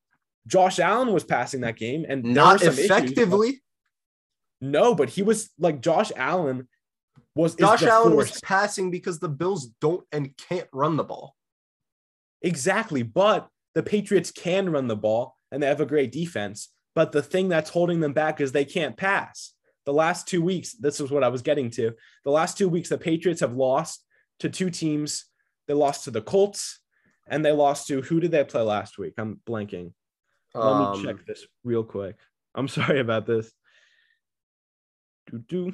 Josh 0.48 0.80
Allen 0.80 1.12
was 1.14 1.24
passing 1.24 1.62
that 1.62 1.78
game 1.78 2.06
and 2.08 2.24
Not 2.24 2.60
some 2.60 2.74
issues, 2.74 2.86
effectively. 2.86 3.62
no, 4.62 4.94
but 4.96 5.10
he 5.10 5.24
was 5.24 5.50
like 5.60 5.82
Josh 5.82 6.12
Allen 6.16 6.68
was 7.36 7.56
Josh 7.56 7.84
Allen 7.84 8.16
was 8.16 8.40
passing 8.42 8.92
because 8.92 9.20
the 9.20 9.30
Bills 9.30 9.68
don't 9.82 10.06
and 10.12 10.36
can't 10.38 10.70
run 10.72 10.96
the 10.96 11.04
ball. 11.04 11.36
Exactly. 12.42 13.04
But 13.04 13.48
the 13.74 13.84
Patriots 13.84 14.32
can 14.32 14.70
run 14.70 14.88
the 14.88 14.96
ball 14.96 15.36
and 15.52 15.62
they 15.62 15.68
have 15.68 15.82
a 15.82 15.86
great 15.86 16.12
defense. 16.12 16.70
But 16.96 17.12
the 17.12 17.22
thing 17.22 17.50
that's 17.50 17.70
holding 17.70 18.00
them 18.00 18.14
back 18.14 18.40
is 18.40 18.52
they 18.52 18.66
can't 18.66 18.96
pass. 18.96 19.54
The 19.86 19.94
last 19.94 20.28
two 20.28 20.42
weeks, 20.42 20.74
this 20.74 21.00
is 21.00 21.12
what 21.12 21.24
I 21.24 21.28
was 21.28 21.42
getting 21.42 21.70
to. 21.72 21.92
The 22.24 22.32
last 22.32 22.58
two 22.58 22.70
weeks, 22.70 22.90
the 22.90 22.98
Patriots 22.98 23.42
have 23.42 23.54
lost 23.54 24.04
to 24.40 24.50
two 24.50 24.70
teams. 24.70 25.26
They 25.68 25.74
lost 25.74 26.06
to 26.06 26.12
the 26.12 26.22
Colts 26.22 26.80
and 27.28 27.44
they 27.44 27.52
lost 27.52 27.88
to 27.88 28.02
who 28.02 28.20
did 28.20 28.32
they 28.32 28.44
play 28.46 28.62
last 28.62 28.98
week? 28.98 29.14
I'm 29.18 29.42
blanking. 29.48 29.92
Let 30.54 30.64
Um, 30.64 30.98
me 30.98 31.04
check 31.04 31.26
this 31.26 31.46
real 31.64 31.84
quick. 31.84 32.16
I'm 32.56 32.68
sorry 32.70 33.00
about 33.02 33.26
this. 33.26 33.52
Do-do. 35.30 35.74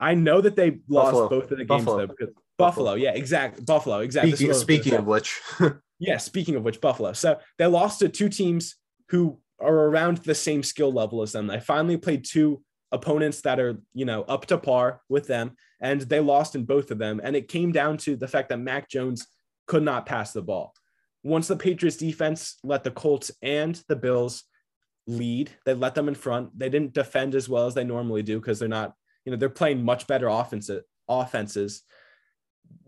I 0.00 0.14
know 0.14 0.40
that 0.40 0.56
they 0.56 0.78
lost 0.88 1.12
Buffalo. 1.12 1.28
both 1.28 1.50
of 1.50 1.58
the 1.58 1.64
games 1.64 1.84
Buffalo. 1.84 1.98
though. 1.98 2.06
Because 2.18 2.34
Buffalo, 2.58 2.94
yeah, 2.94 3.12
exact. 3.12 3.64
Buffalo, 3.64 4.00
exactly. 4.00 4.32
Speaking, 4.32 4.48
what 4.48 4.54
I 4.54 4.58
was 4.58 4.64
gonna 4.64 4.78
speaking 4.78 4.98
of 4.98 5.06
which, 5.06 5.40
Yeah, 5.98 6.16
speaking 6.16 6.56
of 6.56 6.62
which, 6.64 6.80
Buffalo. 6.80 7.12
So 7.12 7.38
they 7.58 7.66
lost 7.66 8.00
to 8.00 8.08
two 8.08 8.30
teams 8.30 8.76
who 9.10 9.38
are 9.60 9.74
around 9.74 10.18
the 10.18 10.34
same 10.34 10.62
skill 10.62 10.92
level 10.92 11.20
as 11.22 11.32
them. 11.32 11.46
They 11.46 11.60
finally 11.60 11.98
played 11.98 12.24
two 12.24 12.62
opponents 12.90 13.42
that 13.42 13.60
are, 13.60 13.76
you 13.92 14.06
know, 14.06 14.22
up 14.22 14.46
to 14.46 14.56
par 14.58 15.02
with 15.08 15.26
them, 15.26 15.52
and 15.80 16.00
they 16.00 16.20
lost 16.20 16.54
in 16.54 16.64
both 16.64 16.90
of 16.90 16.98
them. 16.98 17.20
And 17.22 17.36
it 17.36 17.48
came 17.48 17.70
down 17.70 17.98
to 17.98 18.16
the 18.16 18.26
fact 18.28 18.48
that 18.48 18.58
Mac 18.58 18.88
Jones 18.88 19.26
could 19.66 19.82
not 19.82 20.06
pass 20.06 20.32
the 20.32 20.42
ball. 20.42 20.74
Once 21.22 21.48
the 21.48 21.56
Patriots 21.56 21.98
defense 21.98 22.56
let 22.64 22.82
the 22.82 22.90
Colts 22.90 23.30
and 23.42 23.80
the 23.88 23.96
Bills 23.96 24.44
lead, 25.06 25.50
they 25.66 25.74
let 25.74 25.94
them 25.94 26.08
in 26.08 26.14
front. 26.14 26.58
They 26.58 26.70
didn't 26.70 26.94
defend 26.94 27.34
as 27.34 27.48
well 27.48 27.66
as 27.66 27.74
they 27.74 27.84
normally 27.84 28.22
do 28.22 28.40
because 28.40 28.58
they're 28.58 28.68
not, 28.68 28.94
you 29.30 29.36
know, 29.36 29.38
they're 29.38 29.48
playing 29.48 29.84
much 29.84 30.06
better 30.06 30.28
offensive 30.28 30.82
offenses. 31.08 31.82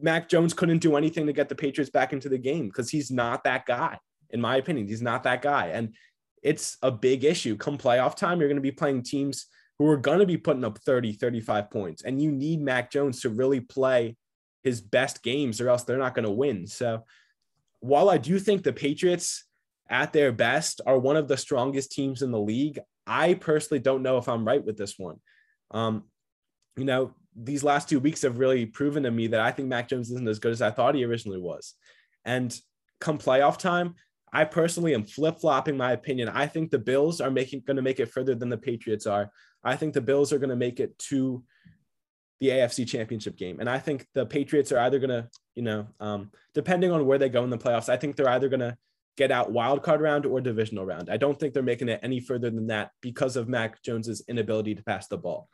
Mac 0.01 0.29
Jones 0.29 0.55
couldn't 0.55 0.79
do 0.79 0.97
anything 0.97 1.27
to 1.27 1.33
get 1.33 1.49
the 1.49 1.55
Patriots 1.55 1.91
back 1.91 2.13
into 2.13 2.29
the 2.29 2.39
game 2.39 2.67
because 2.67 2.91
he's 2.91 3.11
not 3.11 3.45
that 3.45 3.65
guy. 3.67 3.99
In 4.31 4.41
my 4.41 4.57
opinion, 4.57 4.89
he's 4.89 5.03
not 5.03 5.23
that 5.25 5.43
guy. 5.43 5.69
And 5.69 5.95
it's 6.43 6.77
a 6.83 6.91
big 6.91 7.25
issue. 7.25 7.57
Come 7.57 7.79
playoff 7.79 8.17
time, 8.17 8.41
you're 8.41 8.49
going 8.49 8.57
to 8.57 8.63
be 8.63 8.73
playing 8.73 9.03
teams 9.03 9.47
who 9.79 9.87
are 9.87 9.97
going 9.97 10.19
to 10.19 10.27
be 10.27 10.37
putting 10.37 10.65
up 10.65 10.79
30, 10.79 11.13
35 11.13 11.71
points. 11.71 12.03
And 12.03 12.21
you 12.21 12.33
need 12.33 12.61
Mac 12.61 12.91
Jones 12.91 13.21
to 13.21 13.31
really 13.31 13.61
play 13.61 14.17
his 14.65 14.81
best 14.81 15.23
games 15.23 15.61
or 15.61 15.69
else 15.69 15.85
they're 15.85 15.99
not 15.99 16.15
going 16.15 16.25
to 16.25 16.31
win. 16.31 16.67
So 16.67 17.05
while 17.81 18.11
I 18.11 18.19
do 18.19 18.39
think 18.39 18.63
the 18.63 18.73
Patriots 18.73 19.45
at 19.89 20.13
their 20.13 20.33
best 20.33 20.81
are 20.87 20.99
one 20.99 21.17
of 21.17 21.29
the 21.29 21.37
strongest 21.37 21.93
teams 21.93 22.23
in 22.23 22.31
the 22.31 22.41
league, 22.41 22.81
I 23.07 23.35
personally 23.35 23.81
don't 23.81 24.03
know 24.03 24.19
if 24.19 24.29
I'm 24.29 24.47
right 24.47 24.65
with 24.65 24.77
this 24.77 24.99
one. 24.99 25.17
Um, 25.71 26.05
you 26.77 26.85
know, 26.85 27.15
these 27.35 27.65
last 27.65 27.89
two 27.89 28.01
weeks 28.01 28.23
have 28.23 28.39
really 28.39 28.67
proven 28.67 29.03
to 29.05 29.11
me 29.11 29.29
that 29.29 29.41
I 29.41 29.51
think 29.51 29.69
Mac 29.69 29.89
Jones 29.89 30.11
isn't 30.11 30.29
as 30.29 30.39
good 30.39 30.53
as 30.53 30.63
I 30.63 30.71
thought 30.71 30.95
he 30.95 31.05
originally 31.05 31.41
was. 31.41 31.75
And 32.25 32.55
come 33.01 33.19
playoff 33.19 33.59
time, 33.59 33.95
I 34.33 34.45
personally 34.45 34.95
am 34.95 35.05
flip 35.05 35.41
flopping 35.41 35.77
my 35.77 35.93
opinion. 35.93 36.29
I 36.29 36.47
think 36.47 36.71
the 36.71 36.79
Bills 36.79 37.21
are 37.21 37.31
making 37.31 37.63
going 37.67 37.77
to 37.77 37.83
make 37.83 38.01
it 38.01 38.11
further 38.11 38.35
than 38.35 38.49
the 38.49 38.57
Patriots 38.57 39.07
are. 39.07 39.31
I 39.63 39.77
think 39.77 39.93
the 39.93 40.01
Bills 40.01 40.33
are 40.33 40.39
going 40.39 40.51
to 40.51 40.57
make 40.57 40.81
it 40.81 40.99
to 41.11 41.45
the 42.41 42.49
AFC 42.49 42.89
Championship 42.89 43.37
game, 43.37 43.61
and 43.61 43.71
I 43.71 43.79
think 43.79 44.07
the 44.15 44.27
Patriots 44.27 44.73
are 44.73 44.79
either 44.79 44.99
going 44.99 45.11
to, 45.11 45.29
you 45.55 45.63
know, 45.63 45.87
um, 46.01 46.33
depending 46.55 46.91
on 46.91 47.07
where 47.07 47.19
they 47.19 47.29
go 47.29 47.45
in 47.45 47.51
the 47.51 47.59
playoffs, 47.59 47.89
I 47.89 47.97
think 47.97 48.17
they're 48.17 48.29
either 48.29 48.49
going 48.49 48.61
to 48.61 48.77
get 49.17 49.31
out 49.31 49.53
wild 49.53 49.83
card 49.83 50.01
round 50.01 50.27
or 50.27 50.41
divisional 50.41 50.87
round. 50.87 51.11
I 51.11 51.19
don't 51.19 51.39
think 51.39 51.53
they're 51.53 51.63
making 51.63 51.89
it 51.89 52.01
any 52.03 52.19
further 52.19 52.51
than 52.51 52.69
that 52.69 52.91
because 53.01 53.37
of 53.37 53.49
Mac 53.49 53.83
Jones's 53.83 54.25
inability 54.27 54.75
to 54.75 54.83
pass 54.83 55.07
the 55.07 55.19
ball. 55.19 55.49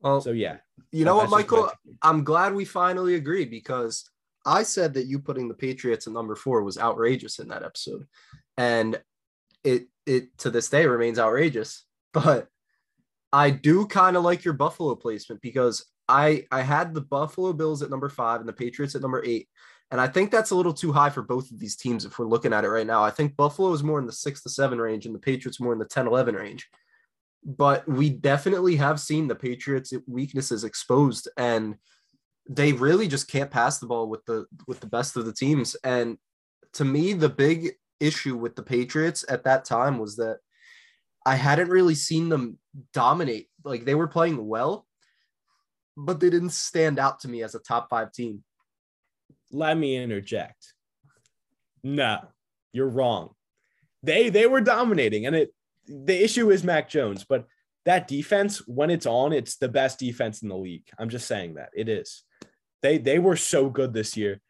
Well, 0.00 0.20
So 0.20 0.32
yeah, 0.32 0.58
you 0.92 1.04
know 1.04 1.16
what, 1.16 1.30
that's 1.30 1.32
just 1.32 1.50
my 1.50 1.56
Michael? 1.56 1.72
I'm 2.02 2.24
glad 2.24 2.54
we 2.54 2.64
finally 2.64 3.14
agree 3.14 3.44
because 3.44 4.08
I 4.44 4.62
said 4.62 4.94
that 4.94 5.06
you 5.06 5.18
putting 5.18 5.48
the 5.48 5.54
Patriots 5.54 6.06
at 6.06 6.12
number 6.12 6.34
four 6.34 6.62
was 6.62 6.78
outrageous 6.78 7.38
in 7.38 7.48
that 7.48 7.62
episode. 7.62 8.06
And 8.56 9.00
it 9.64 9.88
it 10.06 10.36
to 10.38 10.50
this 10.50 10.68
day 10.68 10.86
remains 10.86 11.18
outrageous. 11.18 11.84
But 12.12 12.48
I 13.32 13.50
do 13.50 13.86
kind 13.86 14.16
of 14.16 14.24
like 14.24 14.44
your 14.44 14.54
Buffalo 14.54 14.96
placement 14.96 15.40
because 15.42 15.86
I 16.08 16.46
I 16.50 16.62
had 16.62 16.92
the 16.92 17.00
Buffalo 17.00 17.52
Bills 17.52 17.82
at 17.82 17.90
number 17.90 18.08
five 18.08 18.40
and 18.40 18.48
the 18.48 18.52
Patriots 18.52 18.94
at 18.94 19.02
number 19.02 19.22
eight. 19.24 19.48
And 19.92 20.00
I 20.00 20.06
think 20.06 20.30
that's 20.30 20.50
a 20.50 20.56
little 20.56 20.72
too 20.72 20.92
high 20.92 21.10
for 21.10 21.22
both 21.22 21.50
of 21.50 21.58
these 21.58 21.76
teams 21.76 22.04
if 22.04 22.18
we're 22.18 22.26
looking 22.26 22.52
at 22.52 22.64
it 22.64 22.68
right 22.68 22.86
now. 22.86 23.02
I 23.02 23.10
think 23.10 23.36
Buffalo 23.36 23.72
is 23.72 23.82
more 23.82 23.98
in 23.98 24.06
the 24.06 24.12
six 24.12 24.42
to 24.42 24.48
seven 24.48 24.80
range 24.80 25.06
and 25.06 25.14
the 25.14 25.18
Patriots 25.18 25.60
more 25.60 25.72
in 25.72 25.78
the 25.80 25.84
10 25.84 26.06
11 26.06 26.34
range. 26.34 26.68
But 27.44 27.88
we 27.88 28.10
definitely 28.10 28.76
have 28.76 29.00
seen 29.00 29.26
the 29.26 29.34
Patriots' 29.34 29.94
weaknesses 30.06 30.64
exposed 30.64 31.28
and 31.36 31.76
they 32.48 32.72
really 32.72 33.06
just 33.06 33.30
can't 33.30 33.50
pass 33.50 33.78
the 33.78 33.86
ball 33.86 34.08
with 34.08 34.24
the 34.26 34.46
with 34.66 34.80
the 34.80 34.86
best 34.86 35.16
of 35.16 35.24
the 35.24 35.32
teams. 35.32 35.76
And 35.84 36.18
to 36.74 36.84
me, 36.84 37.12
the 37.12 37.28
big 37.28 37.72
issue 38.00 38.36
with 38.36 38.56
the 38.56 38.62
Patriots 38.62 39.24
at 39.28 39.44
that 39.44 39.64
time 39.64 39.98
was 39.98 40.16
that 40.16 40.38
I 41.24 41.36
hadn't 41.36 41.68
really 41.68 41.94
seen 41.94 42.28
them 42.28 42.58
dominate. 42.92 43.48
Like 43.64 43.84
they 43.84 43.94
were 43.94 44.08
playing 44.08 44.46
well, 44.46 44.86
but 45.96 46.18
they 46.18 46.30
didn't 46.30 46.50
stand 46.50 46.98
out 46.98 47.20
to 47.20 47.28
me 47.28 47.42
as 47.42 47.54
a 47.54 47.60
top 47.60 47.88
five 47.88 48.12
team. 48.12 48.42
Let 49.52 49.76
me 49.76 49.96
interject. 49.96 50.74
No, 51.82 52.18
you're 52.72 52.88
wrong. 52.88 53.30
They 54.02 54.28
they 54.28 54.46
were 54.46 54.60
dominating, 54.60 55.26
and 55.26 55.36
it 55.36 55.54
the 55.90 56.22
issue 56.22 56.50
is 56.50 56.64
Mac 56.64 56.88
Jones, 56.88 57.24
but 57.28 57.46
that 57.84 58.06
defense, 58.08 58.66
when 58.66 58.90
it's 58.90 59.06
on, 59.06 59.32
it's 59.32 59.56
the 59.56 59.68
best 59.68 59.98
defense 59.98 60.42
in 60.42 60.48
the 60.48 60.56
league. 60.56 60.88
I'm 60.98 61.08
just 61.08 61.26
saying 61.26 61.54
that 61.54 61.70
it 61.74 61.88
is. 61.88 62.22
They 62.82 62.98
they 62.98 63.18
were 63.18 63.36
so 63.36 63.68
good 63.68 63.92
this 63.92 64.16
year, 64.16 64.40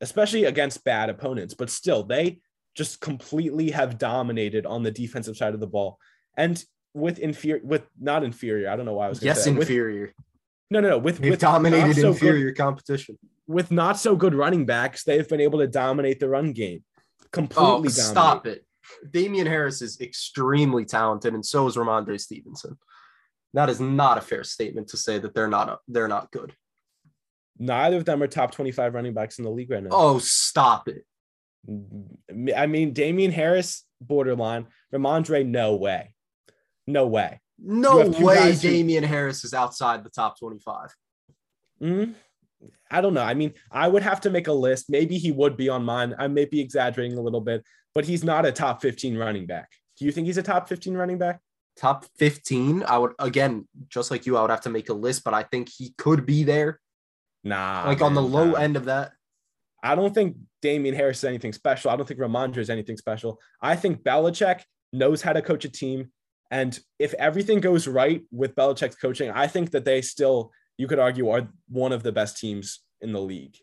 especially 0.00 0.44
against 0.44 0.84
bad 0.84 1.08
opponents, 1.10 1.54
but 1.54 1.70
still 1.70 2.02
they 2.02 2.40
just 2.74 3.00
completely 3.00 3.70
have 3.70 3.98
dominated 3.98 4.66
on 4.66 4.82
the 4.82 4.90
defensive 4.90 5.36
side 5.36 5.54
of 5.54 5.60
the 5.60 5.66
ball. 5.66 5.98
And 6.36 6.62
with 6.94 7.18
inferior, 7.18 7.60
with 7.64 7.82
not 8.00 8.24
inferior, 8.24 8.70
I 8.70 8.76
don't 8.76 8.86
know 8.86 8.94
why 8.94 9.06
I 9.06 9.08
was 9.08 9.22
yes 9.22 9.46
inferior. 9.46 10.02
With, 10.02 10.14
no, 10.70 10.80
no, 10.80 10.88
no. 10.90 10.98
With 10.98 11.18
they've 11.18 11.30
with 11.30 11.40
dominated 11.40 11.96
so 11.96 12.08
inferior 12.08 12.50
good, 12.50 12.58
competition. 12.58 13.18
With 13.46 13.70
not 13.70 13.98
so 13.98 14.16
good 14.16 14.34
running 14.34 14.66
backs, 14.66 15.04
they've 15.04 15.28
been 15.28 15.40
able 15.40 15.60
to 15.60 15.66
dominate 15.66 16.20
the 16.20 16.28
run 16.28 16.52
game. 16.52 16.84
Completely. 17.32 17.88
Oh, 17.88 17.88
stop 17.88 18.46
it. 18.46 18.64
Damien 19.10 19.46
Harris 19.46 19.82
is 19.82 20.00
extremely 20.00 20.84
talented, 20.84 21.34
and 21.34 21.44
so 21.44 21.66
is 21.66 21.76
Rhamondre 21.76 22.20
Stevenson. 22.20 22.78
That 23.54 23.70
is 23.70 23.80
not 23.80 24.18
a 24.18 24.20
fair 24.20 24.44
statement 24.44 24.88
to 24.88 24.96
say 24.96 25.18
that 25.18 25.34
they're 25.34 25.48
not 25.48 25.68
a, 25.68 25.78
they're 25.88 26.08
not 26.08 26.30
good. 26.30 26.54
Neither 27.58 27.96
of 27.96 28.04
them 28.04 28.22
are 28.22 28.26
top 28.26 28.52
25 28.52 28.94
running 28.94 29.14
backs 29.14 29.38
in 29.38 29.44
the 29.44 29.50
league 29.50 29.70
right 29.70 29.82
now. 29.82 29.90
Oh, 29.92 30.18
stop 30.18 30.88
it. 30.88 31.04
I 32.56 32.66
mean, 32.66 32.92
Damien 32.92 33.32
Harris, 33.32 33.84
borderline. 34.00 34.66
Rhamondre, 34.94 35.44
no 35.44 35.74
way. 35.74 36.14
No 36.86 37.06
way. 37.06 37.40
No 37.58 38.08
way 38.08 38.54
Damien 38.54 39.02
who... 39.02 39.08
Harris 39.08 39.44
is 39.44 39.52
outside 39.52 40.04
the 40.04 40.10
top 40.10 40.38
25. 40.38 40.94
Mm-hmm. 41.82 42.12
I 42.90 43.00
don't 43.00 43.14
know. 43.14 43.22
I 43.22 43.34
mean, 43.34 43.52
I 43.70 43.88
would 43.88 44.02
have 44.02 44.20
to 44.22 44.30
make 44.30 44.48
a 44.48 44.52
list. 44.52 44.86
Maybe 44.88 45.18
he 45.18 45.32
would 45.32 45.56
be 45.56 45.68
on 45.68 45.84
mine. 45.84 46.14
I 46.18 46.28
may 46.28 46.44
be 46.44 46.60
exaggerating 46.60 47.18
a 47.18 47.22
little 47.22 47.40
bit, 47.40 47.64
but 47.98 48.04
he's 48.04 48.22
not 48.22 48.46
a 48.46 48.52
top 48.52 48.80
15 48.80 49.16
running 49.16 49.44
back. 49.44 49.72
Do 49.98 50.04
you 50.04 50.12
think 50.12 50.28
he's 50.28 50.38
a 50.38 50.42
top 50.44 50.68
15 50.68 50.94
running 50.94 51.18
back? 51.18 51.40
Top 51.76 52.04
15. 52.18 52.84
I 52.86 52.96
would, 52.96 53.10
again, 53.18 53.66
just 53.88 54.12
like 54.12 54.24
you, 54.24 54.36
I 54.36 54.42
would 54.42 54.50
have 54.50 54.60
to 54.60 54.70
make 54.70 54.88
a 54.88 54.92
list, 54.92 55.24
but 55.24 55.34
I 55.34 55.42
think 55.42 55.68
he 55.68 55.94
could 55.98 56.24
be 56.24 56.44
there. 56.44 56.78
Nah. 57.42 57.82
Like 57.84 57.98
man, 57.98 58.06
on 58.06 58.14
the 58.14 58.22
low 58.22 58.50
nah. 58.50 58.58
end 58.58 58.76
of 58.76 58.84
that. 58.84 59.14
I 59.82 59.96
don't 59.96 60.14
think 60.14 60.36
Damien 60.62 60.94
Harris 60.94 61.18
is 61.18 61.24
anything 61.24 61.52
special. 61.52 61.90
I 61.90 61.96
don't 61.96 62.06
think 62.06 62.20
Rhamondre 62.20 62.58
is 62.58 62.70
anything 62.70 62.96
special. 62.96 63.40
I 63.60 63.74
think 63.74 64.04
Belichick 64.04 64.60
knows 64.92 65.20
how 65.20 65.32
to 65.32 65.42
coach 65.42 65.64
a 65.64 65.68
team. 65.68 66.12
And 66.52 66.78
if 67.00 67.14
everything 67.14 67.58
goes 67.58 67.88
right 67.88 68.22
with 68.30 68.54
Belichick's 68.54 68.94
coaching, 68.94 69.32
I 69.32 69.48
think 69.48 69.72
that 69.72 69.84
they 69.84 70.02
still, 70.02 70.52
you 70.76 70.86
could 70.86 71.00
argue, 71.00 71.30
are 71.30 71.48
one 71.68 71.90
of 71.90 72.04
the 72.04 72.12
best 72.12 72.38
teams 72.38 72.78
in 73.00 73.12
the 73.12 73.20
league. 73.20 73.56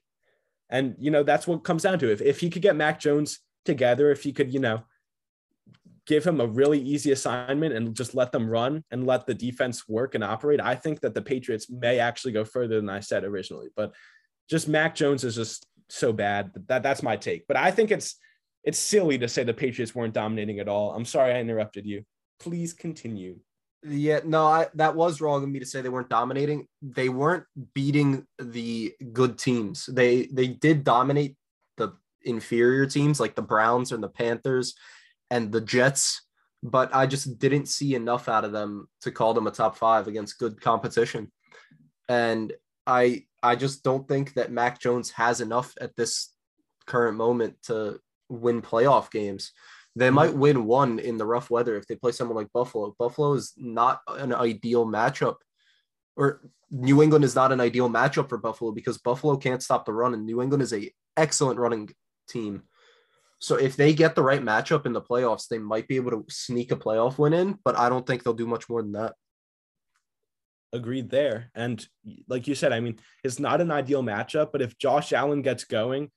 And, 0.70 0.98
you 1.00 1.10
know, 1.10 1.24
that's 1.24 1.48
what 1.48 1.64
comes 1.64 1.84
down 1.84 2.00
to. 2.00 2.12
If, 2.12 2.22
if 2.22 2.42
he 2.42 2.50
could 2.50 2.64
get 2.64 2.76
Mac 2.76 3.00
Jones 3.00 3.40
together, 3.66 4.11
if 4.11 4.24
he 4.24 4.32
could, 4.32 4.53
you 4.53 4.59
know, 4.59 4.84
give 6.05 6.26
him 6.26 6.39
a 6.39 6.47
really 6.47 6.80
easy 6.80 7.11
assignment 7.11 7.74
and 7.74 7.95
just 7.95 8.13
let 8.13 8.32
them 8.32 8.49
run 8.49 8.84
and 8.91 9.05
let 9.05 9.26
the 9.26 9.34
defense 9.34 9.88
work 9.88 10.16
and 10.16 10.24
operate, 10.24 10.61
I 10.61 10.76
think 10.76 11.01
that 11.01 11.13
the 11.13 11.22
Patriots 11.22 11.70
may 11.70 11.99
actually 11.99 12.34
go 12.34 12.45
further 12.45 12.76
than 12.76 12.89
I 12.89 12.99
said 12.99 13.24
originally. 13.24 13.70
But 13.76 13.93
just 14.49 14.68
Mac 14.68 14.95
Jones 14.95 15.24
is 15.24 15.36
just 15.36 15.66
so 15.89 16.13
bad. 16.13 16.51
That 16.68 16.84
that's 16.84 17.03
my 17.03 17.18
take. 17.18 17.47
But 17.47 17.57
I 17.57 17.72
think 17.72 17.91
it's 17.91 18.16
it's 18.63 18.80
silly 18.80 19.18
to 19.20 19.28
say 19.28 19.43
the 19.43 19.53
Patriots 19.53 19.95
weren't 19.95 20.13
dominating 20.13 20.59
at 20.59 20.68
all. 20.68 20.91
I'm 20.93 21.05
sorry 21.05 21.34
I 21.34 21.39
interrupted 21.39 21.86
you. 21.86 22.03
Please 22.39 22.74
continue. 22.74 23.38
Yeah, 23.88 24.22
no, 24.26 24.45
I 24.45 24.68
that 24.76 24.95
was 24.95 25.22
wrong 25.22 25.43
of 25.43 25.49
me 25.49 25.59
to 25.59 25.66
say 25.66 25.82
they 25.82 25.89
weren't 25.89 26.09
dominating. 26.09 26.68
They 26.82 27.09
weren't 27.09 27.45
beating 27.74 28.26
the 28.39 28.93
good 29.13 29.38
teams. 29.38 29.86
They 29.86 30.28
they 30.32 30.47
did 30.47 30.84
dominate 30.84 31.36
inferior 32.26 32.86
teams 32.86 33.19
like 33.19 33.36
the 33.36 33.41
Browns 33.41 33.91
and 33.91 34.03
the 34.03 34.09
Panthers 34.09 34.76
and 35.32 35.51
the 35.51 35.61
Jets, 35.61 36.21
but 36.63 36.93
I 36.93 37.05
just 37.05 37.39
didn't 37.39 37.67
see 37.67 37.95
enough 37.95 38.28
out 38.28 38.45
of 38.45 38.51
them 38.51 38.88
to 39.01 39.11
call 39.11 39.34
them 39.34 39.47
a 39.47 39.51
top 39.51 39.78
five 39.78 40.07
against 40.07 40.39
good 40.39 40.59
competition. 40.59 41.32
And 42.09 42.53
I 42.88 43.26
I 43.41 43.55
just 43.55 43.84
don't 43.84 44.07
think 44.07 44.34
that 44.34 44.51
Mac 44.51 44.80
Jones 44.80 45.11
has 45.11 45.41
enough 45.41 45.73
at 45.80 45.95
this 45.95 46.34
current 46.88 47.17
moment 47.17 47.55
to 47.63 47.99
win 48.30 48.61
playoff 48.61 49.11
games. 49.11 49.51
They 49.95 50.09
might 50.09 50.32
mm-hmm. 50.32 50.39
win 50.39 50.65
one 50.65 50.99
in 50.99 51.17
the 51.17 51.26
rough 51.26 51.49
weather 51.49 51.78
if 51.78 51.88
they 51.88 51.95
play 51.95 52.11
someone 52.11 52.36
like 52.36 52.51
Buffalo. 52.53 52.95
Buffalo 52.99 53.34
is 53.34 53.53
not 53.55 54.01
an 54.07 54.34
ideal 54.34 54.86
matchup, 54.86 55.36
or 56.15 56.41
New 56.69 57.01
England 57.01 57.23
is 57.23 57.36
not 57.36 57.51
an 57.51 57.61
ideal 57.61 57.89
matchup 57.89 58.28
for 58.30 58.38
Buffalo 58.38 58.71
because 58.71 58.97
Buffalo 58.97 59.38
can't 59.38 59.63
stop 59.63 59.86
the 59.86 59.93
run, 59.93 60.13
and 60.13 60.26
New 60.26 60.41
England 60.41 60.63
is 60.63 60.73
a 60.73 60.91
excellent 61.15 61.59
running 61.59 61.89
team. 62.28 62.63
So 63.39 63.55
if 63.55 63.76
they 63.76 63.93
get 63.93 64.15
the 64.15 64.23
right 64.23 64.41
matchup 64.41 64.86
in 64.86 64.93
the 64.93 65.01
playoffs, 65.01 65.47
they 65.47 65.59
might 65.59 65.88
be 65.88 65.97
able 65.97 66.11
to 66.11 66.26
sneak 66.30 66.71
a 66.71 66.76
playoff 66.76 67.17
win 67.17 67.34
in, 67.34 67.59
but 67.63 67.78
I 67.78 67.89
don't 67.89 68.05
think 68.05 68.23
they'll 68.23 68.34
do 68.34 68.47
much 68.47 68.69
more 68.69 68.82
than 68.82 68.93
that. 68.93 69.13
Agreed 70.73 71.09
there. 71.09 71.51
And 71.53 71.86
like 72.28 72.47
you 72.47 72.55
said, 72.55 72.73
I 72.73 72.80
mean, 72.80 72.97
it's 73.23 73.39
not 73.39 73.61
an 73.61 73.71
ideal 73.71 74.03
matchup, 74.03 74.51
but 74.51 74.61
if 74.61 74.78
Josh 74.78 75.13
Allen 75.13 75.41
gets 75.41 75.63
going, 75.63 76.11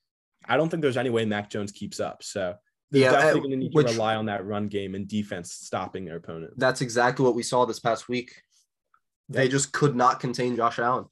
I 0.47 0.57
don't 0.57 0.69
think 0.69 0.81
there's 0.81 0.97
any 0.97 1.11
way 1.11 1.25
Mac 1.25 1.51
Jones 1.51 1.73
keeps 1.73 2.01
up. 2.01 2.23
So 2.23 2.55
they're 2.91 3.03
yeah, 3.03 3.13
definitely 3.13 3.41
going 3.41 3.51
to 3.51 3.57
need 3.57 3.75
which, 3.75 3.89
to 3.89 3.93
rely 3.93 4.15
on 4.15 4.27
that 4.27 4.47
run 4.47 4.69
game 4.69 4.95
and 4.95 5.07
defense 5.07 5.53
stopping 5.53 6.05
their 6.05 6.17
opponent. 6.17 6.55
That's 6.57 6.81
exactly 6.81 7.25
what 7.25 7.35
we 7.35 7.43
saw 7.43 7.67
this 7.67 7.81
past 7.81 8.09
week. 8.09 8.41
They 9.29 9.49
just 9.49 9.73
could 9.73 9.95
not 9.95 10.21
contain 10.21 10.57
Josh 10.57 10.79
Allen. 10.79 11.05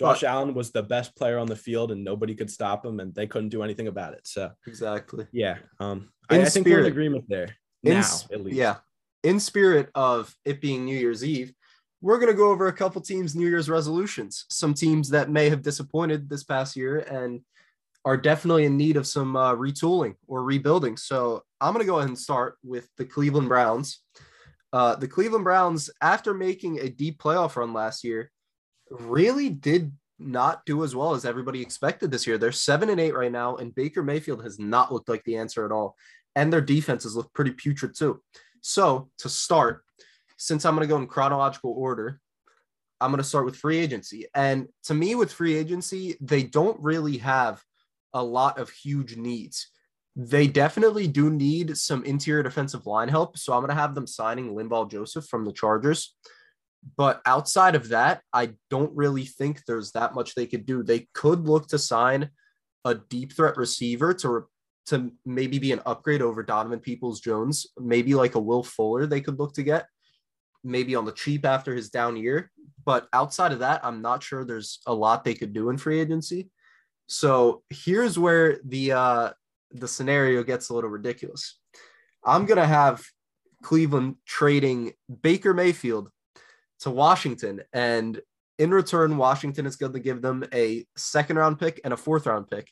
Josh 0.00 0.22
but, 0.22 0.28
Allen 0.28 0.54
was 0.54 0.70
the 0.70 0.82
best 0.82 1.14
player 1.14 1.38
on 1.38 1.46
the 1.46 1.54
field, 1.54 1.92
and 1.92 2.02
nobody 2.02 2.34
could 2.34 2.50
stop 2.50 2.86
him, 2.86 3.00
and 3.00 3.14
they 3.14 3.26
couldn't 3.26 3.50
do 3.50 3.62
anything 3.62 3.86
about 3.86 4.14
it. 4.14 4.26
So 4.26 4.50
exactly, 4.66 5.26
yeah. 5.30 5.58
Um, 5.78 6.08
I, 6.30 6.40
I, 6.40 6.44
think 6.46 6.66
we're 6.66 6.80
in 6.80 6.86
agreement 6.86 7.26
there 7.28 7.54
in, 7.82 8.00
now, 8.00 8.16
at 8.32 8.42
least. 8.42 8.56
Yeah, 8.56 8.76
in 9.22 9.38
spirit 9.38 9.90
of 9.94 10.34
it 10.46 10.62
being 10.62 10.86
New 10.86 10.96
Year's 10.96 11.22
Eve, 11.22 11.52
we're 12.00 12.18
going 12.18 12.32
to 12.32 12.36
go 12.36 12.50
over 12.50 12.68
a 12.68 12.72
couple 12.72 13.02
teams' 13.02 13.36
New 13.36 13.46
Year's 13.46 13.68
resolutions. 13.68 14.46
Some 14.48 14.72
teams 14.72 15.10
that 15.10 15.28
may 15.28 15.50
have 15.50 15.60
disappointed 15.60 16.30
this 16.30 16.44
past 16.44 16.76
year 16.76 17.00
and 17.00 17.42
are 18.06 18.16
definitely 18.16 18.64
in 18.64 18.78
need 18.78 18.96
of 18.96 19.06
some 19.06 19.36
uh, 19.36 19.54
retooling 19.54 20.14
or 20.26 20.42
rebuilding. 20.42 20.96
So 20.96 21.42
I'm 21.60 21.74
going 21.74 21.84
to 21.84 21.90
go 21.90 21.98
ahead 21.98 22.08
and 22.08 22.18
start 22.18 22.56
with 22.64 22.88
the 22.96 23.04
Cleveland 23.04 23.48
Browns. 23.48 24.00
Uh, 24.72 24.96
the 24.96 25.08
Cleveland 25.08 25.44
Browns, 25.44 25.90
after 26.00 26.32
making 26.32 26.78
a 26.80 26.88
deep 26.88 27.18
playoff 27.18 27.56
run 27.56 27.74
last 27.74 28.02
year, 28.02 28.30
really 28.90 29.48
did 29.48 29.92
not 30.18 30.64
do 30.66 30.84
as 30.84 30.94
well 30.94 31.14
as 31.14 31.24
everybody 31.24 31.62
expected 31.62 32.10
this 32.10 32.26
year. 32.26 32.36
They're 32.36 32.52
seven 32.52 32.90
and 32.90 33.00
eight 33.00 33.14
right 33.14 33.32
now, 33.32 33.56
and 33.56 33.74
Baker 33.74 34.02
Mayfield 34.02 34.42
has 34.44 34.58
not 34.58 34.92
looked 34.92 35.08
like 35.08 35.24
the 35.24 35.36
answer 35.36 35.64
at 35.64 35.72
all. 35.72 35.96
And 36.36 36.52
their 36.52 36.60
defenses 36.60 37.16
look 37.16 37.32
pretty 37.32 37.52
putrid 37.52 37.96
too. 37.96 38.22
So 38.60 39.10
to 39.18 39.28
start, 39.28 39.82
since 40.36 40.64
I'm 40.64 40.74
going 40.74 40.86
to 40.86 40.92
go 40.92 40.98
in 40.98 41.06
chronological 41.06 41.72
order, 41.72 42.20
I'm 43.00 43.10
going 43.10 43.22
to 43.22 43.28
start 43.28 43.46
with 43.46 43.56
free 43.56 43.78
agency. 43.78 44.26
And 44.34 44.68
to 44.84 44.94
me, 44.94 45.14
with 45.14 45.32
free 45.32 45.56
agency, 45.56 46.16
they 46.20 46.42
don't 46.42 46.78
really 46.80 47.18
have 47.18 47.62
a 48.12 48.22
lot 48.22 48.58
of 48.58 48.70
huge 48.70 49.16
needs. 49.16 49.68
They 50.16 50.46
definitely 50.46 51.08
do 51.08 51.30
need 51.30 51.76
some 51.78 52.04
interior 52.04 52.42
defensive 52.42 52.86
line 52.86 53.08
help. 53.08 53.38
So 53.38 53.54
I'm 53.54 53.60
going 53.60 53.70
to 53.70 53.74
have 53.74 53.94
them 53.94 54.06
signing 54.06 54.54
Linval 54.54 54.90
Joseph 54.90 55.26
from 55.26 55.44
the 55.44 55.52
Chargers. 55.52 56.14
But 56.96 57.20
outside 57.26 57.74
of 57.74 57.88
that, 57.90 58.22
I 58.32 58.54
don't 58.70 58.94
really 58.96 59.24
think 59.24 59.64
there's 59.64 59.92
that 59.92 60.14
much 60.14 60.34
they 60.34 60.46
could 60.46 60.66
do. 60.66 60.82
They 60.82 61.08
could 61.14 61.46
look 61.46 61.68
to 61.68 61.78
sign 61.78 62.30
a 62.84 62.94
deep 62.94 63.34
threat 63.34 63.56
receiver 63.56 64.14
to 64.14 64.46
to 64.86 65.12
maybe 65.24 65.58
be 65.58 65.72
an 65.72 65.82
upgrade 65.86 66.22
over 66.22 66.42
Donovan 66.42 66.80
Peoples 66.80 67.20
Jones, 67.20 67.66
maybe 67.78 68.14
like 68.14 68.34
a 68.34 68.40
Will 68.40 68.62
Fuller 68.62 69.06
they 69.06 69.20
could 69.20 69.38
look 69.38 69.54
to 69.54 69.62
get, 69.62 69.86
maybe 70.64 70.94
on 70.94 71.04
the 71.04 71.12
cheap 71.12 71.44
after 71.44 71.74
his 71.74 71.90
down 71.90 72.16
year. 72.16 72.50
But 72.84 73.06
outside 73.12 73.52
of 73.52 73.60
that, 73.60 73.84
I'm 73.84 74.00
not 74.00 74.22
sure 74.22 74.44
there's 74.44 74.80
a 74.86 74.94
lot 74.94 75.22
they 75.22 75.34
could 75.34 75.52
do 75.52 75.68
in 75.68 75.76
free 75.76 76.00
agency. 76.00 76.48
So 77.06 77.62
here's 77.68 78.18
where 78.18 78.58
the 78.64 78.92
uh, 78.92 79.30
the 79.72 79.88
scenario 79.88 80.42
gets 80.42 80.70
a 80.70 80.74
little 80.74 80.90
ridiculous. 80.90 81.58
I'm 82.24 82.46
gonna 82.46 82.66
have 82.66 83.04
Cleveland 83.62 84.16
trading 84.26 84.94
Baker 85.22 85.52
Mayfield 85.52 86.10
to 86.80 86.90
Washington, 86.90 87.62
and 87.72 88.20
in 88.58 88.70
return, 88.70 89.16
Washington 89.16 89.64
is 89.64 89.76
going 89.76 89.94
to 89.94 90.00
give 90.00 90.20
them 90.20 90.44
a 90.52 90.84
second 90.96 91.36
round 91.36 91.58
pick 91.58 91.80
and 91.82 91.94
a 91.94 91.96
fourth 91.96 92.26
round 92.26 92.50
pick. 92.50 92.68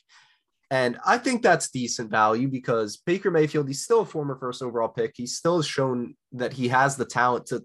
And 0.71 0.99
I 1.03 1.17
think 1.17 1.41
that's 1.41 1.71
decent 1.71 2.11
value 2.11 2.47
because 2.47 2.97
Baker 2.97 3.31
Mayfield, 3.31 3.67
he's 3.67 3.83
still 3.83 4.01
a 4.01 4.05
former 4.05 4.35
first 4.35 4.61
overall 4.61 4.89
pick. 4.89 5.13
He 5.15 5.25
still 5.25 5.57
has 5.57 5.65
shown 5.65 6.15
that 6.33 6.53
he 6.53 6.67
has 6.67 6.95
the 6.95 7.05
talent 7.05 7.47
to 7.47 7.63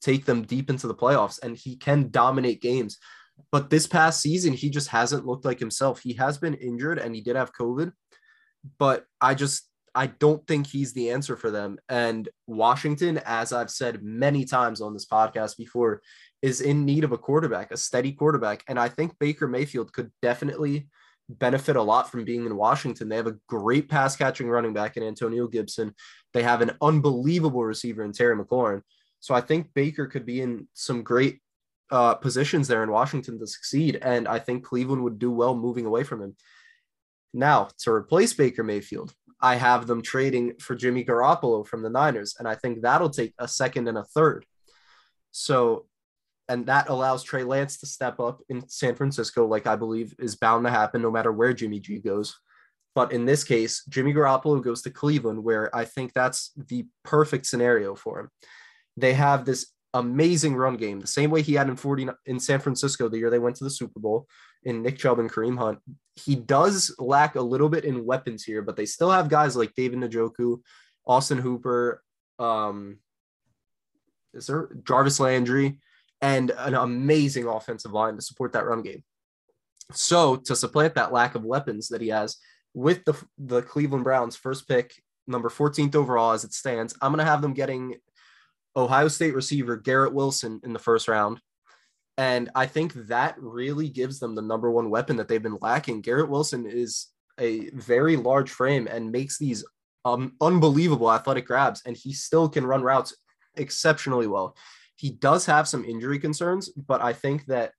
take 0.00 0.24
them 0.24 0.42
deep 0.42 0.68
into 0.68 0.88
the 0.88 0.94
playoffs 0.94 1.38
and 1.40 1.56
he 1.56 1.76
can 1.76 2.10
dominate 2.10 2.60
games. 2.60 2.98
But 3.52 3.70
this 3.70 3.86
past 3.86 4.20
season, 4.20 4.52
he 4.54 4.70
just 4.70 4.88
hasn't 4.88 5.24
looked 5.24 5.44
like 5.44 5.60
himself. 5.60 6.00
He 6.00 6.14
has 6.14 6.36
been 6.38 6.54
injured 6.54 6.98
and 6.98 7.14
he 7.14 7.20
did 7.20 7.36
have 7.36 7.54
COVID. 7.54 7.92
But 8.78 9.04
I 9.20 9.34
just, 9.34 9.68
I 9.94 10.06
don't 10.06 10.46
think 10.46 10.66
he's 10.66 10.92
the 10.92 11.10
answer 11.10 11.36
for 11.36 11.50
them. 11.50 11.78
And 11.88 12.28
Washington, 12.46 13.20
as 13.26 13.52
I've 13.52 13.70
said 13.70 14.02
many 14.02 14.44
times 14.44 14.80
on 14.80 14.94
this 14.94 15.06
podcast 15.06 15.56
before, 15.56 16.00
is 16.40 16.60
in 16.60 16.84
need 16.84 17.04
of 17.04 17.12
a 17.12 17.18
quarterback, 17.18 17.70
a 17.70 17.76
steady 17.76 18.12
quarterback. 18.12 18.64
And 18.68 18.78
I 18.78 18.88
think 18.88 19.18
Baker 19.18 19.46
Mayfield 19.46 19.92
could 19.92 20.10
definitely 20.22 20.88
benefit 21.28 21.76
a 21.76 21.82
lot 21.82 22.10
from 22.10 22.24
being 22.24 22.46
in 22.46 22.56
Washington. 22.56 23.08
They 23.08 23.16
have 23.16 23.26
a 23.26 23.38
great 23.48 23.88
pass 23.88 24.16
catching 24.16 24.48
running 24.48 24.72
back 24.72 24.96
in 24.96 25.02
Antonio 25.02 25.46
Gibson. 25.46 25.94
They 26.32 26.42
have 26.42 26.62
an 26.62 26.72
unbelievable 26.80 27.64
receiver 27.64 28.02
in 28.02 28.12
Terry 28.12 28.36
McLaurin. 28.36 28.82
So 29.20 29.34
I 29.34 29.40
think 29.40 29.72
Baker 29.74 30.06
could 30.06 30.26
be 30.26 30.40
in 30.40 30.68
some 30.72 31.02
great 31.02 31.40
uh, 31.90 32.14
positions 32.14 32.66
there 32.66 32.82
in 32.82 32.90
Washington 32.90 33.38
to 33.38 33.46
succeed. 33.46 33.98
And 34.02 34.26
I 34.26 34.38
think 34.38 34.64
Cleveland 34.64 35.04
would 35.04 35.18
do 35.18 35.30
well 35.30 35.54
moving 35.54 35.86
away 35.86 36.02
from 36.02 36.22
him. 36.22 36.36
Now, 37.34 37.68
to 37.78 37.92
replace 37.92 38.32
Baker 38.34 38.62
Mayfield, 38.62 39.14
I 39.42 39.56
have 39.56 39.86
them 39.86 40.02
trading 40.02 40.54
for 40.60 40.74
Jimmy 40.74 41.04
Garoppolo 41.04 41.66
from 41.66 41.82
the 41.82 41.90
Niners. 41.90 42.36
And 42.38 42.46
I 42.46 42.54
think 42.54 42.80
that'll 42.80 43.10
take 43.10 43.34
a 43.38 43.48
second 43.48 43.88
and 43.88 43.98
a 43.98 44.04
third. 44.04 44.46
So 45.32 45.86
and 46.48 46.66
that 46.66 46.88
allows 46.88 47.22
Trey 47.22 47.44
Lance 47.44 47.78
to 47.78 47.86
step 47.86 48.20
up 48.20 48.42
in 48.48 48.68
San 48.68 48.94
Francisco, 48.94 49.46
like 49.46 49.66
I 49.66 49.76
believe 49.76 50.14
is 50.18 50.36
bound 50.36 50.66
to 50.66 50.70
happen 50.70 51.00
no 51.00 51.10
matter 51.10 51.32
where 51.32 51.52
Jimmy 51.52 51.80
G 51.80 51.98
goes. 51.98 52.38
But 52.94 53.12
in 53.12 53.24
this 53.24 53.42
case, 53.42 53.84
Jimmy 53.88 54.12
Garoppolo 54.12 54.62
goes 54.62 54.82
to 54.82 54.90
Cleveland, 54.90 55.42
where 55.42 55.74
I 55.74 55.84
think 55.86 56.12
that's 56.12 56.50
the 56.56 56.86
perfect 57.04 57.46
scenario 57.46 57.94
for 57.94 58.20
him. 58.20 58.28
They 58.96 59.14
have 59.14 59.44
this 59.44 59.72
amazing 59.94 60.54
run 60.54 60.76
game, 60.76 61.00
the 61.00 61.06
same 61.06 61.30
way 61.30 61.42
he 61.42 61.54
had 61.54 61.68
in 61.68 61.76
40 61.76 62.08
in 62.26 62.38
San 62.38 62.60
Francisco 62.60 63.08
the 63.08 63.18
year 63.18 63.30
they 63.30 63.38
went 63.38 63.56
to 63.56 63.64
the 63.64 63.70
Super 63.70 64.00
Bowl 64.00 64.26
in 64.64 64.82
Nick 64.82 64.98
Chubb 64.98 65.18
and 65.18 65.32
Kareem 65.32 65.56
Hunt. 65.56 65.78
He 66.16 66.34
does 66.34 66.94
lack 66.98 67.36
a 67.36 67.40
little 67.40 67.68
bit 67.68 67.84
in 67.84 68.04
weapons 68.04 68.44
here, 68.44 68.62
but 68.62 68.76
they 68.76 68.86
still 68.86 69.10
have 69.10 69.28
guys 69.28 69.56
like 69.56 69.74
David 69.74 70.00
Njoku, 70.00 70.60
Austin 71.06 71.38
Hooper, 71.38 72.02
um, 72.38 72.98
is 74.34 74.46
there 74.46 74.70
Jarvis 74.86 75.20
Landry 75.20 75.78
and 76.20 76.50
an 76.50 76.74
amazing 76.74 77.46
offensive 77.46 77.92
line 77.92 78.16
to 78.16 78.22
support 78.22 78.52
that 78.52 78.66
run 78.66 78.82
game. 78.82 79.02
So 79.92 80.36
to 80.36 80.56
supplant 80.56 80.94
that 80.94 81.12
lack 81.12 81.34
of 81.34 81.44
weapons 81.44 81.88
that 81.88 82.00
he 82.00 82.08
has 82.08 82.36
with 82.74 83.04
the 83.04 83.14
the 83.36 83.62
Cleveland 83.62 84.04
Browns 84.04 84.36
first 84.36 84.66
pick, 84.68 84.94
number 85.26 85.50
14th 85.50 85.94
overall 85.94 86.32
as 86.32 86.44
it 86.44 86.54
stands, 86.54 86.94
I'm 87.02 87.12
to 87.14 87.24
have 87.24 87.42
them 87.42 87.52
getting 87.52 87.96
Ohio 88.74 89.08
State 89.08 89.34
receiver 89.34 89.76
Garrett 89.76 90.14
Wilson 90.14 90.60
in 90.64 90.72
the 90.72 90.78
first 90.78 91.08
round. 91.08 91.40
And 92.22 92.50
I 92.54 92.66
think 92.66 92.92
that 93.08 93.34
really 93.40 93.88
gives 93.88 94.20
them 94.20 94.36
the 94.36 94.42
number 94.42 94.70
one 94.70 94.90
weapon 94.90 95.16
that 95.16 95.26
they've 95.26 95.42
been 95.42 95.58
lacking. 95.60 96.02
Garrett 96.02 96.30
Wilson 96.30 96.66
is 96.66 97.08
a 97.40 97.68
very 97.70 98.16
large 98.16 98.48
frame 98.48 98.86
and 98.86 99.10
makes 99.10 99.38
these 99.38 99.64
um, 100.04 100.34
unbelievable 100.40 101.12
athletic 101.12 101.44
grabs, 101.48 101.82
and 101.84 101.96
he 101.96 102.12
still 102.12 102.48
can 102.48 102.64
run 102.64 102.82
routes 102.82 103.16
exceptionally 103.56 104.28
well. 104.28 104.56
He 104.94 105.10
does 105.10 105.46
have 105.46 105.66
some 105.66 105.84
injury 105.84 106.20
concerns, 106.20 106.68
but 106.68 107.02
I 107.02 107.12
think 107.12 107.46
that 107.46 107.72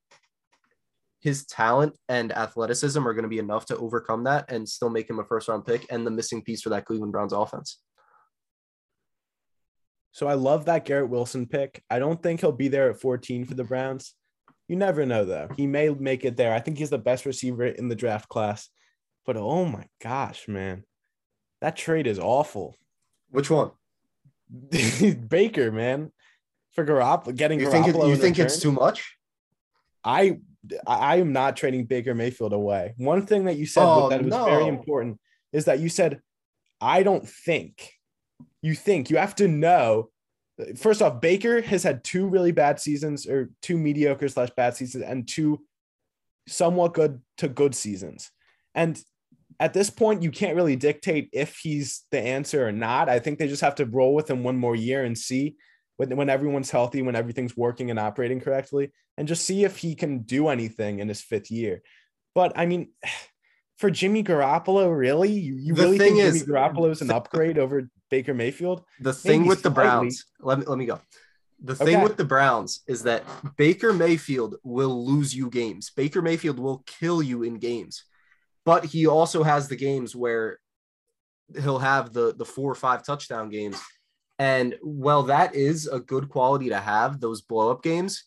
his 1.21 1.45
talent 1.45 1.97
and 2.09 2.33
athleticism 2.33 3.07
are 3.07 3.13
going 3.13 3.23
to 3.23 3.29
be 3.29 3.39
enough 3.39 3.65
to 3.67 3.77
overcome 3.77 4.25
that 4.25 4.51
and 4.51 4.67
still 4.67 4.89
make 4.89 5.09
him 5.09 5.19
a 5.19 5.23
first 5.23 5.47
round 5.47 5.65
pick 5.65 5.85
and 5.89 6.05
the 6.05 6.11
missing 6.11 6.41
piece 6.41 6.63
for 6.63 6.69
that 6.71 6.83
Cleveland 6.83 7.13
Browns 7.13 7.31
offense. 7.31 7.79
So 10.11 10.27
I 10.27 10.33
love 10.33 10.65
that 10.65 10.83
Garrett 10.83 11.09
Wilson 11.09 11.47
pick. 11.47 11.81
I 11.89 11.97
don't 11.97 12.21
think 12.21 12.41
he'll 12.41 12.51
be 12.51 12.67
there 12.67 12.89
at 12.89 12.99
14 12.99 13.45
for 13.45 13.53
the 13.53 13.63
Browns. 13.63 14.13
You 14.73 14.79
never 14.79 15.05
know 15.05 15.23
though. 15.23 15.49
He 15.55 15.67
may 15.67 15.89
make 15.89 16.25
it 16.25 16.35
there. 16.35 16.51
I 16.51 16.59
think 16.59 16.79
he's 16.79 16.89
the 16.89 16.97
best 16.97 17.27
receiver 17.27 17.65
in 17.65 17.89
the 17.89 17.95
draft 17.95 18.27
class. 18.27 18.69
But 19.23 19.37
oh 19.37 19.65
my 19.65 19.85
gosh, 20.01 20.47
man. 20.47 20.83
That 21.61 21.75
trade 21.75 22.07
is 22.07 22.17
awful. 22.17 22.75
Which 23.29 23.51
one? 23.51 23.69
Baker, 25.29 25.71
man 25.71 26.11
for 26.73 26.85
Garoppolo 26.85 27.35
getting 27.35 27.59
you 27.59 27.67
Garoppolo. 27.67 27.71
Think 27.71 27.87
it, 27.87 28.07
you 28.07 28.15
think 28.15 28.37
return. 28.37 28.45
it's 28.47 28.59
too 28.59 28.71
much? 28.71 29.15
I 30.03 30.39
I 30.87 31.17
am 31.17 31.33
not 31.33 31.55
trading 31.55 31.85
Baker 31.85 32.15
Mayfield 32.15 32.53
away. 32.53 32.93
One 32.97 33.25
thing 33.25 33.45
that 33.45 33.57
you 33.57 33.65
said 33.65 33.83
oh, 33.83 34.09
that 34.09 34.23
was 34.23 34.31
no. 34.31 34.45
very 34.45 34.67
important 34.67 35.19
is 35.51 35.65
that 35.65 35.79
you 35.79 35.89
said, 35.89 36.19
I 36.81 37.03
don't 37.03 37.27
think. 37.27 37.91
You 38.61 38.73
think 38.75 39.09
you 39.09 39.17
have 39.17 39.35
to 39.35 39.47
know. 39.47 40.09
First 40.77 41.01
off, 41.01 41.19
Baker 41.19 41.61
has 41.61 41.83
had 41.83 42.03
two 42.03 42.27
really 42.27 42.51
bad 42.51 42.79
seasons, 42.79 43.25
or 43.27 43.49
two 43.61 43.77
mediocre 43.77 44.29
slash 44.29 44.49
bad 44.55 44.75
seasons, 44.75 45.03
and 45.03 45.27
two 45.27 45.61
somewhat 46.47 46.93
good 46.93 47.21
to 47.37 47.47
good 47.47 47.73
seasons. 47.73 48.29
And 48.75 49.01
at 49.59 49.73
this 49.73 49.89
point, 49.89 50.23
you 50.23 50.31
can't 50.31 50.55
really 50.55 50.75
dictate 50.75 51.29
if 51.31 51.57
he's 51.57 52.03
the 52.11 52.19
answer 52.19 52.67
or 52.67 52.71
not. 52.71 53.09
I 53.09 53.19
think 53.19 53.39
they 53.39 53.47
just 53.47 53.61
have 53.61 53.75
to 53.75 53.85
roll 53.85 54.13
with 54.13 54.29
him 54.29 54.43
one 54.43 54.57
more 54.57 54.75
year 54.75 55.03
and 55.03 55.17
see 55.17 55.55
when, 55.97 56.15
when 56.15 56.29
everyone's 56.29 56.71
healthy, 56.71 57.01
when 57.01 57.15
everything's 57.15 57.55
working 57.57 57.89
and 57.89 57.99
operating 57.99 58.39
correctly, 58.39 58.91
and 59.17 59.27
just 59.27 59.45
see 59.45 59.63
if 59.63 59.77
he 59.77 59.95
can 59.95 60.19
do 60.19 60.47
anything 60.49 60.99
in 60.99 61.07
his 61.07 61.21
fifth 61.21 61.51
year. 61.51 61.81
But 62.35 62.53
I 62.55 62.65
mean, 62.65 62.89
for 63.77 63.89
Jimmy 63.89 64.23
Garoppolo, 64.23 64.95
really? 64.95 65.31
You, 65.31 65.55
you 65.55 65.73
really 65.75 65.97
think 65.97 66.19
is, 66.19 66.41
Jimmy 66.41 66.53
Garoppolo 66.53 66.91
is 66.91 67.01
an 67.01 67.11
upgrade 67.11 67.57
over 67.57 67.89
Baker 68.13 68.33
Mayfield? 68.33 68.83
The 68.99 69.13
thing 69.13 69.45
with 69.45 69.63
the. 69.63 69.71
Browns, 69.71 70.25
let 70.39 70.59
me 70.59 70.65
let 70.65 70.77
me 70.77 70.85
go. 70.85 70.99
The 71.63 71.75
thing 71.75 71.95
okay. 71.95 72.03
with 72.03 72.17
the 72.17 72.25
Browns 72.25 72.81
is 72.87 73.03
that 73.03 73.23
Baker 73.57 73.93
Mayfield 73.93 74.55
will 74.63 75.05
lose 75.05 75.33
you 75.33 75.49
games. 75.49 75.91
Baker 75.95 76.21
Mayfield 76.21 76.59
will 76.59 76.83
kill 76.85 77.23
you 77.23 77.43
in 77.43 77.55
games. 77.55 78.03
But 78.65 78.85
he 78.85 79.07
also 79.07 79.43
has 79.43 79.67
the 79.67 79.75
games 79.75 80.15
where 80.15 80.59
he'll 81.61 81.79
have 81.79 82.13
the 82.13 82.33
the 82.35 82.45
four 82.45 82.71
or 82.71 82.75
five 82.75 83.03
touchdown 83.03 83.49
games 83.49 83.81
and 84.39 84.75
well, 84.81 85.23
that 85.23 85.55
is 85.55 85.87
a 85.87 85.99
good 85.99 86.29
quality 86.29 86.69
to 86.69 86.79
have, 86.79 87.19
those 87.19 87.41
blow 87.41 87.71
up 87.71 87.83
games. 87.83 88.23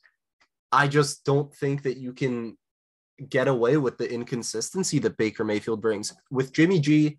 I 0.71 0.89
just 0.89 1.25
don't 1.25 1.53
think 1.55 1.83
that 1.83 1.97
you 1.97 2.13
can 2.13 2.57
get 3.29 3.49
away 3.49 3.77
with 3.77 3.99
the 3.99 4.11
inconsistency 4.11 4.99
that 5.01 5.17
Baker 5.17 5.45
Mayfield 5.45 5.81
brings. 5.81 6.15
With 6.31 6.53
Jimmy 6.53 6.81
G, 6.81 7.19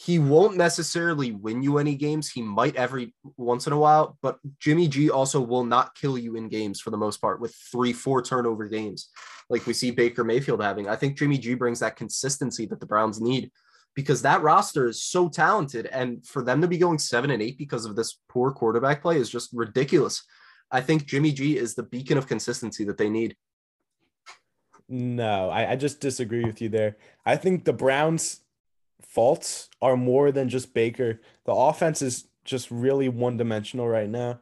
he 0.00 0.20
won't 0.20 0.56
necessarily 0.56 1.32
win 1.32 1.60
you 1.60 1.78
any 1.78 1.96
games. 1.96 2.30
He 2.30 2.40
might 2.40 2.76
every 2.76 3.12
once 3.36 3.66
in 3.66 3.72
a 3.72 3.78
while, 3.78 4.16
but 4.22 4.38
Jimmy 4.60 4.86
G 4.86 5.10
also 5.10 5.40
will 5.40 5.64
not 5.64 5.96
kill 5.96 6.16
you 6.16 6.36
in 6.36 6.48
games 6.48 6.80
for 6.80 6.90
the 6.90 6.96
most 6.96 7.20
part 7.20 7.40
with 7.40 7.52
three, 7.72 7.92
four 7.92 8.22
turnover 8.22 8.68
games 8.68 9.10
like 9.50 9.66
we 9.66 9.72
see 9.72 9.90
Baker 9.90 10.22
Mayfield 10.22 10.62
having. 10.62 10.88
I 10.88 10.94
think 10.94 11.18
Jimmy 11.18 11.36
G 11.36 11.54
brings 11.54 11.80
that 11.80 11.96
consistency 11.96 12.64
that 12.66 12.78
the 12.78 12.86
Browns 12.86 13.20
need 13.20 13.50
because 13.96 14.22
that 14.22 14.42
roster 14.42 14.86
is 14.86 15.02
so 15.02 15.28
talented. 15.28 15.86
And 15.86 16.24
for 16.24 16.44
them 16.44 16.60
to 16.60 16.68
be 16.68 16.78
going 16.78 17.00
seven 17.00 17.32
and 17.32 17.42
eight 17.42 17.58
because 17.58 17.84
of 17.84 17.96
this 17.96 18.20
poor 18.28 18.52
quarterback 18.52 19.02
play 19.02 19.16
is 19.16 19.28
just 19.28 19.50
ridiculous. 19.52 20.22
I 20.70 20.80
think 20.80 21.06
Jimmy 21.06 21.32
G 21.32 21.56
is 21.56 21.74
the 21.74 21.82
beacon 21.82 22.18
of 22.18 22.28
consistency 22.28 22.84
that 22.84 22.98
they 22.98 23.10
need. 23.10 23.36
No, 24.88 25.50
I, 25.50 25.72
I 25.72 25.76
just 25.76 26.00
disagree 26.00 26.44
with 26.44 26.62
you 26.62 26.68
there. 26.68 26.98
I 27.26 27.34
think 27.34 27.64
the 27.64 27.72
Browns' 27.72 28.42
faults 29.02 29.68
are 29.80 29.96
more 29.96 30.32
than 30.32 30.48
just 30.48 30.74
Baker. 30.74 31.20
The 31.44 31.52
offense 31.52 32.02
is 32.02 32.26
just 32.44 32.70
really 32.70 33.08
one 33.08 33.36
dimensional 33.36 33.88
right 33.88 34.08
now. 34.08 34.40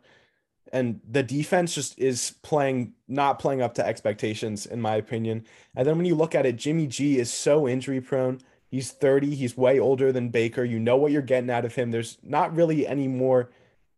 And 0.73 1.01
the 1.09 1.23
defense 1.23 1.75
just 1.75 1.99
is 1.99 2.35
playing, 2.43 2.95
not 3.07 3.39
playing 3.39 3.63
up 3.63 3.75
to 3.75 3.87
expectations, 3.87 4.67
in 4.67 4.81
my 4.81 4.97
opinion. 4.97 5.45
And 5.75 5.87
then 5.87 5.97
when 5.97 6.07
you 6.07 6.15
look 6.15 6.35
at 6.35 6.47
it, 6.47 6.57
Jimmy 6.57 6.87
G 6.87 7.19
is 7.19 7.33
so 7.33 7.69
injury 7.69 8.01
prone. 8.01 8.41
He's 8.69 8.91
30. 8.91 9.35
He's 9.35 9.57
way 9.57 9.79
older 9.79 10.11
than 10.11 10.31
Baker. 10.31 10.65
You 10.65 10.81
know 10.81 10.97
what 10.97 11.13
you're 11.13 11.23
getting 11.23 11.51
out 11.51 11.65
of 11.65 11.77
him. 11.77 11.93
There's 11.93 12.19
not 12.23 12.55
really 12.55 12.87
any 12.87 13.07
more 13.07 13.51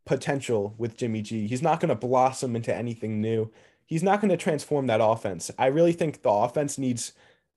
potential 0.04 0.74
with 0.76 0.96
Jimmy 0.96 1.22
G. 1.22 1.46
He's 1.46 1.62
not 1.62 1.80
going 1.80 1.88
to 1.88 1.94
blossom 1.94 2.54
into 2.54 2.74
anything 2.74 3.20
new. 3.20 3.50
He's 3.86 4.02
not 4.02 4.20
going 4.20 4.30
to 4.30 4.36
transform 4.36 4.86
that 4.86 5.00
offense. 5.02 5.50
I 5.58 5.66
really 5.66 5.92
think 5.92 6.22
the 6.22 6.30
offense 6.30 6.76
needs 6.76 7.12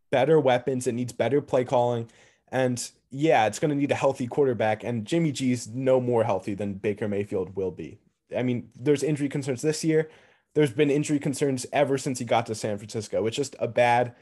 better 0.09 0.39
weapons. 0.39 0.87
It 0.87 0.93
needs 0.93 1.11
better 1.11 1.41
play 1.41 1.65
calling. 1.65 2.09
And 2.51 2.91
yeah, 3.09 3.45
it's 3.45 3.59
going 3.59 3.69
to 3.69 3.75
need 3.75 3.91
a 3.91 3.95
healthy 3.95 4.27
quarterback. 4.27 4.83
And 4.83 5.05
Jimmy 5.05 5.31
G's 5.31 5.67
no 5.67 5.99
more 5.99 6.23
healthy 6.23 6.53
than 6.53 6.73
Baker 6.75 7.07
Mayfield 7.07 7.55
will 7.55 7.71
be. 7.71 7.99
I 8.35 8.43
mean, 8.43 8.69
there's 8.79 9.03
injury 9.03 9.29
concerns 9.29 9.61
this 9.61 9.83
year. 9.83 10.09
There's 10.53 10.71
been 10.71 10.89
injury 10.89 11.19
concerns 11.19 11.65
ever 11.71 11.97
since 11.97 12.19
he 12.19 12.25
got 12.25 12.45
to 12.47 12.55
San 12.55 12.77
Francisco. 12.77 13.25
It's 13.25 13.37
just 13.37 13.55
a 13.59 13.67
bad, 13.67 14.15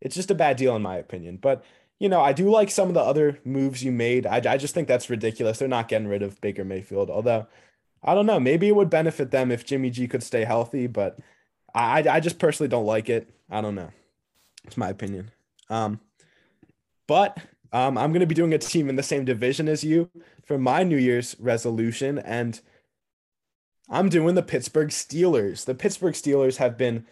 it's 0.00 0.16
just 0.16 0.30
a 0.30 0.34
bad 0.34 0.56
deal 0.56 0.74
in 0.74 0.82
my 0.82 0.96
opinion. 0.96 1.36
But 1.36 1.64
you 2.00 2.08
know, 2.08 2.20
I 2.22 2.32
do 2.32 2.50
like 2.50 2.70
some 2.70 2.88
of 2.88 2.94
the 2.94 3.00
other 3.00 3.38
moves 3.44 3.84
you 3.84 3.92
made. 3.92 4.26
I, 4.26 4.36
I 4.36 4.56
just 4.56 4.74
think 4.74 4.88
that's 4.88 5.10
ridiculous. 5.10 5.58
They're 5.58 5.68
not 5.68 5.88
getting 5.88 6.08
rid 6.08 6.22
of 6.22 6.40
Baker 6.40 6.64
Mayfield. 6.64 7.10
Although, 7.10 7.46
I 8.02 8.14
don't 8.14 8.26
know, 8.26 8.40
maybe 8.40 8.68
it 8.68 8.74
would 8.74 8.88
benefit 8.88 9.30
them 9.30 9.52
if 9.52 9.66
Jimmy 9.66 9.90
G 9.90 10.08
could 10.08 10.22
stay 10.22 10.44
healthy, 10.44 10.86
but 10.86 11.18
I, 11.74 12.02
I 12.08 12.20
just 12.20 12.38
personally 12.38 12.68
don't 12.68 12.86
like 12.86 13.10
it. 13.10 13.28
I 13.50 13.60
don't 13.60 13.74
know. 13.74 13.90
It's 14.64 14.78
my 14.78 14.88
opinion. 14.88 15.30
Um, 15.68 16.00
but 17.06 17.38
um, 17.72 17.96
I'm 17.96 18.12
going 18.12 18.20
to 18.20 18.26
be 18.26 18.34
doing 18.34 18.54
a 18.54 18.58
team 18.58 18.88
in 18.88 18.96
the 18.96 19.02
same 19.02 19.24
division 19.24 19.68
as 19.68 19.84
you 19.84 20.10
for 20.44 20.58
my 20.58 20.82
New 20.82 20.96
Year's 20.96 21.36
resolution. 21.38 22.18
And 22.18 22.60
I'm 23.88 24.08
doing 24.08 24.34
the 24.34 24.42
Pittsburgh 24.42 24.88
Steelers. 24.88 25.64
The 25.64 25.74
Pittsburgh 25.74 26.14
Steelers 26.14 26.56
have 26.56 26.76
been 26.76 27.06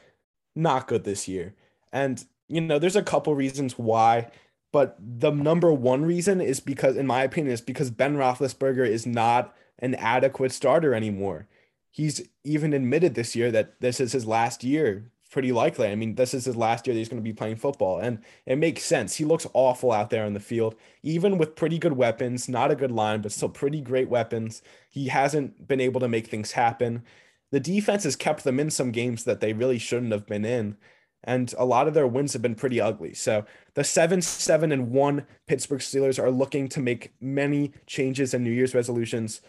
not 0.55 0.89
good 0.89 1.05
this 1.05 1.29
year. 1.29 1.55
And, 1.93 2.25
you 2.49 2.61
know, 2.61 2.79
there's 2.79 2.97
a 2.97 3.03
couple 3.03 3.35
reasons 3.35 3.79
why. 3.79 4.31
But 4.73 4.97
the 5.01 5.31
number 5.31 5.73
one 5.73 6.05
reason 6.05 6.41
is 6.41 6.61
because, 6.61 6.97
in 6.97 7.07
my 7.07 7.23
opinion, 7.23 7.55
is 7.55 7.61
because 7.61 7.91
Ben 7.91 8.17
Roethlisberger 8.17 8.87
is 8.87 9.07
not 9.07 9.55
an 9.79 9.95
adequate 9.95 10.53
starter 10.53 10.95
anymore. 10.95 11.47
He's 11.91 12.29
even 12.45 12.73
admitted 12.73 13.15
this 13.15 13.35
year 13.35 13.51
that 13.51 13.81
this 13.81 13.99
is 13.99 14.13
his 14.13 14.27
last 14.27 14.63
year, 14.63 15.11
pretty 15.31 15.53
likely. 15.53 15.89
I 15.89 15.95
mean, 15.95 16.15
this 16.15 16.35
is 16.35 16.45
his 16.45 16.57
last 16.57 16.87
year 16.87 16.95
that 16.95 16.99
he's 16.99 17.09
going 17.09 17.23
to 17.23 17.29
be 17.29 17.33
playing 17.33 17.57
football, 17.57 17.99
and 17.99 18.21
it 18.47 18.57
makes 18.57 18.83
sense. 18.83 19.17
He 19.17 19.25
looks 19.25 19.47
awful 19.53 19.93
out 19.93 20.11
there 20.11 20.25
on 20.25 20.35
the 20.35 20.41
field, 20.41 20.75
even 21.03 21.39
with 21.39 21.57
pretty 21.57 21.79
good 21.79 21.95
weapons, 21.95 22.49
not 22.49 22.71
a 22.71 22.77
good 22.77 22.93
line, 22.93 23.21
but 23.21 23.33
still 23.33 23.49
pretty 23.49 23.81
great 23.81 24.09
weapons. 24.09 24.63
He 24.91 25.09
hasn't 25.09 25.69
been 25.69 25.81
able 25.81 26.01
to 26.01 26.09
make 26.09 26.29
things 26.29 26.53
happen. 26.53 27.03
The 27.51 27.61
defense 27.61 28.05
has 28.05 28.17
kept 28.17 28.45
them 28.45 28.61
in 28.61 28.71
some 28.71 28.93
games 28.93 29.25
that 29.25 29.41
they 29.41 29.53
really 29.53 29.79
shouldn't 29.79 30.13
have 30.13 30.27
been 30.27 30.45
in 30.45 30.77
and 31.25 31.53
a 31.59 31.65
lot 31.65 31.89
of 31.89 31.95
their 31.95 32.07
wins 32.07 32.33
have 32.33 32.43
been 32.43 32.55
pretty 32.55 32.81
ugly. 32.81 33.15
So 33.15 33.45
the 33.75 33.85
7 33.85 34.23
7 34.23 34.73
and 34.73 34.91
1 34.91 35.27
Pittsburgh 35.47 35.81
Steelers 35.81 36.23
are 36.23 36.31
looking 36.31 36.69
to 36.69 36.81
make 36.81 37.13
many 37.21 37.73
changes 37.87 38.35
and 38.35 38.45
New 38.45 38.51
Year's 38.51 38.75
resolutions 38.75 39.41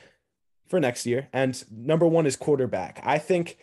for 0.68 0.80
next 0.80 1.06
year. 1.06 1.30
And 1.32 1.64
number 1.72 2.06
one 2.06 2.26
is 2.26 2.36
quarterback. 2.36 3.02
I 3.04 3.18
think, 3.18 3.58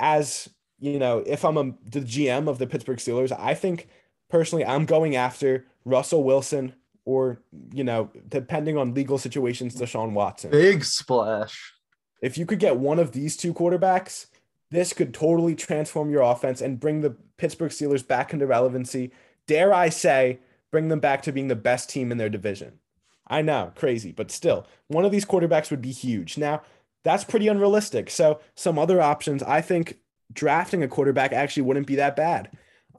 as 0.00 0.48
you 0.84 0.98
know, 0.98 1.22
if 1.26 1.46
I'm 1.46 1.56
a, 1.56 1.64
the 1.90 2.00
GM 2.00 2.46
of 2.46 2.58
the 2.58 2.66
Pittsburgh 2.66 2.98
Steelers, 2.98 3.34
I 3.38 3.54
think 3.54 3.88
personally 4.28 4.66
I'm 4.66 4.84
going 4.84 5.16
after 5.16 5.64
Russell 5.86 6.22
Wilson 6.22 6.74
or, 7.06 7.40
you 7.72 7.82
know, 7.82 8.10
depending 8.28 8.76
on 8.76 8.92
legal 8.92 9.16
situations, 9.16 9.74
Deshaun 9.74 10.12
Watson. 10.12 10.50
Big 10.50 10.84
splash. 10.84 11.72
If 12.20 12.36
you 12.36 12.44
could 12.44 12.58
get 12.58 12.76
one 12.76 12.98
of 12.98 13.12
these 13.12 13.34
two 13.34 13.54
quarterbacks, 13.54 14.26
this 14.70 14.92
could 14.92 15.14
totally 15.14 15.54
transform 15.54 16.10
your 16.10 16.20
offense 16.20 16.60
and 16.60 16.80
bring 16.80 17.00
the 17.00 17.16
Pittsburgh 17.38 17.70
Steelers 17.70 18.06
back 18.06 18.34
into 18.34 18.46
relevancy. 18.46 19.10
Dare 19.46 19.72
I 19.72 19.88
say, 19.88 20.40
bring 20.70 20.88
them 20.88 21.00
back 21.00 21.22
to 21.22 21.32
being 21.32 21.48
the 21.48 21.56
best 21.56 21.88
team 21.88 22.12
in 22.12 22.18
their 22.18 22.28
division. 22.28 22.78
I 23.26 23.40
know, 23.40 23.72
crazy, 23.74 24.12
but 24.12 24.30
still, 24.30 24.66
one 24.88 25.06
of 25.06 25.12
these 25.12 25.24
quarterbacks 25.24 25.70
would 25.70 25.80
be 25.80 25.92
huge. 25.92 26.36
Now, 26.36 26.60
that's 27.04 27.24
pretty 27.24 27.48
unrealistic. 27.48 28.10
So, 28.10 28.40
some 28.54 28.78
other 28.78 29.00
options, 29.00 29.42
I 29.42 29.62
think 29.62 29.98
drafting 30.32 30.82
a 30.82 30.88
quarterback 30.88 31.32
actually 31.32 31.62
wouldn't 31.62 31.86
be 31.86 31.96
that 31.96 32.16
bad. 32.16 32.50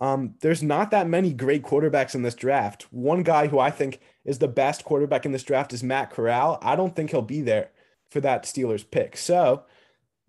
Um, 0.02 0.36
there's 0.42 0.62
not 0.62 0.92
that 0.92 1.08
many 1.08 1.34
great 1.34 1.64
quarterbacks 1.64 2.16
in 2.16 2.22
this 2.22 2.36
draft. 2.36 2.88
One 2.92 3.24
guy 3.24 3.48
who 3.48 3.60
I 3.60 3.72
think 3.72 4.00
is 4.26 4.40
the 4.40 4.48
best 4.48 4.84
quarterback 4.84 5.26
in 5.26 5.32
this 5.32 5.44
draft 5.44 5.72
is 5.72 5.84
Matt 5.84 6.12
Corral. 6.12 6.60
I 6.62 6.76
don't 6.76 6.96
think 6.96 7.12
he'll 7.12 7.22
be 7.22 7.42
there 7.42 7.70
for 8.10 8.20
that 8.22 8.44
Steelers 8.44 8.90
pick. 8.90 9.16
So, 9.16 9.64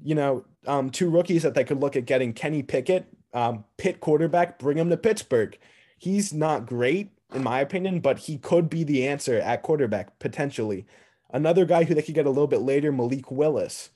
you 0.03 0.15
know, 0.15 0.45
um, 0.67 0.91
two 0.91 1.11
rookies 1.11 1.43
that 1.43 1.55
they 1.55 1.65
could 1.65 1.81
look 1.81 1.97
at 1.97 2.07
getting 2.07 2.33
Kenny 2.33 2.63
Pickett, 2.63 3.07
um, 3.33 3.65
Pitt 3.77 4.01
quarterback, 4.01 4.59
bring 4.59 4.79
him 4.79 4.91
to 4.91 4.97
Pittsburgh. 4.97 5.59
He's 5.99 6.33
not 6.33 6.67
great, 6.67 7.11
in 7.35 7.43
my 7.43 7.61
opinion, 7.61 8.01
but 8.01 8.19
he 8.19 8.39
could 8.39 8.71
be 8.71 8.85
the 8.85 9.07
answer 9.07 9.39
at 9.39 9.63
quarterback 9.63 10.19
potentially. 10.19 10.87
Another 11.31 11.65
guy 11.65 11.85
who 11.85 11.95
they 11.95 12.03
could 12.03 12.15
get 12.15 12.27
a 12.27 12.31
little 12.31 12.47
bit 12.47 12.61
later, 12.61 12.93
Malik 12.93 13.31
Willis. 13.31 13.91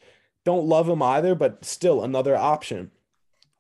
Don't 0.45 0.67
love 0.67 0.89
him 0.89 1.03
either, 1.03 1.35
but 1.35 1.65
still 1.65 2.03
another 2.03 2.37
option. 2.37 2.91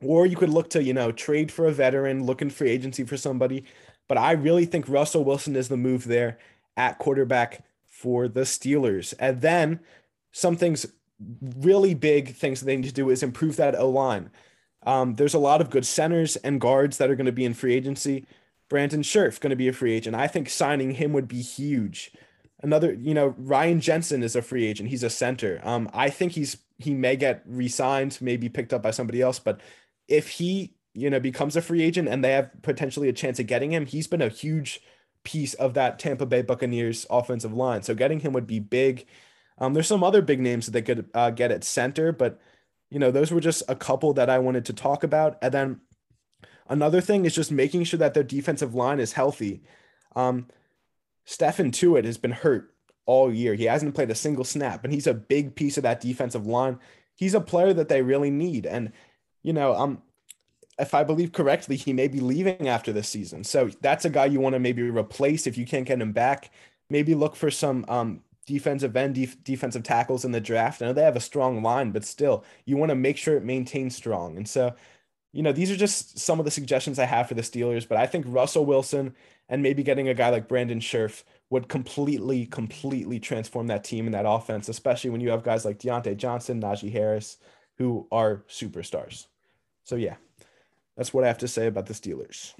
Or 0.03 0.26
you 0.26 0.37
could 0.37 0.49
look 0.49 0.70
to, 0.70 0.83
you 0.83 0.95
know, 0.95 1.12
trade 1.12 1.53
for 1.53 1.66
a 1.66 1.72
veteran, 1.72 2.24
looking 2.24 2.51
free 2.51 2.70
agency 2.70 3.05
for 3.05 3.16
somebody. 3.16 3.64
But 4.09 4.18
I 4.18 4.33
really 4.33 4.64
think 4.64 4.89
Russell 4.89 5.24
Wilson 5.24 5.57
is 5.57 5.68
the 5.68 5.76
move 5.76 6.05
there 6.05 6.39
at 6.76 6.99
quarterback 6.99 7.64
for 7.87 8.28
the 8.28 8.41
Steelers. 8.41 9.12
And 9.18 9.41
then 9.41 9.81
some 10.33 10.57
things 10.57 10.87
really 11.59 11.95
big 11.95 12.35
things 12.35 12.61
that 12.61 12.66
they 12.66 12.76
need 12.76 12.89
to 12.89 12.95
do 12.95 13.11
is 13.11 13.22
improve 13.22 13.57
that 13.57 13.76
O 13.76 13.89
line. 13.91 14.31
Um, 14.85 15.16
there's 15.16 15.35
a 15.35 15.39
lot 15.39 15.61
of 15.61 15.70
good 15.70 15.85
centers 15.85 16.37
and 16.37 16.61
guards 16.61 16.97
that 16.99 17.11
are 17.11 17.16
going 17.16 17.26
to 17.26 17.33
be 17.33 17.45
in 17.45 17.53
free 17.53 17.74
agency. 17.74 18.26
Brandon 18.70 19.03
Scherff 19.03 19.39
going 19.39 19.51
to 19.51 19.57
be 19.57 19.68
a 19.68 19.72
free 19.72 19.93
agent. 19.93 20.16
I 20.16 20.26
think 20.26 20.49
signing 20.49 20.93
him 20.93 21.12
would 21.12 21.28
be 21.28 21.43
huge. 21.43 22.12
Another, 22.62 22.95
you 22.95 23.12
know, 23.12 23.35
Ryan 23.37 23.81
Jensen 23.81 24.22
is 24.22 24.37
a 24.37 24.43
free 24.43 24.66
agent. 24.66 24.89
He's 24.89 25.03
a 25.03 25.11
center. 25.11 25.61
Um, 25.62 25.91
I 25.93 26.09
think 26.09 26.33
he's 26.33 26.57
he 26.81 26.95
may 26.95 27.16
get 27.16 27.43
re-signed, 27.47 28.18
maybe 28.20 28.49
picked 28.49 28.72
up 28.72 28.83
by 28.83 28.91
somebody 28.91 29.20
else. 29.20 29.39
But 29.39 29.61
if 30.09 30.28
he, 30.28 30.74
you 30.95 31.11
know, 31.11 31.20
becomes 31.20 31.57
a 31.57 31.62
free 31.62 31.83
agent 31.83 32.09
and 32.09 32.24
they 32.24 32.33
have 32.33 32.51
potentially 32.62 33.09
a 33.09 33.12
chance 33.12 33.39
of 33.39 33.47
getting 33.47 33.72
him, 33.72 33.87
he's 33.87 34.07
been 34.07 34.22
a 34.22 34.28
huge 34.28 34.81
piece 35.22 35.55
of 35.55 35.74
that 35.74 35.99
Tampa 35.99 36.26
Bay 36.26 36.43
Buccaneers 36.43 37.07
offensive 37.11 37.53
line. 37.53 37.83
So 37.83 37.95
getting 37.95 38.20
him 38.20 38.33
would 38.33 38.47
be 38.47 38.59
big. 38.59 39.07
Um, 39.59 39.74
there's 39.74 39.87
some 39.87 40.03
other 40.03 40.22
big 40.22 40.41
names 40.41 40.66
that 40.66 40.72
they 40.72 40.83
could 40.83 41.11
uh, 41.14 41.31
get 41.31 41.53
at 41.53 41.64
center, 41.64 42.12
but 42.12 42.41
you 42.89 42.99
know 42.99 43.11
those 43.11 43.31
were 43.31 43.41
just 43.41 43.62
a 43.68 43.76
couple 43.76 44.14
that 44.14 44.31
I 44.31 44.39
wanted 44.39 44.64
to 44.66 44.72
talk 44.72 45.05
about. 45.05 45.39
And 45.43 45.53
then 45.53 45.81
another 46.68 47.01
thing 47.01 47.26
is 47.26 47.35
just 47.35 47.53
making 47.53 47.85
sure 47.85 47.99
that 47.99 48.14
their 48.14 48.22
defensive 48.22 48.74
line 48.74 48.99
is 48.99 49.12
healthy. 49.12 49.62
Um, 50.16 50.47
Stephon 51.26 51.70
Tuitt 51.70 52.05
has 52.05 52.18
been 52.18 52.33
hurt 52.33 52.74
all 53.07 53.33
year. 53.33 53.55
He 53.55 53.65
hasn't 53.65 53.95
played 53.95 54.11
a 54.11 54.15
single 54.15 54.45
snap, 54.45 54.85
and 54.85 54.93
he's 54.93 55.07
a 55.07 55.15
big 55.15 55.55
piece 55.55 55.77
of 55.77 55.83
that 55.83 56.01
defensive 56.01 56.47
line. 56.47 56.79
He's 57.17 57.35
a 57.35 57.41
player 57.41 57.73
that 57.75 57.89
they 57.89 58.03
really 58.03 58.31
need, 58.31 58.67
and 58.67 58.93
you 59.43 59.53
know, 59.53 59.75
um, 59.75 60.03
if 60.79 60.95
I 60.95 61.05
believe 61.05 61.33
correctly, 61.33 61.77
he 61.77 61.93
may 61.93 62.09
be 62.09 62.21
leaving 62.21 62.69
after 62.69 62.93
this 62.93 63.09
season. 63.09 63.45
So 63.45 63.71
that's 63.81 64.05
a 64.05 64.11
guy 64.11 64.27
you 64.27 64.41
want 64.41 64.55
to 64.55 64.59
maybe 64.59 64.83
replace 64.83 65.47
if 65.47 65.59
you 65.59 65.67
can't 65.67 65.87
get 65.87 66.01
him 66.01 66.13
back. 66.13 66.51
Maybe 66.89 67.15
look 67.15 67.37
for 67.37 67.51
some 67.51 67.85
um, 67.89 68.23
defensive 68.47 68.97
end, 68.97 69.15
def- 69.15 69.43
defensive 69.45 69.83
tackles 69.83 70.25
in 70.25 70.33
the 70.33 70.41
draft. 70.41 70.83
I 70.83 70.87
know 70.87 70.93
they 70.93 71.03
have 71.03 71.17
a 71.17 71.21
strong 71.21 71.63
line, 71.63 71.93
but 71.93 72.05
still, 72.05 72.45
you 72.65 72.77
want 72.77 72.91
to 72.91 72.97
make 72.97 73.17
sure 73.17 73.37
it 73.37 73.45
maintains 73.45 73.95
strong. 73.95 74.37
And 74.37 74.49
so, 74.49 74.75
you 75.33 75.43
know, 75.43 75.53
these 75.53 75.71
are 75.71 75.77
just 75.77 76.19
some 76.19 76.39
of 76.39 76.45
the 76.45 76.51
suggestions 76.51 76.99
I 76.99 77.05
have 77.05 77.29
for 77.29 77.35
the 77.35 77.43
Steelers. 77.43 77.87
But 77.87 77.99
I 77.99 78.07
think 78.07 78.25
Russell 78.29 78.67
Wilson 78.67 79.15
and 79.49 79.63
maybe 79.63 79.83
getting 79.83 80.09
a 80.09 80.15
guy 80.15 80.31
like 80.31 80.49
Brandon 80.49 80.81
Scherff 80.81 81.25
would 81.51 81.69
completely, 81.69 82.47
completely 82.47 83.19
transform 83.19 83.67
that 83.67 83.85
team 83.85 84.07
and 84.07 84.15
that 84.15 84.27
offense, 84.27 84.69
especially 84.69 85.11
when 85.11 85.21
you 85.21 85.31
have 85.31 85.43
guys 85.43 85.65
like 85.65 85.79
Diontae 85.79 86.17
Johnson, 86.17 86.63
Najee 86.63 86.93
Harris, 86.93 87.39
who 87.77 88.07
are 88.13 88.45
superstars. 88.49 89.27
So, 89.85 89.97
yeah, 89.97 90.15
that's 90.97 91.13
what 91.13 91.25
I 91.25 91.27
have 91.27 91.39
to 91.39 91.49
say 91.49 91.67
about 91.67 91.87
the 91.87 91.95
Steelers. 91.95 92.55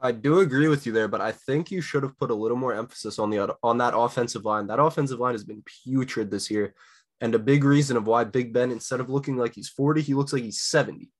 I 0.00 0.10
do 0.10 0.40
agree 0.40 0.66
with 0.66 0.84
you 0.84 0.92
there, 0.92 1.06
but 1.06 1.20
I 1.20 1.30
think 1.30 1.70
you 1.70 1.80
should 1.80 2.02
have 2.02 2.18
put 2.18 2.32
a 2.32 2.34
little 2.34 2.56
more 2.56 2.74
emphasis 2.74 3.20
on 3.20 3.30
the 3.30 3.56
on 3.62 3.78
that 3.78 3.96
offensive 3.96 4.44
line. 4.44 4.66
That 4.66 4.80
offensive 4.80 5.20
line 5.20 5.34
has 5.34 5.44
been 5.44 5.62
putrid 5.84 6.28
this 6.28 6.50
year, 6.50 6.74
and 7.20 7.32
a 7.36 7.38
big 7.38 7.62
reason 7.62 7.96
of 7.96 8.08
why 8.08 8.24
Big 8.24 8.52
Ben, 8.52 8.72
instead 8.72 8.98
of 8.98 9.08
looking 9.08 9.36
like 9.36 9.54
he's 9.54 9.68
forty, 9.68 10.02
he 10.02 10.14
looks 10.14 10.32
like 10.32 10.42
he's 10.42 10.60
seventy. 10.60 11.12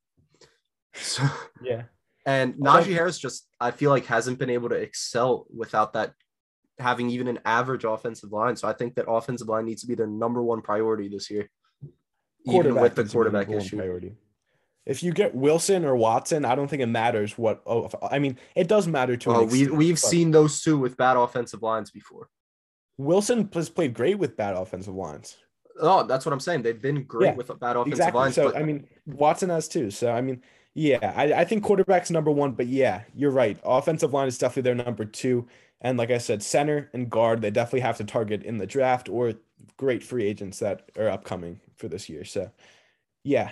So 0.95 1.23
yeah, 1.62 1.83
and 2.27 2.55
Najee 2.55 2.93
Harris 2.93 3.18
just 3.18 3.47
I 3.61 3.70
feel 3.70 3.91
like 3.91 4.07
hasn't 4.07 4.41
been 4.41 4.51
able 4.51 4.70
to 4.70 4.75
excel 4.75 5.47
without 5.55 5.93
that 5.93 6.14
having 6.79 7.11
even 7.11 7.29
an 7.29 7.39
average 7.45 7.85
offensive 7.85 8.33
line. 8.33 8.57
So 8.57 8.68
I 8.68 8.73
think 8.73 8.95
that 8.95 9.09
offensive 9.09 9.49
line 9.49 9.66
needs 9.66 9.83
to 9.83 9.87
be 9.87 9.95
their 9.95 10.07
number 10.07 10.43
one 10.43 10.62
priority 10.62 11.09
this 11.09 11.31
year, 11.31 11.49
even 12.47 12.75
with 12.75 12.95
the 12.95 13.05
quarterback 13.05 13.51
issue. 13.51 13.77
Priority 13.77 14.16
if 14.85 15.03
you 15.03 15.12
get 15.12 15.35
Wilson 15.35 15.85
or 15.85 15.97
Watson, 15.97 16.45
I 16.45 16.55
don't 16.55 16.68
think 16.68 16.83
it 16.83 16.87
matters 16.87 17.39
what. 17.39 17.62
Oh, 17.66 17.89
I 18.11 18.18
mean, 18.18 18.39
it 18.57 18.68
does 18.68 18.89
matter 18.89 19.16
to. 19.16 19.31
Oh, 19.31 19.45
we 19.45 19.68
we've 19.68 19.99
seen 19.99 20.31
those 20.31 20.61
two 20.61 20.79
with 20.79 20.97
bad 20.97 21.16
offensive 21.16 21.62
lines 21.62 21.91
before. 21.91 22.29
Wilson 22.99 23.49
has 23.55 23.68
played 23.68 23.95
great 23.95 24.18
with 24.18 24.37
bad 24.37 24.55
offensive 24.55 24.95
lines. 24.95 25.37
Oh, 25.81 26.03
that's 26.05 26.27
what 26.27 26.33
I'm 26.33 26.41
saying. 26.41 26.62
They've 26.62 26.81
been 26.81 27.05
great 27.05 27.29
yeah, 27.29 27.35
with 27.35 27.47
bad 27.61 27.77
offensive 27.77 27.93
exactly. 27.93 28.20
lines. 28.20 28.35
So 28.35 28.51
but... 28.51 28.57
I 28.57 28.62
mean, 28.62 28.87
Watson 29.07 29.51
has 29.51 29.68
too. 29.68 29.91
So 29.91 30.11
I 30.12 30.20
mean, 30.20 30.43
yeah, 30.75 31.12
I, 31.16 31.33
I 31.33 31.45
think 31.45 31.62
quarterback's 31.62 32.11
number 32.11 32.31
one, 32.31 32.53
but 32.53 32.66
yeah, 32.66 33.03
you're 33.14 33.31
right. 33.31 33.59
Offensive 33.64 34.12
line 34.12 34.29
is 34.29 34.37
definitely 34.37 34.75
their 34.75 34.85
number 34.85 35.05
two. 35.05 35.47
And 35.83 35.99
like 35.99 36.11
I 36.11 36.18
said, 36.18 36.43
center 36.43 36.89
and 36.95 37.11
guard, 37.11 37.43
they 37.43 37.51
definitely 37.51 37.80
have 37.80 37.99
to 37.99 38.05
target 38.05 38.45
in 38.45 38.57
the 38.57 38.66
draft 38.66 39.09
or 39.11 39.35
great 39.76 40.03
free 40.03 40.24
agents 40.24 40.61
that 40.61 40.91
are 40.97 41.11
upcoming 41.11 41.61
for 41.76 41.89
this 41.89 42.09
year. 42.09 42.24
So 42.24 42.51
yeah, 43.24 43.51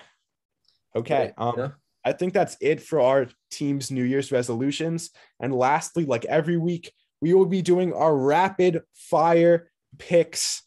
Okay. 0.95 1.33
Um, 1.39 1.55
yeah. 1.57 1.69
I 2.05 2.13
think 2.13 2.33
that's 2.33 2.57
it 2.61 2.83
for 2.83 3.01
our 3.01 3.27
team's 3.51 3.91
New 3.91 4.05
Year's 4.05 4.33
resolutions. 4.33 5.11
And 5.39 5.55
lastly, 5.55 6.05
like 6.05 6.25
every 6.25 6.57
week, 6.57 6.93
we 7.21 7.35
will 7.35 7.47
be 7.47 7.63
doing 7.63 7.93
our 7.93 8.17
rapid 8.17 8.83
fire 8.95 9.71
picks. 9.99 10.63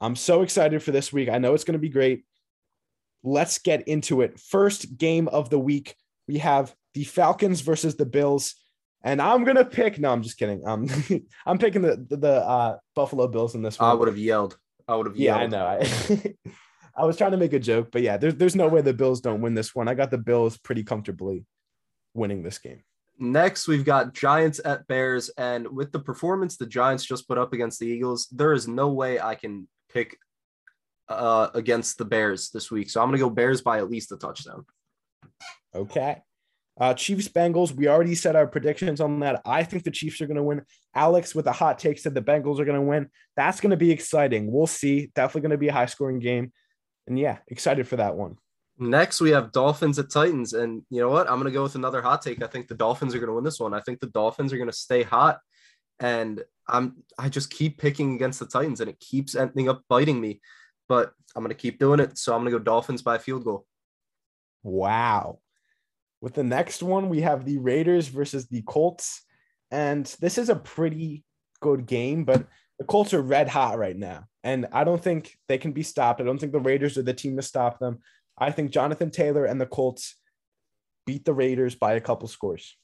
I'm 0.00 0.16
so 0.16 0.42
excited 0.42 0.82
for 0.82 0.92
this 0.92 1.12
week. 1.12 1.28
I 1.28 1.38
know 1.38 1.54
it's 1.54 1.64
going 1.64 1.72
to 1.72 1.78
be 1.78 1.88
great. 1.88 2.24
Let's 3.24 3.58
get 3.58 3.88
into 3.88 4.20
it. 4.20 4.38
First 4.38 4.98
game 4.98 5.28
of 5.28 5.50
the 5.50 5.58
week, 5.58 5.96
we 6.28 6.38
have 6.38 6.74
the 6.94 7.04
Falcons 7.04 7.62
versus 7.62 7.96
the 7.96 8.06
Bills. 8.06 8.54
And 9.02 9.22
I'm 9.22 9.44
gonna 9.44 9.64
pick. 9.64 9.98
No, 9.98 10.10
I'm 10.10 10.22
just 10.22 10.38
kidding. 10.38 10.66
Um, 10.66 10.88
I'm 11.46 11.58
picking 11.58 11.82
the 11.82 12.04
the, 12.08 12.16
the 12.16 12.32
uh, 12.46 12.78
Buffalo 12.94 13.28
Bills 13.28 13.54
in 13.54 13.62
this 13.62 13.78
one. 13.78 13.90
I 13.90 13.94
would 13.94 14.08
have 14.08 14.18
yelled. 14.18 14.58
I 14.86 14.96
would 14.96 15.06
have 15.06 15.16
Yeah, 15.16 15.38
yelled. 15.38 15.54
I 15.54 15.56
know. 15.56 15.66
I, 15.66 16.34
I 16.96 17.04
was 17.04 17.16
trying 17.16 17.30
to 17.30 17.36
make 17.36 17.52
a 17.52 17.60
joke, 17.60 17.90
but 17.92 18.02
yeah, 18.02 18.16
there's 18.16 18.34
there's 18.34 18.56
no 18.56 18.66
way 18.68 18.80
the 18.80 18.92
Bills 18.92 19.20
don't 19.20 19.40
win 19.40 19.54
this 19.54 19.74
one. 19.74 19.86
I 19.86 19.94
got 19.94 20.10
the 20.10 20.18
Bills 20.18 20.56
pretty 20.58 20.82
comfortably 20.82 21.44
winning 22.14 22.42
this 22.42 22.58
game. 22.58 22.82
Next, 23.20 23.66
we've 23.68 23.84
got 23.84 24.14
Giants 24.14 24.60
at 24.64 24.86
Bears, 24.88 25.28
and 25.38 25.68
with 25.68 25.92
the 25.92 26.00
performance 26.00 26.56
the 26.56 26.66
Giants 26.66 27.04
just 27.04 27.28
put 27.28 27.38
up 27.38 27.52
against 27.52 27.78
the 27.78 27.86
Eagles, 27.86 28.26
there 28.32 28.52
is 28.52 28.66
no 28.66 28.88
way 28.88 29.20
I 29.20 29.34
can 29.36 29.68
pick 29.92 30.18
uh, 31.08 31.48
against 31.54 31.98
the 31.98 32.04
Bears 32.04 32.50
this 32.50 32.70
week. 32.70 32.90
So 32.90 33.00
I'm 33.00 33.08
gonna 33.08 33.18
go 33.18 33.30
Bears 33.30 33.60
by 33.60 33.78
at 33.78 33.90
least 33.90 34.12
a 34.12 34.16
touchdown. 34.16 34.64
Okay. 35.74 36.22
Uh, 36.80 36.94
Chiefs 36.94 37.28
Bengals. 37.28 37.72
We 37.72 37.88
already 37.88 38.14
said 38.14 38.36
our 38.36 38.46
predictions 38.46 39.00
on 39.00 39.20
that. 39.20 39.42
I 39.44 39.64
think 39.64 39.84
the 39.84 39.90
Chiefs 39.90 40.20
are 40.20 40.26
going 40.26 40.36
to 40.36 40.42
win. 40.42 40.62
Alex 40.94 41.34
with 41.34 41.46
a 41.46 41.52
hot 41.52 41.78
take 41.78 41.98
said 41.98 42.14
the 42.14 42.22
Bengals 42.22 42.60
are 42.60 42.64
going 42.64 42.80
to 42.80 42.86
win. 42.86 43.08
That's 43.36 43.60
going 43.60 43.70
to 43.70 43.76
be 43.76 43.90
exciting. 43.90 44.50
We'll 44.50 44.66
see. 44.66 45.10
Definitely 45.14 45.42
going 45.42 45.50
to 45.50 45.58
be 45.58 45.68
a 45.68 45.72
high 45.72 45.86
scoring 45.86 46.20
game. 46.20 46.52
And 47.08 47.18
yeah, 47.18 47.38
excited 47.48 47.88
for 47.88 47.96
that 47.96 48.16
one. 48.16 48.36
Next, 48.78 49.20
we 49.20 49.30
have 49.30 49.50
Dolphins 49.50 49.98
at 49.98 50.10
Titans, 50.10 50.52
and 50.52 50.82
you 50.88 51.00
know 51.00 51.08
what? 51.08 51.28
I'm 51.28 51.38
gonna 51.38 51.50
go 51.50 51.64
with 51.64 51.74
another 51.74 52.00
hot 52.00 52.22
take. 52.22 52.44
I 52.44 52.46
think 52.46 52.68
the 52.68 52.76
Dolphins 52.76 53.12
are 53.12 53.18
gonna 53.18 53.34
win 53.34 53.42
this 53.42 53.58
one. 53.58 53.74
I 53.74 53.80
think 53.80 53.98
the 53.98 54.06
Dolphins 54.06 54.52
are 54.52 54.58
gonna 54.58 54.72
stay 54.72 55.02
hot, 55.02 55.40
and 55.98 56.44
I'm 56.68 57.02
I 57.18 57.28
just 57.28 57.50
keep 57.50 57.78
picking 57.78 58.14
against 58.14 58.38
the 58.38 58.46
Titans, 58.46 58.80
and 58.80 58.88
it 58.88 59.00
keeps 59.00 59.34
ending 59.34 59.68
up 59.68 59.82
biting 59.88 60.20
me. 60.20 60.40
But 60.88 61.12
I'm 61.34 61.42
gonna 61.42 61.54
keep 61.54 61.80
doing 61.80 61.98
it, 61.98 62.18
so 62.18 62.34
I'm 62.34 62.42
gonna 62.42 62.52
go 62.52 62.60
Dolphins 62.60 63.02
by 63.02 63.16
a 63.16 63.18
field 63.18 63.42
goal. 63.42 63.66
Wow. 64.62 65.40
With 66.20 66.34
the 66.34 66.44
next 66.44 66.82
one, 66.82 67.08
we 67.08 67.20
have 67.20 67.44
the 67.44 67.58
Raiders 67.58 68.08
versus 68.08 68.46
the 68.48 68.62
Colts. 68.62 69.22
And 69.70 70.06
this 70.20 70.38
is 70.38 70.48
a 70.48 70.56
pretty 70.56 71.24
good 71.60 71.86
game, 71.86 72.24
but 72.24 72.46
the 72.78 72.84
Colts 72.84 73.14
are 73.14 73.22
red 73.22 73.48
hot 73.48 73.78
right 73.78 73.96
now. 73.96 74.24
And 74.42 74.66
I 74.72 74.84
don't 74.84 75.02
think 75.02 75.36
they 75.48 75.58
can 75.58 75.72
be 75.72 75.82
stopped. 75.82 76.20
I 76.20 76.24
don't 76.24 76.38
think 76.38 76.52
the 76.52 76.60
Raiders 76.60 76.98
are 76.98 77.02
the 77.02 77.14
team 77.14 77.36
to 77.36 77.42
stop 77.42 77.78
them. 77.78 77.98
I 78.38 78.50
think 78.50 78.70
Jonathan 78.70 79.10
Taylor 79.10 79.44
and 79.44 79.60
the 79.60 79.66
Colts 79.66 80.16
beat 81.06 81.24
the 81.24 81.34
Raiders 81.34 81.74
by 81.74 81.94
a 81.94 82.00
couple 82.00 82.28
scores. 82.28 82.76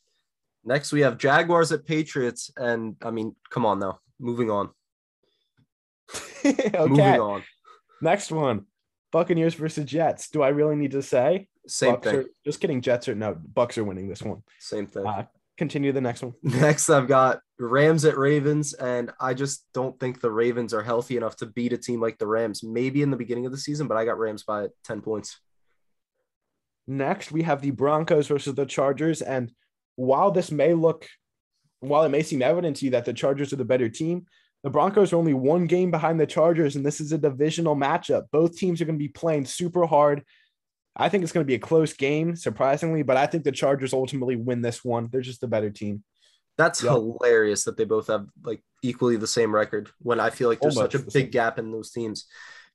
Next, 0.64 0.92
we 0.92 1.02
have 1.02 1.18
Jaguars 1.18 1.72
at 1.72 1.84
Patriots, 1.84 2.50
and 2.56 2.96
I 3.02 3.10
mean, 3.10 3.36
come 3.50 3.66
on 3.66 3.78
now, 3.78 4.00
moving 4.18 4.50
on, 4.50 4.70
okay. 6.44 6.72
moving 6.78 7.20
on. 7.20 7.44
Next 8.00 8.32
one 8.32 8.66
Buccaneers 9.12 9.54
versus 9.54 9.84
Jets. 9.84 10.30
Do 10.30 10.42
I 10.42 10.48
really 10.48 10.74
need 10.74 10.92
to 10.92 11.02
say? 11.02 11.48
Same 11.66 11.94
Bucks 11.94 12.06
thing, 12.06 12.16
Are, 12.16 12.24
just 12.44 12.60
kidding. 12.60 12.80
Jets 12.80 13.08
are 13.08 13.14
no, 13.14 13.34
Bucks 13.34 13.78
are 13.78 13.84
winning 13.84 14.08
this 14.08 14.22
one. 14.22 14.42
same 14.58 14.86
thing. 14.86 15.06
Uh, 15.06 15.24
continue 15.56 15.92
the 15.92 16.00
next 16.00 16.22
one. 16.22 16.34
Next, 16.42 16.90
I've 16.90 17.08
got 17.08 17.40
Rams 17.58 18.04
at 18.04 18.18
Ravens, 18.18 18.74
and 18.74 19.12
I 19.20 19.34
just 19.34 19.66
don't 19.72 19.98
think 19.98 20.20
the 20.20 20.30
Ravens 20.30 20.74
are 20.74 20.82
healthy 20.82 21.16
enough 21.16 21.36
to 21.36 21.46
beat 21.46 21.72
a 21.72 21.78
team 21.78 22.00
like 22.00 22.18
the 22.18 22.26
Rams. 22.26 22.62
Maybe 22.62 23.02
in 23.02 23.10
the 23.10 23.16
beginning 23.16 23.46
of 23.46 23.52
the 23.52 23.58
season, 23.58 23.86
but 23.86 23.96
I 23.96 24.04
got 24.04 24.18
Rams 24.18 24.42
by 24.42 24.68
10 24.84 25.00
points. 25.00 25.38
Next, 26.86 27.32
we 27.32 27.42
have 27.42 27.62
the 27.62 27.70
Broncos 27.70 28.26
versus 28.26 28.54
the 28.54 28.66
Chargers. 28.66 29.22
And 29.22 29.52
while 29.96 30.30
this 30.30 30.50
may 30.50 30.74
look, 30.74 31.06
while 31.80 32.04
it 32.04 32.10
may 32.10 32.22
seem 32.22 32.42
evident 32.42 32.76
to 32.76 32.84
you 32.86 32.90
that 32.92 33.04
the 33.04 33.14
Chargers 33.14 33.52
are 33.52 33.56
the 33.56 33.64
better 33.64 33.88
team, 33.88 34.26
the 34.64 34.70
Broncos 34.70 35.12
are 35.12 35.16
only 35.16 35.34
one 35.34 35.66
game 35.66 35.90
behind 35.90 36.18
the 36.18 36.26
Chargers, 36.26 36.74
and 36.74 36.84
this 36.84 37.00
is 37.00 37.12
a 37.12 37.18
divisional 37.18 37.76
matchup. 37.76 38.24
Both 38.32 38.56
teams 38.56 38.80
are 38.80 38.86
going 38.86 38.98
to 38.98 39.02
be 39.02 39.08
playing 39.08 39.44
super 39.44 39.86
hard. 39.86 40.24
I 40.96 41.08
think 41.08 41.22
it's 41.24 41.32
going 41.32 41.44
to 41.44 41.48
be 41.48 41.54
a 41.56 41.58
close 41.58 41.92
game, 41.92 42.36
surprisingly, 42.36 43.02
but 43.02 43.16
I 43.16 43.26
think 43.26 43.44
the 43.44 43.52
Chargers 43.52 43.92
ultimately 43.92 44.36
win 44.36 44.62
this 44.62 44.84
one. 44.84 45.08
They're 45.10 45.20
just 45.20 45.40
the 45.40 45.48
better 45.48 45.70
team. 45.70 46.04
That's 46.56 46.82
Yep. 46.84 46.92
hilarious 46.92 47.64
that 47.64 47.76
they 47.76 47.84
both 47.84 48.06
have 48.06 48.26
like 48.44 48.62
equally 48.82 49.16
the 49.16 49.26
same 49.26 49.52
record 49.52 49.90
when 49.98 50.20
I 50.20 50.30
feel 50.30 50.48
like 50.48 50.60
there's 50.60 50.76
such 50.76 50.94
a 50.94 50.98
the 50.98 51.04
big 51.04 51.12
same. 51.12 51.30
gap 51.30 51.58
in 51.58 51.72
those 51.72 51.90
teams. 51.90 52.26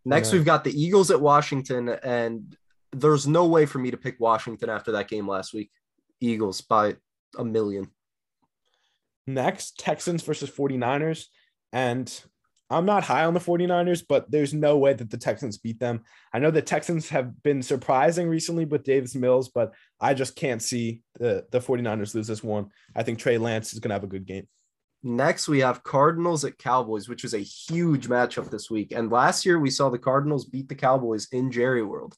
Next, 0.04 0.32
know. 0.32 0.38
we've 0.38 0.46
got 0.46 0.64
the 0.66 0.72
Eagles 0.82 1.12
at 1.12 1.22
Washington, 1.22 1.88
and 1.90 2.56
there's 2.92 3.26
no 3.28 3.46
way 3.48 3.66
for 3.66 3.80
me 3.80 3.92
to 3.92 3.98
pick 3.98 4.20
Washington 4.20 4.70
after 4.70 4.92
that 4.94 5.08
game 5.08 5.28
last 5.28 5.54
week. 5.54 5.72
Eagles 6.20 6.60
by 6.60 6.98
a 7.38 7.46
million. 7.46 7.88
Next, 9.28 9.78
Texans 9.78 10.24
versus 10.24 10.50
49ers. 10.50 11.26
And 11.72 12.12
I'm 12.70 12.86
not 12.86 13.04
high 13.04 13.26
on 13.26 13.34
the 13.34 13.40
49ers, 13.40 14.04
but 14.08 14.30
there's 14.30 14.54
no 14.54 14.78
way 14.78 14.94
that 14.94 15.10
the 15.10 15.18
Texans 15.18 15.58
beat 15.58 15.80
them. 15.80 16.04
I 16.32 16.40
know 16.40 16.52
the 16.52 16.62
Texans 16.62 17.10
have 17.10 17.42
been 17.42 17.64
surprising 17.64 18.28
recently 18.28 18.66
with 18.66 18.84
Davis 18.84 19.16
Mills, 19.16 19.50
but 19.50 19.74
I 20.00 20.14
just 20.14 20.36
can't 20.36 20.62
see 20.62 21.02
the, 21.20 21.46
the 21.52 21.60
49ers 21.60 22.14
lose 22.14 22.28
this 22.28 22.44
one. 22.44 22.68
I 22.96 23.04
think 23.04 23.18
Trey 23.18 23.38
Lance 23.38 23.74
is 23.74 23.80
going 23.80 23.90
to 23.90 23.96
have 23.96 24.04
a 24.04 24.08
good 24.08 24.26
game. 24.26 24.48
Next, 25.02 25.48
we 25.48 25.60
have 25.62 25.84
Cardinals 25.84 26.44
at 26.44 26.58
Cowboys, 26.58 27.08
which 27.08 27.24
is 27.24 27.34
a 27.34 27.40
huge 27.40 28.08
matchup 28.08 28.52
this 28.52 28.70
week. 28.70 28.92
And 28.92 29.10
last 29.10 29.46
year, 29.46 29.58
we 29.58 29.70
saw 29.70 29.90
the 29.90 29.98
Cardinals 29.98 30.46
beat 30.46 30.68
the 30.68 30.76
Cowboys 30.76 31.28
in 31.32 31.52
Jerry 31.52 31.84
World. 31.84 32.16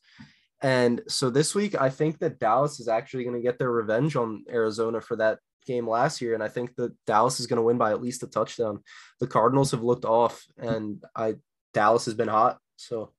And 0.62 1.02
so 1.08 1.30
this 1.30 1.56
week, 1.56 1.80
I 1.80 1.90
think 1.90 2.20
that 2.20 2.40
Dallas 2.40 2.80
is 2.80 2.88
actually 2.88 3.24
going 3.24 3.36
to 3.36 3.42
get 3.42 3.58
their 3.58 3.72
revenge 3.72 4.16
on 4.16 4.44
Arizona 4.50 5.00
for 5.00 5.16
that 5.18 5.40
game 5.66 5.88
last 5.88 6.22
year. 6.22 6.34
And 6.34 6.44
I 6.44 6.48
think 6.48 6.76
that 6.76 6.94
Dallas 7.06 7.40
is 7.40 7.48
going 7.48 7.58
to 7.58 7.64
win 7.64 7.78
by 7.78 7.92
at 7.92 8.02
least 8.02 8.24
a 8.24 8.28
touchdown. 8.28 8.84
The 9.20 9.28
Cardinals 9.28 9.72
have 9.72 9.84
looked 9.84 10.06
off, 10.06 10.44
and 10.58 11.04
I 11.16 11.36
Dallas 11.74 12.06
has 12.06 12.14
been 12.14 12.28
hot. 12.28 12.60
So 12.78 13.12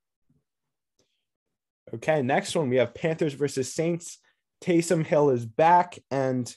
Okay, 1.94 2.22
next 2.22 2.56
one 2.56 2.70
we 2.70 2.76
have 2.76 2.94
Panthers 2.94 3.34
versus 3.34 3.72
Saints. 3.72 4.18
Taysom 4.62 5.04
Hill 5.04 5.30
is 5.30 5.44
back, 5.44 5.98
and 6.10 6.54